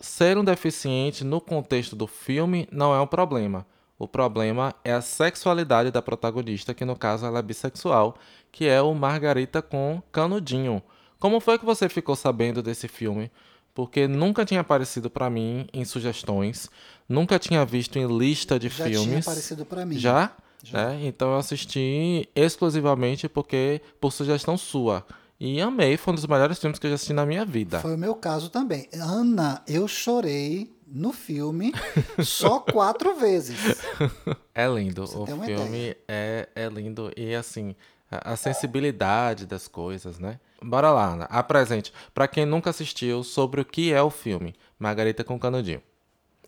ser 0.00 0.36
um 0.36 0.44
deficiente 0.44 1.24
no 1.24 1.40
contexto 1.40 1.96
do 1.96 2.06
filme 2.06 2.68
não 2.70 2.94
é 2.94 3.00
um 3.00 3.06
problema. 3.06 3.66
O 3.98 4.06
problema 4.06 4.74
é 4.84 4.92
a 4.92 5.00
sexualidade 5.00 5.90
da 5.90 6.02
protagonista, 6.02 6.74
que 6.74 6.84
no 6.84 6.94
caso 6.94 7.24
ela 7.24 7.38
é 7.38 7.42
bissexual, 7.42 8.16
que 8.52 8.66
é 8.66 8.82
o 8.82 8.94
Margarita 8.94 9.62
com 9.62 10.02
Canudinho. 10.12 10.82
Como 11.18 11.40
foi 11.40 11.58
que 11.58 11.64
você 11.64 11.88
ficou 11.88 12.14
sabendo 12.14 12.62
desse 12.62 12.88
filme? 12.88 13.30
Porque 13.74 14.06
nunca 14.06 14.44
tinha 14.44 14.60
aparecido 14.60 15.08
para 15.08 15.30
mim 15.30 15.66
em 15.72 15.84
sugestões, 15.84 16.70
nunca 17.08 17.38
tinha 17.38 17.64
visto 17.64 17.98
em 17.98 18.06
lista 18.06 18.58
de 18.58 18.68
Já 18.68 18.84
filmes. 18.84 19.00
Já 19.00 19.04
tinha 19.04 19.20
aparecido 19.20 19.64
para 19.64 19.86
mim. 19.86 19.98
Já? 19.98 20.32
Já. 20.62 20.92
É, 20.92 21.06
então 21.06 21.32
eu 21.32 21.38
assisti 21.38 22.28
exclusivamente 22.34 23.28
porque 23.28 23.80
por 24.00 24.12
sugestão 24.12 24.58
sua. 24.58 25.06
E 25.38 25.60
amei, 25.60 25.96
foi 25.98 26.12
um 26.12 26.14
dos 26.14 26.26
melhores 26.26 26.58
filmes 26.58 26.78
que 26.78 26.86
eu 26.86 26.90
já 26.90 26.94
assisti 26.94 27.12
na 27.12 27.26
minha 27.26 27.44
vida. 27.44 27.80
Foi 27.80 27.94
o 27.94 27.98
meu 27.98 28.14
caso 28.14 28.48
também. 28.48 28.88
Ana, 28.94 29.62
eu 29.68 29.86
chorei 29.86 30.74
no 30.86 31.12
filme 31.12 31.74
só 32.24 32.58
quatro 32.58 33.14
vezes. 33.16 33.58
É 34.54 34.66
lindo. 34.66 35.04
o 35.04 35.26
filme 35.26 35.94
é, 36.08 36.48
é 36.54 36.68
lindo. 36.68 37.12
E 37.14 37.34
assim, 37.34 37.76
a, 38.10 38.32
a, 38.32 38.36
sensibilidade 38.36 39.44
das 39.44 39.68
coisas, 39.68 40.18
né? 40.18 40.40
Bora 40.62 40.90
lá, 40.90 41.12
Ana. 41.12 41.24
Apresente. 41.24 41.92
Para 42.14 42.26
quem 42.26 42.46
nunca 42.46 42.70
assistiu, 42.70 43.22
sobre 43.22 43.60
o 43.60 43.64
que 43.64 43.92
é 43.92 44.00
o 44.00 44.10
filme 44.10 44.54
Margarita 44.78 45.22
com 45.22 45.38
Canudinho. 45.38 45.82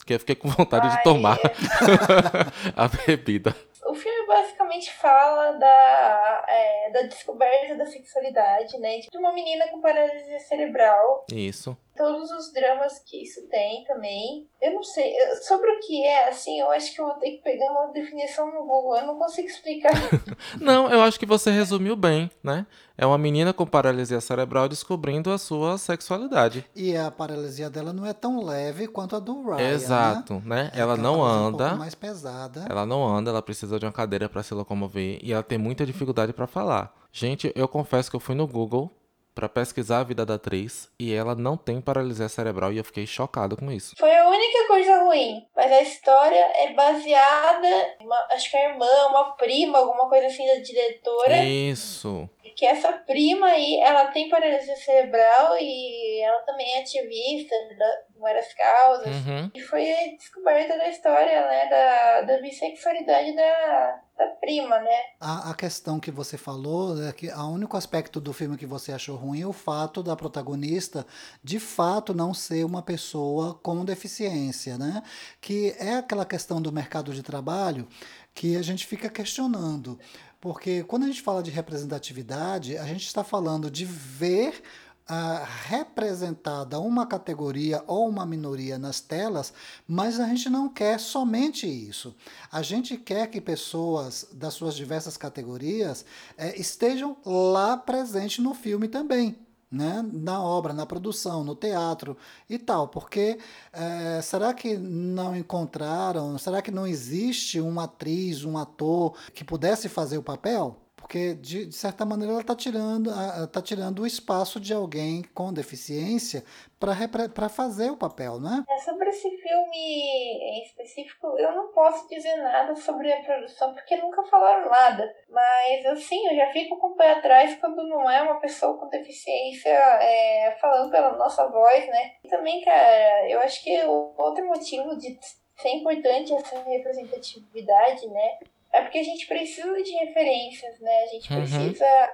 Que 0.06 0.14
eu 0.14 0.18
fiquei 0.18 0.34
com 0.34 0.48
vontade 0.48 0.86
Ai. 0.86 0.96
de 0.96 1.02
tomar 1.02 1.38
a 2.74 2.88
bebida 2.88 3.54
o 3.88 3.94
filme 3.94 4.07
basicamente 4.28 4.92
fala 4.92 5.52
da, 5.52 6.44
é, 6.46 6.90
da 6.92 7.02
descoberta 7.02 7.74
da 7.74 7.86
sexualidade, 7.86 8.78
né? 8.78 8.98
De 8.98 9.18
uma 9.18 9.32
menina 9.32 9.66
com 9.68 9.80
paralisia 9.80 10.38
cerebral. 10.40 11.24
Isso. 11.32 11.76
todos 11.96 12.30
os 12.30 12.52
dramas 12.52 13.00
que 13.00 13.22
isso 13.22 13.48
tem 13.48 13.82
também. 13.84 14.46
Eu 14.62 14.74
não 14.74 14.82
sei, 14.84 15.12
sobre 15.42 15.68
o 15.68 15.80
que 15.80 16.04
é, 16.04 16.28
assim, 16.28 16.60
eu 16.60 16.70
acho 16.70 16.94
que 16.94 17.00
eu 17.00 17.06
vou 17.06 17.14
ter 17.14 17.32
que 17.32 17.42
pegar 17.42 17.72
uma 17.72 17.92
definição 17.92 18.46
no 18.52 18.60
Google, 18.60 18.98
eu 18.98 19.06
não 19.06 19.18
consigo 19.18 19.48
explicar. 19.48 19.92
não, 20.60 20.88
eu 20.88 21.00
acho 21.00 21.18
que 21.18 21.26
você 21.26 21.50
resumiu 21.50 21.96
bem, 21.96 22.30
né? 22.42 22.66
É 23.00 23.06
uma 23.06 23.16
menina 23.16 23.52
com 23.52 23.64
paralisia 23.64 24.20
cerebral 24.20 24.68
descobrindo 24.68 25.30
a 25.30 25.38
sua 25.38 25.78
sexualidade. 25.78 26.66
E 26.74 26.96
a 26.96 27.12
paralisia 27.12 27.70
dela 27.70 27.92
não 27.92 28.04
é 28.04 28.12
tão 28.12 28.44
leve 28.44 28.88
quanto 28.88 29.14
a 29.14 29.20
do 29.20 29.40
Ryan. 29.44 29.70
Exato, 29.70 30.42
né? 30.44 30.64
né? 30.64 30.70
Ela 30.74 30.96
não 30.96 31.24
anda. 31.24 31.74
Um 31.74 31.78
mais 31.78 31.94
pesada. 31.94 32.66
Ela 32.68 32.84
não 32.84 33.06
anda, 33.06 33.30
ela 33.30 33.40
precisa 33.40 33.78
de 33.78 33.86
uma 33.86 33.92
cadeira 33.92 34.28
para 34.28 34.42
se 34.42 34.52
locomover 34.52 35.20
e 35.22 35.32
ela 35.32 35.44
tem 35.44 35.56
muita 35.56 35.86
dificuldade 35.86 36.32
para 36.32 36.48
falar. 36.48 36.92
Gente, 37.12 37.52
eu 37.54 37.68
confesso 37.68 38.10
que 38.10 38.16
eu 38.16 38.20
fui 38.20 38.34
no 38.34 38.48
Google 38.48 38.90
para 39.38 39.48
pesquisar 39.48 40.00
a 40.00 40.02
vida 40.02 40.26
da 40.26 40.34
atriz 40.34 40.90
e 40.98 41.14
ela 41.14 41.32
não 41.32 41.56
tem 41.56 41.80
paralisia 41.80 42.28
cerebral 42.28 42.72
e 42.72 42.78
eu 42.78 42.82
fiquei 42.82 43.06
chocado 43.06 43.56
com 43.56 43.70
isso. 43.70 43.94
Foi 43.96 44.12
a 44.12 44.28
única 44.28 44.66
coisa 44.66 45.04
ruim, 45.04 45.46
mas 45.54 45.70
a 45.70 45.80
história 45.80 46.50
é 46.56 46.72
baseada, 46.72 47.96
uma, 48.00 48.16
acho 48.32 48.50
que 48.50 48.56
a 48.56 48.70
irmã, 48.70 48.88
uma 49.08 49.36
prima, 49.36 49.78
alguma 49.78 50.08
coisa 50.08 50.26
assim 50.26 50.44
da 50.44 50.56
diretora. 50.56 51.44
Isso. 51.44 52.28
Que 52.58 52.66
essa 52.66 52.90
prima 52.90 53.46
aí, 53.46 53.78
ela 53.78 54.06
tem 54.06 54.28
paralisia 54.28 54.74
cerebral 54.74 55.56
e 55.60 56.20
ela 56.24 56.40
também 56.40 56.66
é 56.74 56.80
ativista 56.80 57.54
de 57.68 58.18
várias 58.18 58.52
causas. 58.52 59.14
Uhum. 59.14 59.48
E 59.54 59.60
foi 59.60 59.88
a 59.88 60.16
descoberta 60.16 60.76
da 60.76 60.88
história, 60.88 61.46
né, 61.46 61.68
da, 61.70 62.22
da 62.22 62.42
bissexualidade 62.42 63.36
da, 63.36 64.00
da 64.18 64.26
prima, 64.40 64.76
né? 64.80 64.96
A, 65.20 65.52
a 65.52 65.54
questão 65.54 66.00
que 66.00 66.10
você 66.10 66.36
falou 66.36 67.00
é 67.00 67.12
que 67.12 67.30
o 67.30 67.46
único 67.46 67.76
aspecto 67.76 68.20
do 68.20 68.32
filme 68.32 68.56
que 68.56 68.66
você 68.66 68.90
achou 68.90 69.14
ruim 69.14 69.42
é 69.42 69.46
o 69.46 69.52
fato 69.52 70.02
da 70.02 70.16
protagonista 70.16 71.06
de 71.44 71.60
fato 71.60 72.12
não 72.12 72.34
ser 72.34 72.64
uma 72.64 72.82
pessoa 72.82 73.54
com 73.62 73.84
deficiência, 73.84 74.76
né? 74.76 75.00
Que 75.40 75.76
é 75.78 75.94
aquela 75.94 76.26
questão 76.26 76.60
do 76.60 76.72
mercado 76.72 77.14
de 77.14 77.22
trabalho 77.22 77.86
que 78.34 78.56
a 78.56 78.62
gente 78.62 78.86
fica 78.86 79.08
questionando. 79.08 79.98
Porque 80.40 80.84
quando 80.84 81.04
a 81.04 81.06
gente 81.06 81.22
fala 81.22 81.42
de 81.42 81.50
representatividade, 81.50 82.78
a 82.78 82.84
gente 82.84 83.06
está 83.06 83.24
falando 83.24 83.70
de 83.70 83.84
ver 83.84 84.62
uh, 85.08 85.44
representada 85.66 86.78
uma 86.78 87.06
categoria 87.06 87.82
ou 87.86 88.08
uma 88.08 88.24
minoria 88.24 88.78
nas 88.78 89.00
telas, 89.00 89.52
mas 89.86 90.20
a 90.20 90.26
gente 90.28 90.48
não 90.48 90.68
quer 90.68 91.00
somente 91.00 91.66
isso. 91.66 92.14
A 92.52 92.62
gente 92.62 92.96
quer 92.96 93.28
que 93.28 93.40
pessoas 93.40 94.28
das 94.32 94.54
suas 94.54 94.74
diversas 94.74 95.16
categorias 95.16 96.04
eh, 96.36 96.60
estejam 96.60 97.16
lá 97.24 97.76
presentes 97.76 98.38
no 98.38 98.54
filme 98.54 98.88
também. 98.88 99.47
Né? 99.70 100.02
na 100.10 100.42
obra, 100.42 100.72
na 100.72 100.86
produção, 100.86 101.44
no 101.44 101.54
teatro 101.54 102.16
e 102.48 102.58
tal, 102.58 102.88
porque 102.88 103.38
é, 103.70 104.18
será 104.22 104.54
que 104.54 104.78
não 104.78 105.36
encontraram, 105.36 106.38
será 106.38 106.62
que 106.62 106.70
não 106.70 106.86
existe 106.86 107.60
uma 107.60 107.84
atriz, 107.84 108.44
um 108.44 108.56
ator 108.56 109.14
que 109.34 109.44
pudesse 109.44 109.86
fazer 109.86 110.16
o 110.16 110.22
papel? 110.22 110.87
Porque, 111.08 111.32
de, 111.36 111.64
de 111.64 111.74
certa 111.74 112.04
maneira, 112.04 112.34
ela 112.34 112.42
está 112.42 112.54
tirando, 112.54 113.10
tá 113.50 113.62
tirando 113.62 114.00
o 114.00 114.06
espaço 114.06 114.60
de 114.60 114.74
alguém 114.74 115.22
com 115.34 115.50
deficiência 115.50 116.44
para 116.78 117.48
fazer 117.48 117.90
o 117.90 117.96
papel, 117.96 118.38
né? 118.38 118.62
É, 118.68 118.76
sobre 118.76 119.08
esse 119.08 119.30
filme 119.30 119.78
em 119.78 120.62
específico, 120.64 121.28
eu 121.38 121.50
não 121.52 121.72
posso 121.72 122.06
dizer 122.10 122.36
nada 122.36 122.76
sobre 122.76 123.10
a 123.10 123.22
produção, 123.22 123.72
porque 123.72 123.96
nunca 123.96 124.22
falaram 124.24 124.68
nada. 124.68 125.10
Mas, 125.30 125.86
assim, 125.86 126.26
eu 126.28 126.36
já 126.36 126.52
fico 126.52 126.76
com 126.76 126.88
o 126.88 126.94
pé 126.94 127.12
atrás 127.12 127.56
quando 127.58 127.88
não 127.88 128.10
é 128.10 128.20
uma 128.20 128.38
pessoa 128.38 128.76
com 128.76 128.90
deficiência 128.90 129.70
é, 129.70 130.58
falando 130.60 130.90
pela 130.90 131.16
nossa 131.16 131.48
voz, 131.48 131.86
né? 131.86 132.16
E 132.22 132.28
também, 132.28 132.62
cara, 132.62 133.30
eu 133.30 133.40
acho 133.40 133.64
que 133.64 133.74
o 133.86 134.12
outro 134.18 134.46
motivo 134.46 134.94
de 134.98 135.18
ser 135.56 135.70
importante 135.70 136.34
essa 136.34 136.62
representatividade, 136.64 138.06
né? 138.08 138.38
É 138.72 138.82
porque 138.82 138.98
a 138.98 139.04
gente 139.04 139.26
precisa 139.26 139.82
de 139.82 139.92
referências, 139.92 140.78
né? 140.80 141.04
A 141.04 141.06
gente 141.06 141.32
uhum. 141.32 141.40
precisa 141.40 142.10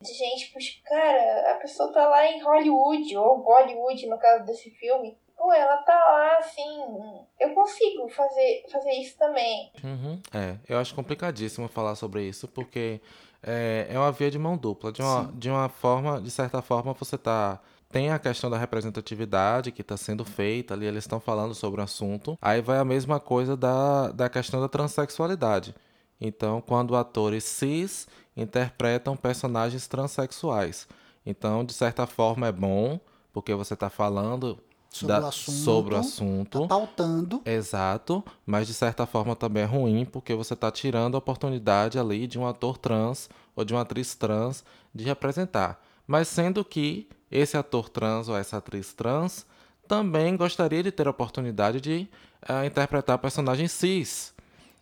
de 0.00 0.12
gente, 0.12 0.52
puxa, 0.52 0.72
cara, 0.84 1.52
a 1.52 1.54
pessoa 1.56 1.92
tá 1.92 2.08
lá 2.08 2.26
em 2.26 2.42
Hollywood, 2.42 3.16
ou 3.16 3.42
Bollywood, 3.42 4.06
no 4.08 4.18
caso 4.18 4.44
desse 4.44 4.70
filme. 4.70 5.16
Pô, 5.36 5.52
ela 5.52 5.76
tá 5.78 5.94
lá, 5.94 6.38
assim, 6.38 6.84
eu 7.40 7.54
consigo 7.54 8.08
fazer, 8.10 8.64
fazer 8.70 8.92
isso 8.92 9.16
também. 9.16 9.72
Uhum. 9.82 10.20
É, 10.32 10.56
eu 10.68 10.78
acho 10.78 10.94
complicadíssimo 10.94 11.68
falar 11.68 11.94
sobre 11.94 12.22
isso, 12.24 12.46
porque 12.48 13.00
é, 13.42 13.86
é 13.90 13.98
uma 13.98 14.12
via 14.12 14.30
de 14.30 14.38
mão 14.38 14.56
dupla. 14.56 14.92
De 14.92 15.02
uma, 15.02 15.32
de 15.34 15.50
uma 15.50 15.68
forma, 15.68 16.20
de 16.20 16.30
certa 16.30 16.62
forma, 16.62 16.92
você 16.92 17.16
tá 17.18 17.60
tem 17.92 18.10
a 18.10 18.18
questão 18.18 18.48
da 18.48 18.56
representatividade 18.56 19.70
que 19.70 19.82
está 19.82 19.98
sendo 19.98 20.24
feita 20.24 20.72
ali, 20.72 20.86
eles 20.86 21.04
estão 21.04 21.20
falando 21.20 21.54
sobre 21.54 21.82
o 21.82 21.84
assunto. 21.84 22.38
Aí 22.40 22.62
vai 22.62 22.78
a 22.78 22.84
mesma 22.84 23.20
coisa 23.20 23.54
da, 23.54 24.08
da 24.08 24.30
questão 24.30 24.62
da 24.62 24.68
transexualidade. 24.68 25.74
Então, 26.24 26.60
quando 26.60 26.94
atores 26.94 27.42
cis 27.42 28.06
interpretam 28.36 29.16
personagens 29.16 29.88
transexuais. 29.88 30.86
Então, 31.26 31.64
de 31.64 31.72
certa 31.72 32.06
forma, 32.06 32.46
é 32.46 32.52
bom, 32.52 33.00
porque 33.32 33.52
você 33.54 33.74
está 33.74 33.90
falando 33.90 34.56
sobre, 34.88 35.14
da, 35.14 35.20
o 35.20 35.26
assunto, 35.26 35.56
sobre 35.56 35.94
o 35.94 35.98
assunto. 35.98 36.60
Tá 36.60 36.68
pautando. 36.68 37.42
Exato. 37.44 38.22
Mas 38.46 38.68
de 38.68 38.74
certa 38.74 39.04
forma 39.04 39.34
também 39.34 39.64
é 39.64 39.66
ruim, 39.66 40.04
porque 40.04 40.32
você 40.32 40.54
está 40.54 40.70
tirando 40.70 41.16
a 41.16 41.18
oportunidade 41.18 41.98
ali 41.98 42.28
de 42.28 42.38
um 42.38 42.46
ator 42.46 42.78
trans 42.78 43.28
ou 43.56 43.64
de 43.64 43.74
uma 43.74 43.80
atriz 43.80 44.14
trans 44.14 44.64
de 44.94 45.02
representar. 45.04 45.82
Mas 46.06 46.28
sendo 46.28 46.64
que 46.64 47.08
esse 47.30 47.56
ator 47.56 47.88
trans 47.88 48.28
ou 48.28 48.36
essa 48.36 48.58
atriz 48.58 48.92
trans 48.92 49.44
também 49.88 50.36
gostaria 50.36 50.82
de 50.84 50.92
ter 50.92 51.08
a 51.08 51.10
oportunidade 51.10 51.80
de 51.80 52.08
uh, 52.48 52.64
interpretar 52.64 53.18
personagens 53.18 53.72
cis. 53.72 54.31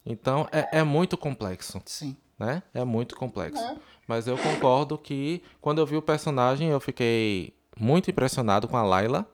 Então 0.04 0.48
é, 0.50 0.78
é 0.78 0.82
muito 0.82 1.16
complexo. 1.16 1.80
Sim. 1.84 2.16
Né? 2.38 2.62
É 2.72 2.84
muito 2.84 3.16
complexo. 3.16 3.62
Uhum. 3.62 3.78
Mas 4.08 4.26
eu 4.26 4.36
concordo 4.38 4.96
que 4.96 5.42
quando 5.60 5.78
eu 5.78 5.86
vi 5.86 5.96
o 5.96 6.02
personagem, 6.02 6.68
eu 6.68 6.80
fiquei 6.80 7.54
muito 7.78 8.10
impressionado 8.10 8.66
com 8.66 8.76
a 8.76 8.82
Layla. 8.82 9.26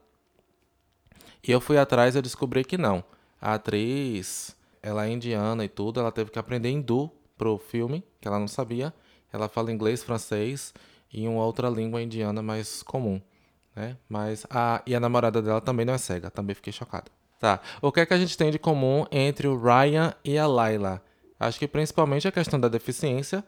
E 1.47 1.51
eu 1.51 1.61
fui 1.61 1.77
atrás 1.77 2.15
e 2.15 2.21
descobri 2.21 2.65
que 2.65 2.77
não. 2.77 3.03
A 3.39 3.53
atriz, 3.53 4.55
ela 4.81 5.05
é 5.05 5.09
indiana 5.11 5.63
e 5.63 5.69
tudo, 5.69 5.99
ela 5.99 6.11
teve 6.11 6.31
que 6.31 6.39
aprender 6.39 6.69
hindu 6.69 7.09
pro 7.37 7.57
filme, 7.57 8.03
que 8.19 8.27
ela 8.27 8.39
não 8.39 8.47
sabia. 8.47 8.93
Ela 9.31 9.47
fala 9.47 9.71
inglês, 9.71 10.03
francês 10.03 10.73
e 11.11 11.27
uma 11.27 11.45
outra 11.45 11.69
língua 11.69 12.01
indiana 12.01 12.41
mais 12.41 12.83
comum, 12.83 13.21
né? 13.75 13.97
Mas 14.09 14.45
a 14.49 14.81
e 14.85 14.95
a 14.95 14.99
namorada 14.99 15.41
dela 15.41 15.61
também 15.61 15.85
não 15.85 15.93
é 15.93 15.97
cega, 15.97 16.29
também 16.29 16.55
fiquei 16.55 16.73
chocado. 16.73 17.11
Tá. 17.39 17.59
O 17.81 17.91
que 17.91 17.99
é 17.99 18.05
que 18.05 18.13
a 18.13 18.17
gente 18.17 18.37
tem 18.37 18.51
de 18.51 18.57
comum 18.57 19.05
entre 19.11 19.47
o 19.47 19.59
Ryan 19.59 20.13
e 20.23 20.37
a 20.37 20.47
Layla? 20.47 21.01
Acho 21.39 21.59
que 21.59 21.67
principalmente 21.67 22.27
a 22.27 22.31
questão 22.31 22.59
da 22.59 22.67
deficiência, 22.67 23.43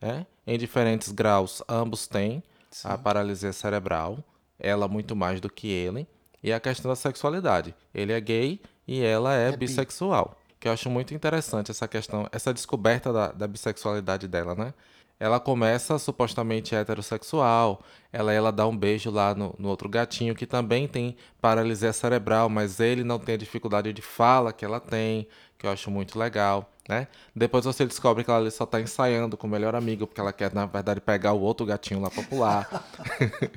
né? 0.00 0.26
Em 0.46 0.58
diferentes 0.58 1.12
graus, 1.12 1.62
ambos 1.68 2.06
têm 2.06 2.42
Sim. 2.70 2.88
a 2.88 2.98
paralisia 2.98 3.52
cerebral, 3.52 4.18
ela 4.58 4.88
muito 4.88 5.14
mais 5.14 5.40
do 5.40 5.48
que 5.48 5.68
ele, 5.68 6.06
e 6.42 6.52
a 6.52 6.58
questão 6.58 6.88
da 6.88 6.96
sexualidade. 6.96 7.74
Ele 7.94 8.12
é 8.12 8.20
gay 8.20 8.60
e 8.86 9.02
ela 9.02 9.34
é, 9.36 9.48
é 9.48 9.56
bissexual. 9.56 10.36
Bi. 10.36 10.54
Que 10.60 10.68
eu 10.68 10.72
acho 10.72 10.90
muito 10.90 11.14
interessante 11.14 11.70
essa 11.70 11.86
questão, 11.86 12.26
essa 12.32 12.52
descoberta 12.52 13.12
da, 13.12 13.30
da 13.30 13.46
bissexualidade 13.46 14.26
dela, 14.26 14.56
né? 14.56 14.74
Ela 15.20 15.40
começa 15.40 15.98
supostamente 15.98 16.74
heterossexual, 16.74 17.82
ela, 18.12 18.32
ela 18.32 18.52
dá 18.52 18.66
um 18.66 18.76
beijo 18.76 19.10
lá 19.10 19.34
no, 19.34 19.54
no, 19.58 19.68
outro 19.68 19.88
gatinho 19.88 20.34
que 20.34 20.46
também 20.46 20.86
tem 20.86 21.16
paralisia 21.40 21.92
cerebral, 21.92 22.48
mas 22.48 22.78
ele 22.78 23.02
não 23.02 23.18
tem 23.18 23.34
a 23.34 23.38
dificuldade 23.38 23.92
de 23.92 24.02
fala 24.02 24.52
que 24.52 24.64
ela 24.64 24.80
tem, 24.80 25.26
que 25.58 25.66
eu 25.66 25.70
acho 25.70 25.90
muito 25.90 26.18
legal, 26.18 26.70
né? 26.88 27.08
Depois 27.34 27.64
você 27.64 27.84
descobre 27.84 28.22
que 28.22 28.30
ela 28.30 28.48
só 28.50 28.64
está 28.64 28.80
ensaiando 28.80 29.36
com 29.36 29.46
o 29.46 29.50
melhor 29.50 29.74
amigo, 29.74 30.06
porque 30.06 30.20
ela 30.20 30.32
quer, 30.32 30.54
na 30.54 30.66
verdade, 30.66 31.00
pegar 31.00 31.32
o 31.32 31.40
outro 31.40 31.66
gatinho 31.66 32.00
lá 32.00 32.10
popular. 32.10 32.68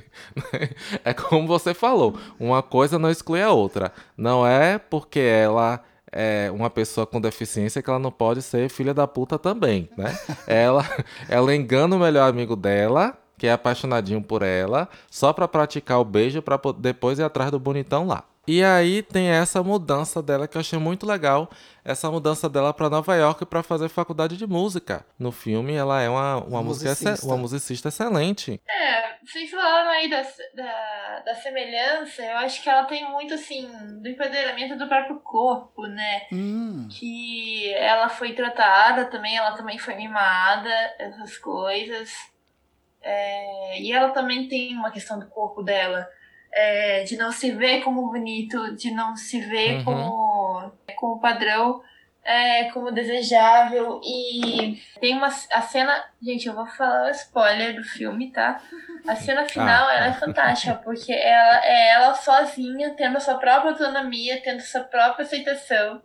é 1.06 1.14
como 1.14 1.48
você 1.48 1.74
falou, 1.74 2.18
uma 2.40 2.64
coisa 2.64 2.98
não 2.98 3.10
exclui 3.10 3.42
a 3.42 3.52
outra. 3.52 3.94
Não 4.18 4.46
é 4.46 4.80
porque 4.80 5.20
ela 5.20 5.82
é, 6.12 6.52
uma 6.54 6.70
pessoa 6.70 7.08
com 7.08 7.22
deficiência 7.22 7.82
que 7.82 7.90
ela 7.90 8.00
não 8.00 8.12
pode 8.12 8.42
ser 8.42 8.70
filha 8.70 8.94
da 8.94 9.08
puta 9.08 9.40
também, 9.40 9.90
né? 9.98 10.18
ela, 10.46 10.86
ela 11.30 11.56
engana 11.56 11.96
o 11.96 12.00
melhor 12.00 12.30
amigo 12.30 12.56
dela, 12.56 13.18
que 13.38 13.48
é 13.48 13.52
apaixonadinho 13.52 14.22
por 14.22 14.42
ela, 14.42 14.90
só 15.10 15.32
para 15.34 15.48
praticar 15.48 16.00
o 16.00 16.06
beijo 16.06 16.42
para 16.42 16.60
depois 16.78 17.18
ir 17.20 17.24
atrás 17.24 17.52
do 17.52 17.60
bonitão 17.60 18.06
lá. 18.06 18.24
E 18.48 18.64
aí 18.64 19.04
tem 19.04 19.30
essa 19.30 19.62
mudança 19.62 20.22
dela 20.22 20.48
que 20.48 20.58
eu 20.58 20.62
achei 20.62 20.80
muito 20.80 21.06
legal, 21.06 21.50
essa 21.86 22.10
mudança 22.10 22.50
dela 22.50 22.74
para 22.74 22.90
Nova 22.90 23.16
York 23.16 23.46
para 23.46 23.62
fazer 23.62 23.88
faculdade 23.88 24.36
de 24.36 24.48
música. 24.48 25.06
No 25.18 25.32
filme 25.32 25.74
ela 25.74 26.02
é 26.02 26.10
uma, 26.10 26.38
uma, 26.38 26.64
musicista. 26.64 27.26
uma 27.26 27.38
musicista 27.38 27.90
excelente. 27.90 28.60
É, 28.68 29.16
vocês 29.24 29.50
falaram 29.50 29.92
aí 29.92 30.10
da, 30.10 30.24
da, 30.56 31.20
da, 31.20 31.36
semelhança, 31.36 32.24
eu 32.24 32.38
acho 32.38 32.64
que 32.64 32.70
ela 32.70 32.86
tem 32.86 33.08
muito 33.12 33.34
assim, 33.36 33.70
do 34.02 34.10
empoderamento 34.10 34.76
do 34.76 34.88
próprio 34.88 35.20
corpo, 35.20 35.86
né? 35.86 36.24
Hum. 36.32 36.88
Que 36.90 37.72
ela 37.76 38.10
foi 38.10 38.34
tratada 38.34 39.06
também, 39.06 39.38
ela 39.38 39.56
também 39.56 39.78
foi 39.78 39.94
mimada, 39.96 40.74
essas 40.98 41.38
coisas. 41.38 42.12
É, 43.04 43.80
e 43.80 43.92
ela 43.92 44.10
também 44.10 44.48
tem 44.48 44.76
uma 44.76 44.92
questão 44.92 45.20
do 45.20 45.28
corpo 45.28 45.62
dela 45.62 46.08
é, 46.54 47.04
de 47.04 47.18
não 47.18 47.32
se 47.32 47.52
ver 47.52 47.82
como 47.82 48.10
bonito, 48.10 48.76
de 48.76 48.92
não 48.92 49.16
se 49.16 49.40
ver 49.42 49.78
uhum. 49.78 49.84
como, 49.84 50.72
como 50.98 51.22
padrão, 51.22 51.82
é, 52.24 52.66
como 52.72 52.92
desejável. 52.92 54.02
E 54.04 54.82
tem 55.00 55.16
uma 55.16 55.28
a 55.28 55.62
cena. 55.62 56.04
Gente, 56.22 56.48
eu 56.48 56.54
vou 56.54 56.68
falar 56.68 57.08
o 57.08 57.12
spoiler 57.12 57.76
do 57.76 57.84
filme, 57.84 58.32
tá? 58.32 58.62
A 59.08 59.16
cena 59.16 59.48
final 59.48 59.88
ah. 59.88 59.94
ela 59.94 60.06
é 60.08 60.14
fantástica, 60.14 60.76
porque 60.76 61.12
ela 61.12 61.66
é 61.66 61.90
ela 61.92 62.14
sozinha, 62.14 62.92
tendo 62.92 63.18
a 63.18 63.20
sua 63.20 63.36
própria 63.36 63.72
autonomia, 63.72 64.42
tendo 64.44 64.62
sua 64.62 64.82
própria 64.82 65.26
aceitação. 65.26 66.02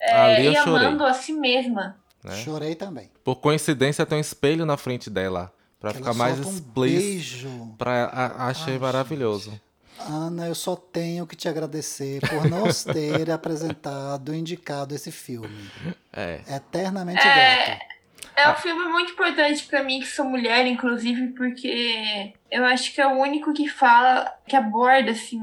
É, 0.00 0.42
e 0.42 0.56
amando 0.56 1.04
a 1.04 1.14
si 1.14 1.32
mesma. 1.32 1.96
Né? 2.22 2.34
Chorei 2.36 2.74
também. 2.74 3.10
Por 3.22 3.36
coincidência, 3.36 4.04
tem 4.06 4.18
um 4.18 4.20
espelho 4.20 4.64
na 4.64 4.76
frente 4.76 5.10
dela. 5.10 5.52
Pra 5.84 5.92
que 5.92 5.98
ficar 5.98 6.14
mais 6.14 6.38
explícito. 6.38 7.48
Um 7.48 7.76
pra, 7.76 8.06
a, 8.06 8.48
achei 8.48 8.74
Ai, 8.74 8.78
maravilhoso. 8.78 9.50
Gente. 9.50 9.62
Ana, 9.98 10.48
eu 10.48 10.54
só 10.54 10.74
tenho 10.74 11.26
que 11.26 11.36
te 11.36 11.48
agradecer 11.48 12.20
por 12.28 12.48
nos 12.48 12.84
ter 12.84 13.30
apresentado, 13.30 14.34
indicado 14.34 14.94
esse 14.94 15.12
filme. 15.12 15.70
É. 16.12 16.40
Eternamente 16.48 17.26
é, 17.26 17.66
grato. 17.66 17.94
É 18.36 18.50
um 18.50 18.54
filme 18.56 18.84
muito 18.86 19.12
importante 19.12 19.64
para 19.64 19.82
mim, 19.82 20.00
que 20.00 20.06
sou 20.06 20.24
mulher, 20.24 20.66
inclusive, 20.66 21.28
porque 21.28 22.32
eu 22.50 22.64
acho 22.64 22.92
que 22.92 23.00
é 23.00 23.06
o 23.06 23.20
único 23.20 23.52
que 23.52 23.68
fala, 23.68 24.32
que 24.46 24.56
aborda, 24.56 25.12
assim, 25.12 25.40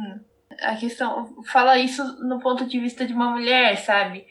a 0.61 0.75
questão. 0.75 1.41
Fala 1.45 1.77
isso 1.77 2.03
no 2.23 2.39
ponto 2.39 2.65
de 2.65 2.79
vista 2.79 3.05
de 3.05 3.13
uma 3.13 3.31
mulher, 3.31 3.77
sabe? 3.77 4.27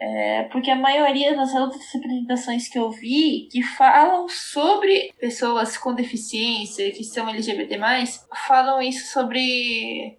É, 0.00 0.44
porque 0.44 0.70
a 0.70 0.76
maioria 0.76 1.36
das 1.36 1.54
outras 1.54 1.82
representações 1.92 2.68
que 2.68 2.78
eu 2.78 2.90
vi 2.90 3.48
que 3.50 3.62
falam 3.62 4.28
sobre 4.28 5.12
pessoas 5.20 5.76
com 5.76 5.94
deficiência, 5.94 6.90
que 6.90 7.04
são 7.04 7.28
LGBT, 7.28 7.78
falam 8.46 8.82
isso 8.82 9.12
sobre, 9.12 10.18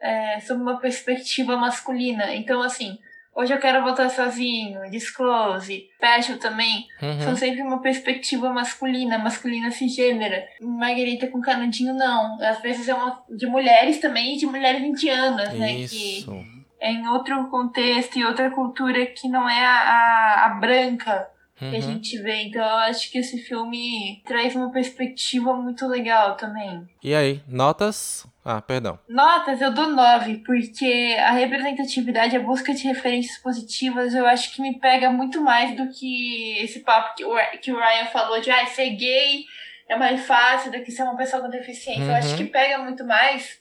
é, 0.00 0.40
sobre 0.40 0.62
uma 0.62 0.78
perspectiva 0.78 1.56
masculina. 1.56 2.34
Então, 2.34 2.60
assim, 2.60 2.98
hoje 3.34 3.54
eu 3.54 3.60
quero 3.60 3.82
voltar 3.82 4.10
sozinho, 4.10 4.90
Disclose, 4.90 5.88
Special 5.94 6.38
também, 6.38 6.86
uhum. 7.00 7.20
são 7.20 7.36
sempre 7.36 7.62
uma 7.62 7.80
perspectiva 7.80 8.52
masculina, 8.52 9.18
masculina 9.18 9.70
cisgênera. 9.70 10.46
Margarita 10.60 11.28
com 11.28 11.40
canudinho, 11.40 11.94
não. 11.94 12.42
Às 12.42 12.60
vezes 12.60 12.88
é 12.88 12.94
uma 12.94 13.22
de 13.30 13.46
mulheres 13.46 13.98
também 13.98 14.36
de 14.36 14.46
mulheres 14.46 14.82
indianas, 14.82 15.54
né? 15.54 15.72
Isso. 15.72 16.32
Que, 16.32 16.52
é 16.52 16.55
em 16.80 17.08
outro 17.08 17.48
contexto 17.48 18.18
e 18.18 18.24
outra 18.24 18.50
cultura 18.50 19.06
que 19.06 19.28
não 19.28 19.48
é 19.48 19.64
a, 19.64 19.78
a, 19.78 20.46
a 20.46 20.48
branca 20.60 21.28
uhum. 21.60 21.70
que 21.70 21.76
a 21.76 21.78
uhum. 21.78 21.80
gente 21.80 22.18
vê. 22.22 22.42
Então 22.42 22.62
eu 22.62 22.76
acho 22.76 23.10
que 23.10 23.18
esse 23.18 23.38
filme 23.38 24.22
traz 24.24 24.54
uma 24.54 24.70
perspectiva 24.70 25.54
muito 25.54 25.86
legal 25.86 26.36
também. 26.36 26.86
E 27.02 27.14
aí, 27.14 27.42
notas? 27.48 28.26
Ah, 28.44 28.60
perdão. 28.60 28.98
Notas, 29.08 29.60
eu 29.60 29.72
dou 29.72 29.88
nove, 29.88 30.38
porque 30.46 31.16
a 31.18 31.32
representatividade, 31.32 32.36
a 32.36 32.40
busca 32.40 32.72
de 32.72 32.86
referências 32.86 33.38
positivas, 33.38 34.14
eu 34.14 34.24
acho 34.24 34.54
que 34.54 34.62
me 34.62 34.78
pega 34.78 35.10
muito 35.10 35.40
mais 35.40 35.76
do 35.76 35.88
que 35.88 36.58
esse 36.58 36.80
papo 36.80 37.16
que 37.16 37.24
o, 37.24 37.34
que 37.60 37.72
o 37.72 37.76
Ryan 37.76 38.06
falou 38.06 38.40
de 38.40 38.50
ah, 38.50 38.66
ser 38.66 38.90
gay 38.90 39.44
é 39.88 39.96
mais 39.96 40.24
fácil 40.26 40.70
do 40.70 40.80
que 40.82 40.92
ser 40.92 41.02
uma 41.02 41.16
pessoa 41.16 41.42
com 41.42 41.48
deficiência. 41.48 42.04
Uhum. 42.04 42.10
Eu 42.10 42.16
acho 42.16 42.30
uhum. 42.30 42.36
que 42.36 42.44
pega 42.44 42.78
muito 42.78 43.04
mais 43.04 43.58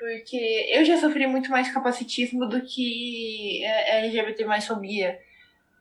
porque 0.00 0.70
eu 0.72 0.82
já 0.82 0.98
sofri 0.98 1.26
muito 1.26 1.50
mais 1.50 1.70
capacitismo 1.70 2.48
do 2.48 2.62
que 2.62 3.62
LGBT 3.64 4.46
mais 4.46 4.66
fobia. 4.66 5.20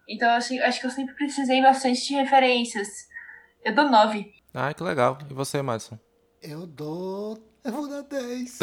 Então, 0.07 0.29
assim, 0.31 0.59
acho 0.59 0.81
que 0.81 0.87
eu 0.87 0.91
sempre 0.91 1.15
precisei 1.15 1.61
bastante 1.61 2.05
de 2.05 2.15
referências. 2.15 3.07
Eu 3.63 3.73
dou 3.73 3.89
9. 3.89 4.29
Ah, 4.53 4.73
que 4.73 4.83
legal. 4.83 5.17
E 5.29 5.33
você, 5.33 5.61
Madison? 5.61 5.97
Eu 6.41 6.67
dou. 6.67 7.37
Eu 7.63 7.71
vou 7.71 7.87
dar 7.87 8.01
10. 8.01 8.59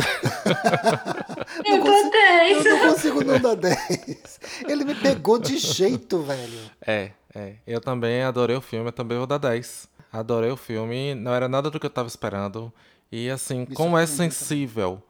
eu 1.65 1.85
dou 1.85 2.11
10. 2.11 2.67
Eu 2.67 2.77
não 2.77 2.93
consigo 2.93 3.25
não 3.25 3.41
dar 3.41 3.55
10. 3.55 4.41
Ele 4.69 4.85
me 4.85 4.95
pegou 4.95 5.39
de 5.39 5.57
jeito, 5.57 6.21
velho. 6.23 6.71
É, 6.87 7.13
é. 7.35 7.55
Eu 7.67 7.81
também 7.81 8.23
adorei 8.23 8.57
o 8.57 8.61
filme, 8.61 8.89
eu 8.89 8.93
também 8.93 9.17
vou 9.17 9.27
dar 9.27 9.39
10. 9.39 9.89
Adorei 10.13 10.51
o 10.51 10.57
filme, 10.57 11.15
não 11.15 11.35
era 11.35 11.49
nada 11.49 11.71
do 11.71 11.81
que 11.81 11.87
eu 11.87 11.91
tava 11.91 12.09
esperando. 12.09 12.73
E 13.11 13.31
assim, 13.31 13.61
me 13.61 13.75
como 13.75 13.97
é 13.97 14.07
sensível 14.07 15.03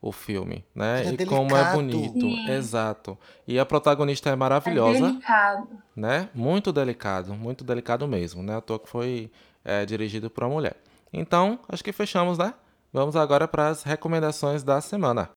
o 0.00 0.12
filme, 0.12 0.64
né? 0.74 1.00
É 1.00 1.08
e 1.08 1.16
delicado. 1.16 1.28
como 1.36 1.56
é 1.56 1.72
bonito, 1.72 2.20
Sim. 2.20 2.50
exato. 2.50 3.18
E 3.46 3.58
a 3.58 3.66
protagonista 3.66 4.30
é 4.30 4.36
maravilhosa, 4.36 5.06
é 5.06 5.08
delicado. 5.10 5.68
né? 5.96 6.28
Muito 6.34 6.72
delicado, 6.72 7.34
muito 7.34 7.64
delicado 7.64 8.06
mesmo, 8.06 8.42
né? 8.42 8.56
A 8.56 8.60
toa 8.60 8.78
que 8.78 8.88
foi 8.88 9.30
é, 9.64 9.84
dirigido 9.84 10.30
por 10.30 10.44
uma 10.44 10.50
mulher. 10.54 10.76
Então, 11.12 11.58
acho 11.68 11.82
que 11.82 11.92
fechamos, 11.92 12.38
né? 12.38 12.54
Vamos 12.92 13.16
agora 13.16 13.46
para 13.48 13.68
as 13.68 13.82
recomendações 13.82 14.62
da 14.62 14.80
semana. 14.80 15.30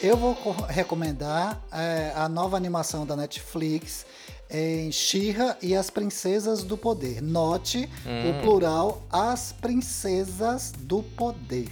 Eu 0.00 0.16
vou 0.16 0.34
recomendar 0.68 1.62
é, 1.72 2.12
a 2.16 2.28
nova 2.28 2.56
animação 2.56 3.06
da 3.06 3.14
Netflix 3.14 4.04
em 4.52 4.92
Shira 4.92 5.56
e 5.62 5.74
as 5.74 5.88
Princesas 5.88 6.62
do 6.62 6.76
Poder. 6.76 7.22
Note 7.22 7.88
hum. 8.06 8.30
o 8.30 8.42
plural 8.42 9.02
As 9.10 9.52
Princesas 9.52 10.72
do 10.78 11.02
Poder. 11.02 11.68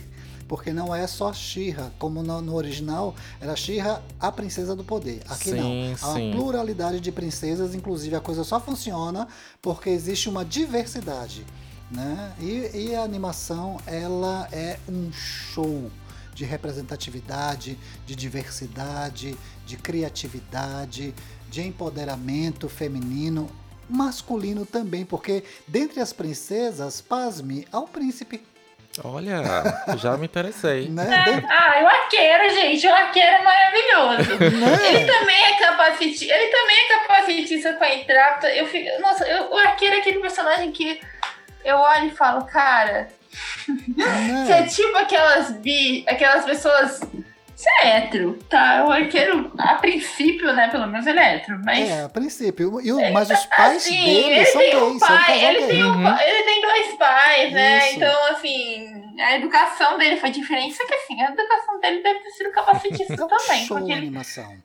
Porque 0.49 0.73
não 0.73 0.93
é 0.93 1.07
só 1.07 1.33
Shira, 1.33 1.93
como 1.99 2.23
no, 2.23 2.41
no, 2.41 2.55
original 2.55 3.15
era 3.41 3.55
Shira, 3.55 4.03
a 4.19 4.33
Princesa 4.33 4.75
do 4.75 4.83
Poder. 4.83 5.23
Aqui 5.29 5.51
sim, 5.51 5.61
não. 5.61 5.97
Há 6.01 6.15
uma 6.15 6.33
pluralidade 6.33 7.01
de 7.01 7.13
princesas, 7.13 7.75
inclusive 7.75 8.17
a 8.17 8.21
coisa 8.21 8.43
só 8.43 8.59
funciona 8.59 9.29
porque 9.61 9.91
existe 9.91 10.29
uma 10.29 10.45
diversidade. 10.45 11.45
Né? 11.91 12.33
E, 12.41 12.71
e 12.75 12.95
a 12.95 13.03
animação 13.03 13.77
ela 13.87 14.49
é 14.51 14.79
um 14.89 15.13
show 15.13 15.91
de 16.35 16.45
representatividade, 16.45 17.79
de 18.07 18.17
diversidade, 18.17 19.37
de 19.67 19.77
criatividade, 19.77 21.15
de 21.51 21.63
empoderamento 21.63 22.69
feminino, 22.69 23.51
masculino 23.89 24.65
também, 24.65 25.05
porque 25.05 25.43
dentre 25.67 26.01
as 26.01 26.13
princesas, 26.13 27.01
pasme, 27.01 27.67
há 27.73 27.81
um 27.81 27.89
príncipe. 27.89 28.41
Olha, 29.05 29.43
já 29.99 30.17
me 30.17 30.27
interessei. 30.27 30.89
né? 30.89 31.05
é, 31.05 31.53
ah, 31.53 31.83
o 31.83 31.89
arqueiro, 31.89 32.55
gente, 32.55 32.87
o 32.87 32.95
arqueiro 32.95 33.29
é 33.29 33.43
maravilhoso. 33.43 34.31
Né? 34.61 34.89
Ele 34.89 35.13
também 35.13 35.45
é 35.45 35.59
capacitista, 35.59 36.35
ele 36.35 36.51
também 36.51 36.77
é 36.77 36.89
capacitista 36.89 37.73
com 37.75 37.85
a 37.85 37.95
entrada. 37.95 38.55
Eu 38.55 38.67
fico, 38.67 39.01
nossa, 39.01 39.25
eu, 39.27 39.51
o 39.51 39.57
arqueiro 39.57 39.97
é 39.97 39.99
aquele 39.99 40.21
personagem 40.21 40.71
que 40.73 41.01
eu 41.65 41.77
olho 41.77 42.07
e 42.07 42.11
falo, 42.11 42.45
cara, 42.47 43.09
né? 43.97 44.45
você 44.47 44.53
é 44.53 44.63
tipo 44.65 44.97
aquelas 44.97 45.53
bi, 45.53 46.05
aquelas 46.09 46.45
pessoas 46.45 47.01
você 47.61 47.69
é 47.83 47.97
hétero, 47.99 48.39
tá? 48.49 48.87
O 48.87 48.91
arqueiro, 48.91 49.53
a 49.59 49.75
princípio, 49.75 50.51
né? 50.55 50.69
Pelo 50.69 50.87
menos 50.87 51.07
ele 51.07 51.21
é 51.21 51.35
hétero, 51.35 51.61
mas. 51.63 51.91
É, 51.91 52.05
a 52.05 52.09
princípio. 52.09 52.81
E, 52.81 53.13
mas 53.13 53.31
os 53.31 53.47
pais 53.47 53.77
assim, 53.77 54.03
dele 54.03 54.47
são 54.47 54.61
gays. 54.63 54.75
Um 54.83 54.99
pai, 54.99 55.45
ele, 55.45 55.67
tem 55.67 55.85
um, 55.85 55.93
uhum. 55.93 56.19
ele 56.21 56.43
tem 56.43 56.61
dois 56.63 56.95
pais, 56.97 57.53
né? 57.53 57.79
Isso. 57.79 57.97
Então, 57.97 58.27
assim, 58.29 59.15
a 59.21 59.37
educação 59.37 59.99
dele 59.99 60.17
foi 60.17 60.31
diferente. 60.31 60.75
Só 60.75 60.87
que, 60.87 60.95
assim, 60.95 61.21
a 61.21 61.29
educação 61.29 61.79
dele 61.81 62.03
deve 62.03 62.21
ter 62.21 62.31
sido 62.31 62.51
capacitista 62.51 63.13
é 63.13 63.17
também. 63.17 63.67
Show 63.67 63.77
porque 63.77 63.93
ele, 63.93 64.07
animação. 64.07 64.57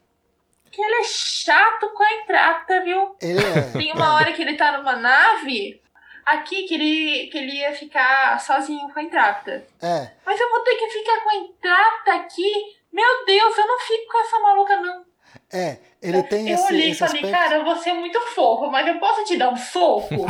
Porque 0.64 0.82
ele 0.82 0.96
é 0.96 1.04
chato 1.04 1.90
com 1.90 2.02
a 2.04 2.14
entrada, 2.14 2.82
viu? 2.82 3.14
Ele 3.22 3.44
é. 3.44 3.62
Tem 3.78 3.92
uma 3.92 4.14
hora 4.14 4.32
que 4.32 4.42
ele 4.42 4.56
tá 4.56 4.78
numa 4.78 4.96
nave 4.96 5.82
aqui 6.26 6.64
que 6.64 6.74
ele, 6.74 7.28
que 7.28 7.38
ele 7.38 7.58
ia 7.58 7.74
ficar 7.74 8.40
sozinho 8.40 8.90
com 8.94 9.00
a 9.00 9.04
entrada. 9.04 9.68
É. 9.82 10.12
Mas 10.26 10.40
eu 10.40 10.50
vou 10.50 10.62
ter 10.62 10.76
que 10.76 10.90
ficar 10.92 11.20
com 11.22 11.30
a 11.30 11.36
entrada 11.36 12.14
aqui 12.14 12.75
meu 12.96 13.26
Deus, 13.26 13.58
eu 13.58 13.68
não 13.68 13.80
fico 13.80 14.08
com 14.10 14.22
essa 14.22 14.40
maluca, 14.40 14.78
não. 14.78 15.04
É, 15.52 15.80
ele 16.02 16.24
tem 16.24 16.48
eu 16.48 16.56
esse. 16.56 16.64
Eu 16.64 16.68
olhei 16.68 16.92
e 16.92 16.96
falei, 16.96 17.22
aspecto... 17.22 17.32
cara, 17.32 17.64
você 17.64 17.90
é 17.90 17.94
muito 17.94 18.20
fofo, 18.34 18.72
mas 18.72 18.88
eu 18.88 18.98
posso 19.00 19.26
te 19.26 19.36
dar 19.36 19.50
um 19.50 19.58
soco? 19.58 20.16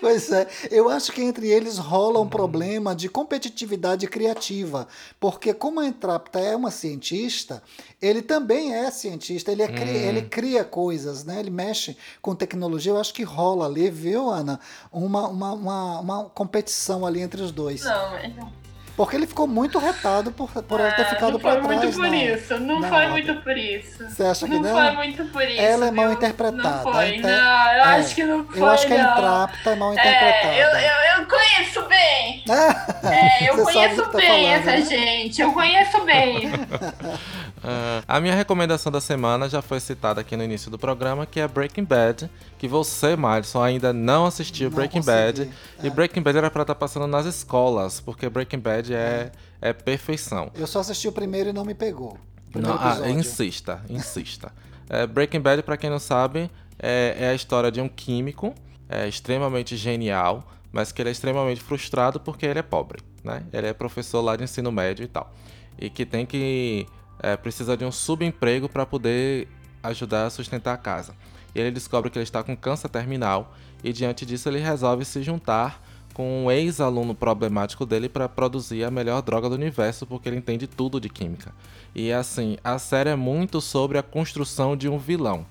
pois 0.00 0.30
é, 0.30 0.46
eu 0.70 0.88
acho 0.88 1.10
que 1.10 1.22
entre 1.22 1.50
eles 1.50 1.76
rola 1.76 2.20
um 2.20 2.28
problema 2.28 2.94
de 2.94 3.08
competitividade 3.08 4.06
criativa, 4.06 4.86
porque 5.18 5.52
como 5.52 5.80
a 5.80 5.86
Entrapta 5.86 6.38
é 6.38 6.54
uma 6.54 6.70
cientista, 6.70 7.60
ele 8.00 8.22
também 8.22 8.76
é 8.76 8.88
cientista, 8.92 9.50
ele, 9.50 9.62
é 9.62 9.66
hum. 9.66 9.74
cria, 9.74 10.06
ele 10.06 10.22
cria 10.22 10.64
coisas, 10.64 11.24
né? 11.24 11.40
Ele 11.40 11.50
mexe 11.50 11.96
com 12.22 12.32
tecnologia, 12.32 12.92
eu 12.92 13.00
acho 13.00 13.12
que 13.12 13.24
rola 13.24 13.66
ali, 13.66 13.90
viu, 13.90 14.30
Ana? 14.30 14.60
Uma, 14.92 15.26
uma, 15.26 15.52
uma, 15.52 15.98
uma 15.98 16.24
competição 16.26 17.04
ali 17.04 17.20
entre 17.20 17.42
os 17.42 17.50
dois. 17.50 17.82
Não, 17.82 18.12
não. 18.36 18.63
Porque 18.96 19.16
ele 19.16 19.26
ficou 19.26 19.46
muito 19.48 19.78
retado 19.78 20.30
por, 20.30 20.48
por 20.50 20.78
ela 20.78 20.92
ter 20.92 21.02
ah, 21.02 21.06
ficado 21.06 21.38
pra 21.38 21.56
trás. 21.56 21.62
Não 21.62 21.68
foi 21.68 21.76
muito 21.76 21.96
por 21.96 22.14
isso, 22.14 22.58
não 22.60 22.82
foi 22.82 23.06
muito 23.08 23.34
por 23.42 23.56
isso. 23.56 24.08
Você 24.08 24.22
acha 24.22 24.46
que 24.46 24.54
não? 24.54 24.62
Não 24.62 24.70
foi 24.70 24.90
muito 24.92 25.24
por 25.26 25.42
isso. 25.42 25.60
Ela 25.60 25.86
é 25.86 25.90
mal 25.90 26.12
interpretada. 26.12 26.68
Não 26.68 26.92
foi, 26.92 27.18
não, 27.18 27.28
eu 27.28 27.34
é, 27.34 27.80
acho 27.80 28.14
que 28.14 28.24
não 28.24 28.44
foi. 28.44 28.60
Eu 28.60 28.66
acho 28.66 28.86
que 28.86 28.94
não. 28.94 29.08
a 29.08 29.12
Entrapta 29.12 29.70
é 29.70 29.74
mal 29.74 29.92
interpretada. 29.92 30.54
É, 30.54 30.62
eu, 30.62 30.68
eu, 30.68 31.20
eu 31.20 31.26
conheço 31.26 31.82
bem. 31.88 32.44
é, 33.10 33.50
eu 33.50 33.56
Você 33.56 33.72
conheço 33.72 34.02
tá 34.02 34.18
bem 34.18 34.28
falando, 34.28 34.46
essa 34.46 34.70
né? 34.70 34.82
gente, 34.82 35.42
eu 35.42 35.52
conheço 35.52 36.00
bem. 36.04 36.50
Uh, 37.64 38.04
a 38.06 38.20
minha 38.20 38.34
recomendação 38.34 38.92
da 38.92 39.00
semana 39.00 39.48
já 39.48 39.62
foi 39.62 39.80
citada 39.80 40.20
aqui 40.20 40.36
no 40.36 40.44
início 40.44 40.70
do 40.70 40.78
programa, 40.78 41.24
que 41.24 41.40
é 41.40 41.48
Breaking 41.48 41.84
Bad, 41.84 42.30
que 42.58 42.68
você, 42.68 43.16
Madison, 43.16 43.62
ainda 43.62 43.90
não 43.90 44.26
assistiu 44.26 44.68
não 44.68 44.76
Breaking 44.76 44.98
consegui. 45.00 45.16
Bad. 45.16 45.50
É. 45.82 45.86
E 45.86 45.90
Breaking 45.90 46.20
Bad 46.20 46.36
era 46.36 46.50
pra 46.50 46.62
estar 46.62 46.74
tá 46.74 46.78
passando 46.78 47.06
nas 47.06 47.24
escolas, 47.24 48.00
porque 48.00 48.28
Breaking 48.28 48.58
Bad 48.58 48.92
é, 48.92 49.32
é. 49.62 49.70
é 49.70 49.72
perfeição. 49.72 50.50
Eu 50.54 50.66
só 50.66 50.80
assisti 50.80 51.08
o 51.08 51.12
primeiro 51.12 51.48
e 51.48 51.52
não 51.54 51.64
me 51.64 51.74
pegou. 51.74 52.18
Não, 52.54 52.74
ah, 52.78 53.08
insista, 53.08 53.82
insista. 53.88 54.52
é, 54.90 55.06
Breaking 55.06 55.40
Bad, 55.40 55.62
para 55.62 55.78
quem 55.78 55.88
não 55.88 55.98
sabe, 55.98 56.50
é, 56.78 57.16
é, 57.18 57.28
a 57.30 57.34
história 57.34 57.72
de 57.72 57.80
um 57.80 57.88
químico 57.88 58.54
é, 58.90 59.08
extremamente 59.08 59.74
genial, 59.74 60.46
mas 60.70 60.92
que 60.92 61.00
ele 61.00 61.08
é 61.08 61.12
extremamente 61.12 61.62
frustrado 61.62 62.20
porque 62.20 62.44
ele 62.44 62.58
é 62.58 62.62
pobre, 62.62 63.00
né? 63.24 63.42
Ele 63.52 63.68
é 63.68 63.72
professor 63.72 64.20
lá 64.20 64.36
de 64.36 64.44
ensino 64.44 64.70
médio 64.70 65.02
e 65.02 65.08
tal. 65.08 65.32
E 65.78 65.88
que 65.88 66.04
tem 66.04 66.26
que 66.26 66.86
é, 67.20 67.36
precisa 67.36 67.76
de 67.76 67.84
um 67.84 67.92
subemprego 67.92 68.68
para 68.68 68.86
poder 68.86 69.48
ajudar 69.82 70.26
a 70.26 70.30
sustentar 70.30 70.74
a 70.74 70.78
casa. 70.78 71.14
E 71.54 71.60
ele 71.60 71.70
descobre 71.70 72.10
que 72.10 72.18
ele 72.18 72.24
está 72.24 72.42
com 72.42 72.56
câncer 72.56 72.88
terminal 72.88 73.54
e 73.82 73.92
diante 73.92 74.26
disso 74.26 74.48
ele 74.48 74.58
resolve 74.58 75.04
se 75.04 75.22
juntar 75.22 75.82
com 76.14 76.44
um 76.44 76.50
ex-aluno 76.50 77.14
problemático 77.14 77.84
dele 77.84 78.08
para 78.08 78.28
produzir 78.28 78.84
a 78.84 78.90
melhor 78.90 79.20
droga 79.20 79.48
do 79.48 79.56
universo, 79.56 80.06
porque 80.06 80.28
ele 80.28 80.36
entende 80.36 80.66
tudo 80.66 81.00
de 81.00 81.08
química. 81.08 81.52
E 81.94 82.12
assim, 82.12 82.56
a 82.62 82.78
série 82.78 83.10
é 83.10 83.16
muito 83.16 83.60
sobre 83.60 83.98
a 83.98 84.02
construção 84.02 84.76
de 84.76 84.88
um 84.88 84.96
vilão. 84.96 85.44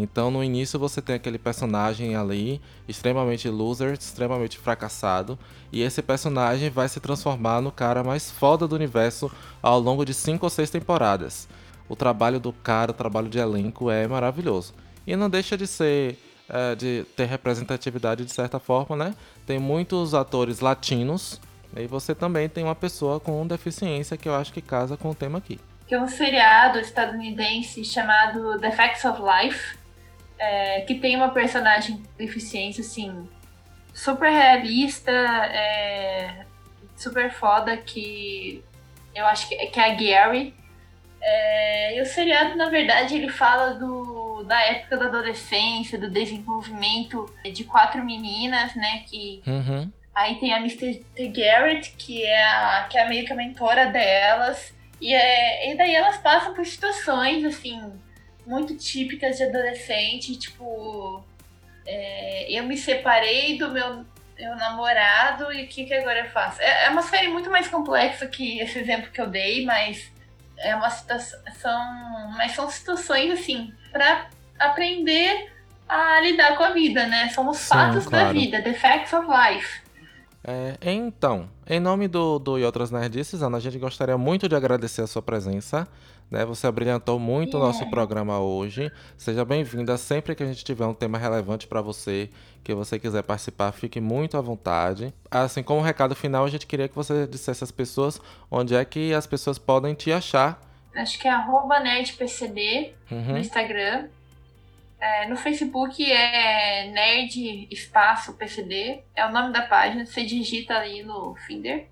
Então, 0.00 0.30
no 0.30 0.44
início 0.44 0.78
você 0.78 1.02
tem 1.02 1.16
aquele 1.16 1.38
personagem 1.38 2.14
ali, 2.14 2.60
extremamente 2.86 3.48
loser, 3.48 3.94
extremamente 3.94 4.56
fracassado, 4.56 5.36
e 5.72 5.82
esse 5.82 6.00
personagem 6.00 6.70
vai 6.70 6.88
se 6.88 7.00
transformar 7.00 7.60
no 7.60 7.72
cara 7.72 8.04
mais 8.04 8.30
foda 8.30 8.68
do 8.68 8.76
universo 8.76 9.28
ao 9.60 9.80
longo 9.80 10.04
de 10.04 10.14
cinco 10.14 10.46
ou 10.46 10.50
seis 10.50 10.70
temporadas. 10.70 11.48
O 11.88 11.96
trabalho 11.96 12.38
do 12.38 12.52
cara, 12.52 12.92
o 12.92 12.94
trabalho 12.94 13.28
de 13.28 13.40
elenco 13.40 13.90
é 13.90 14.06
maravilhoso. 14.06 14.72
E 15.04 15.16
não 15.16 15.28
deixa 15.28 15.56
de 15.56 15.66
ser 15.66 16.16
é, 16.48 16.76
de 16.76 17.04
ter 17.16 17.24
representatividade 17.24 18.24
de 18.24 18.32
certa 18.32 18.60
forma, 18.60 18.94
né? 18.94 19.14
Tem 19.44 19.58
muitos 19.58 20.14
atores 20.14 20.60
latinos 20.60 21.40
e 21.76 21.88
você 21.88 22.14
também 22.14 22.48
tem 22.48 22.62
uma 22.62 22.74
pessoa 22.76 23.18
com 23.18 23.44
deficiência 23.46 24.16
que 24.16 24.28
eu 24.28 24.34
acho 24.34 24.52
que 24.52 24.62
casa 24.62 24.96
com 24.96 25.10
o 25.10 25.14
tema 25.14 25.38
aqui. 25.38 25.58
Que 25.88 25.94
é 25.94 26.00
um 26.00 26.06
seriado 26.06 26.78
estadunidense 26.78 27.84
chamado 27.84 28.58
The 28.60 28.70
Facts 28.70 29.04
of 29.04 29.20
Life, 29.20 29.76
é, 30.38 30.80
que 30.82 30.94
tem 30.94 31.16
uma 31.16 31.30
personagem 31.30 31.96
com 31.96 32.04
deficiência, 32.16 32.82
assim, 32.82 33.28
super 33.92 34.30
realista, 34.30 35.10
é, 35.10 36.46
super 36.96 37.32
foda, 37.32 37.76
que 37.76 38.62
eu 39.14 39.26
acho 39.26 39.48
que, 39.48 39.56
que 39.66 39.80
é 39.80 39.84
a 39.84 39.94
Gary. 39.94 40.54
É, 41.20 41.98
e 41.98 42.00
o 42.00 42.06
seriado, 42.06 42.56
na 42.56 42.68
verdade, 42.68 43.16
ele 43.16 43.28
fala 43.28 43.74
do, 43.74 44.44
da 44.44 44.60
época 44.62 44.96
da 44.96 45.06
adolescência, 45.06 45.98
do 45.98 46.08
desenvolvimento 46.08 47.28
de 47.52 47.64
quatro 47.64 48.04
meninas, 48.04 48.74
né? 48.76 49.02
Que 49.06 49.42
uhum. 49.46 49.90
aí 50.14 50.36
tem 50.36 50.54
a 50.54 50.58
Mr. 50.58 51.04
Garrett, 51.30 51.90
que 51.98 52.24
é 52.24 52.44
a, 52.44 52.86
que 52.88 52.96
é 52.96 53.08
meio 53.08 53.26
que 53.26 53.32
a 53.32 53.36
mentora 53.36 53.86
delas. 53.86 54.72
E, 55.00 55.12
é, 55.12 55.72
e 55.72 55.76
daí 55.76 55.94
elas 55.94 56.18
passam 56.18 56.54
por 56.54 56.64
situações, 56.64 57.44
assim, 57.44 57.92
muito 58.48 58.74
típicas 58.74 59.36
de 59.36 59.44
adolescente, 59.44 60.34
tipo, 60.38 61.22
é, 61.86 62.50
eu 62.50 62.64
me 62.64 62.78
separei 62.78 63.58
do 63.58 63.70
meu, 63.70 64.06
meu 64.38 64.56
namorado 64.56 65.52
e 65.52 65.64
o 65.64 65.68
que, 65.68 65.84
que 65.84 65.92
agora 65.92 66.20
eu 66.20 66.30
faço? 66.30 66.60
É, 66.62 66.86
é, 66.86 66.90
uma 66.90 67.02
série 67.02 67.28
muito 67.28 67.50
mais 67.50 67.68
complexa 67.68 68.26
que 68.26 68.58
esse 68.58 68.78
exemplo 68.78 69.10
que 69.12 69.20
eu 69.20 69.26
dei, 69.26 69.66
mas 69.66 70.10
é 70.56 70.74
uma 70.74 70.88
situação, 70.88 71.78
mas 72.38 72.52
são 72.52 72.70
situações 72.70 73.38
assim 73.38 73.72
para 73.92 74.30
aprender 74.58 75.52
a 75.86 76.18
lidar 76.20 76.56
com 76.56 76.64
a 76.64 76.70
vida, 76.70 77.06
né? 77.06 77.28
São 77.28 77.46
os 77.48 77.58
Sim, 77.58 77.68
fatos 77.68 78.06
claro. 78.06 78.26
da 78.26 78.32
vida, 78.32 78.62
the 78.62 78.72
facts 78.72 79.12
of 79.12 79.26
life. 79.26 79.82
É, 80.42 80.78
então, 80.80 81.50
em 81.68 81.78
nome 81.78 82.08
do, 82.08 82.38
do 82.38 82.58
E 82.58 82.64
Outras 82.64 82.90
Nerdices, 82.90 83.42
Ana, 83.42 83.58
a 83.58 83.60
gente 83.60 83.78
gostaria 83.78 84.16
muito 84.16 84.48
de 84.48 84.56
agradecer 84.56 85.02
a 85.02 85.06
sua 85.06 85.20
presença. 85.20 85.86
Né? 86.30 86.44
Você 86.44 86.66
abrilhantou 86.66 87.18
muito 87.18 87.56
o 87.56 87.60
nosso 87.60 87.88
programa 87.90 88.38
hoje. 88.38 88.92
Seja 89.16 89.44
bem-vinda. 89.44 89.96
Sempre 89.96 90.34
que 90.34 90.42
a 90.42 90.46
gente 90.46 90.64
tiver 90.64 90.86
um 90.86 90.94
tema 90.94 91.18
relevante 91.18 91.66
para 91.66 91.80
você, 91.80 92.30
que 92.62 92.74
você 92.74 92.98
quiser 92.98 93.22
participar, 93.22 93.72
fique 93.72 94.00
muito 94.00 94.36
à 94.36 94.40
vontade. 94.40 95.12
Assim, 95.30 95.62
como 95.62 95.80
recado 95.80 96.14
final, 96.14 96.44
a 96.44 96.50
gente 96.50 96.66
queria 96.66 96.88
que 96.88 96.94
você 96.94 97.26
dissesse 97.26 97.64
às 97.64 97.70
pessoas 97.70 98.20
onde 98.50 98.74
é 98.74 98.84
que 98.84 99.14
as 99.14 99.26
pessoas 99.26 99.58
podem 99.58 99.94
te 99.94 100.12
achar. 100.12 100.60
Acho 100.94 101.18
que 101.18 101.28
é 101.28 101.80
nerdpcd 101.82 102.92
uhum. 103.10 103.32
no 103.32 103.38
Instagram. 103.38 104.08
É, 105.00 105.28
no 105.28 105.36
Facebook 105.36 106.04
é 106.10 106.90
Nerd 106.90 107.68
Espaço 107.70 108.32
PCD, 108.32 109.04
é 109.14 109.24
o 109.24 109.32
nome 109.32 109.52
da 109.52 109.62
página, 109.62 110.04
você 110.04 110.24
digita 110.24 110.74
ali 110.74 111.04
no 111.04 111.36
Finder. 111.46 111.88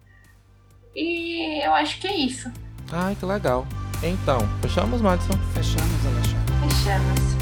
E 0.92 1.64
eu 1.64 1.72
acho 1.72 2.00
que 2.00 2.08
é 2.08 2.16
isso. 2.16 2.50
Ai, 2.90 3.14
que 3.14 3.24
legal. 3.24 3.64
Então, 4.02 4.38
fechamos, 4.60 5.00
Madison? 5.00 5.38
Fechamos, 5.54 6.06
Alexandre. 6.06 6.68
Fechamos. 6.68 7.36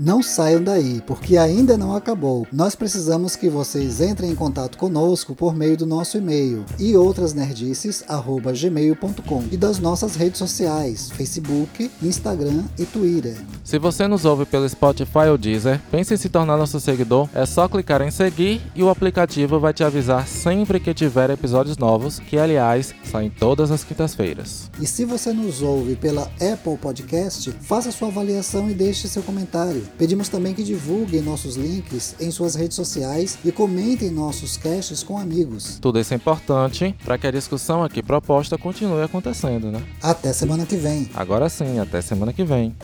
Não 0.00 0.17
saiam 0.28 0.62
daí, 0.62 1.02
porque 1.06 1.36
ainda 1.36 1.76
não 1.76 1.94
acabou. 1.94 2.46
Nós 2.52 2.74
precisamos 2.74 3.36
que 3.36 3.48
vocês 3.48 4.00
entrem 4.00 4.30
em 4.30 4.34
contato 4.34 4.76
conosco 4.78 5.34
por 5.34 5.54
meio 5.54 5.76
do 5.76 5.86
nosso 5.86 6.18
e-mail 6.18 6.64
e 6.78 6.96
outras 6.96 7.34
nerdices@gmail.com 7.34 9.44
e 9.50 9.56
das 9.56 9.78
nossas 9.78 10.16
redes 10.16 10.38
sociais, 10.38 11.10
Facebook, 11.10 11.90
Instagram 12.02 12.64
e 12.78 12.84
Twitter. 12.84 13.36
Se 13.64 13.78
você 13.78 14.08
nos 14.08 14.24
ouve 14.24 14.44
pelo 14.44 14.68
Spotify 14.68 15.28
ou 15.30 15.38
Deezer, 15.38 15.80
pense 15.90 16.12
em 16.12 16.16
se 16.16 16.28
tornar 16.28 16.56
nosso 16.56 16.80
seguidor, 16.80 17.28
é 17.34 17.46
só 17.46 17.68
clicar 17.68 18.02
em 18.02 18.10
seguir 18.10 18.60
e 18.74 18.82
o 18.82 18.90
aplicativo 18.90 19.60
vai 19.60 19.72
te 19.72 19.84
avisar 19.84 20.26
sempre 20.26 20.80
que 20.80 20.92
tiver 20.92 21.30
episódios 21.30 21.76
novos, 21.76 22.18
que 22.18 22.36
aliás 22.38 22.92
saem 23.04 23.30
todas 23.30 23.70
as 23.70 23.84
quintas-feiras. 23.84 24.68
E 24.80 24.86
se 24.86 25.04
você 25.04 25.32
nos 25.32 25.62
ouve 25.62 25.94
pela 25.96 26.30
Apple 26.40 26.76
Podcast, 26.80 27.52
faça 27.60 27.92
sua 27.92 28.08
avaliação 28.08 28.70
e 28.70 28.74
deixe 28.74 29.06
seu 29.06 29.22
comentário. 29.22 29.86
Pedimos 29.96 30.17
também 30.26 30.54
que 30.54 30.64
divulguem 30.64 31.20
nossos 31.20 31.56
links 31.56 32.16
em 32.18 32.30
suas 32.30 32.54
redes 32.54 32.74
sociais 32.74 33.38
e 33.44 33.52
comentem 33.52 34.10
nossos 34.10 34.56
casts 34.56 35.02
com 35.02 35.18
amigos. 35.18 35.78
Tudo 35.78 36.00
isso 36.00 36.14
é 36.14 36.16
importante 36.16 36.94
para 37.04 37.18
que 37.18 37.26
a 37.26 37.30
discussão 37.30 37.84
aqui 37.84 38.02
proposta 38.02 38.56
continue 38.56 39.02
acontecendo, 39.02 39.70
né? 39.70 39.82
Até 40.02 40.32
semana 40.32 40.64
que 40.64 40.76
vem. 40.76 41.10
Agora 41.14 41.50
sim, 41.50 41.78
até 41.78 42.00
semana 42.00 42.32
que 42.32 42.44
vem. 42.44 42.74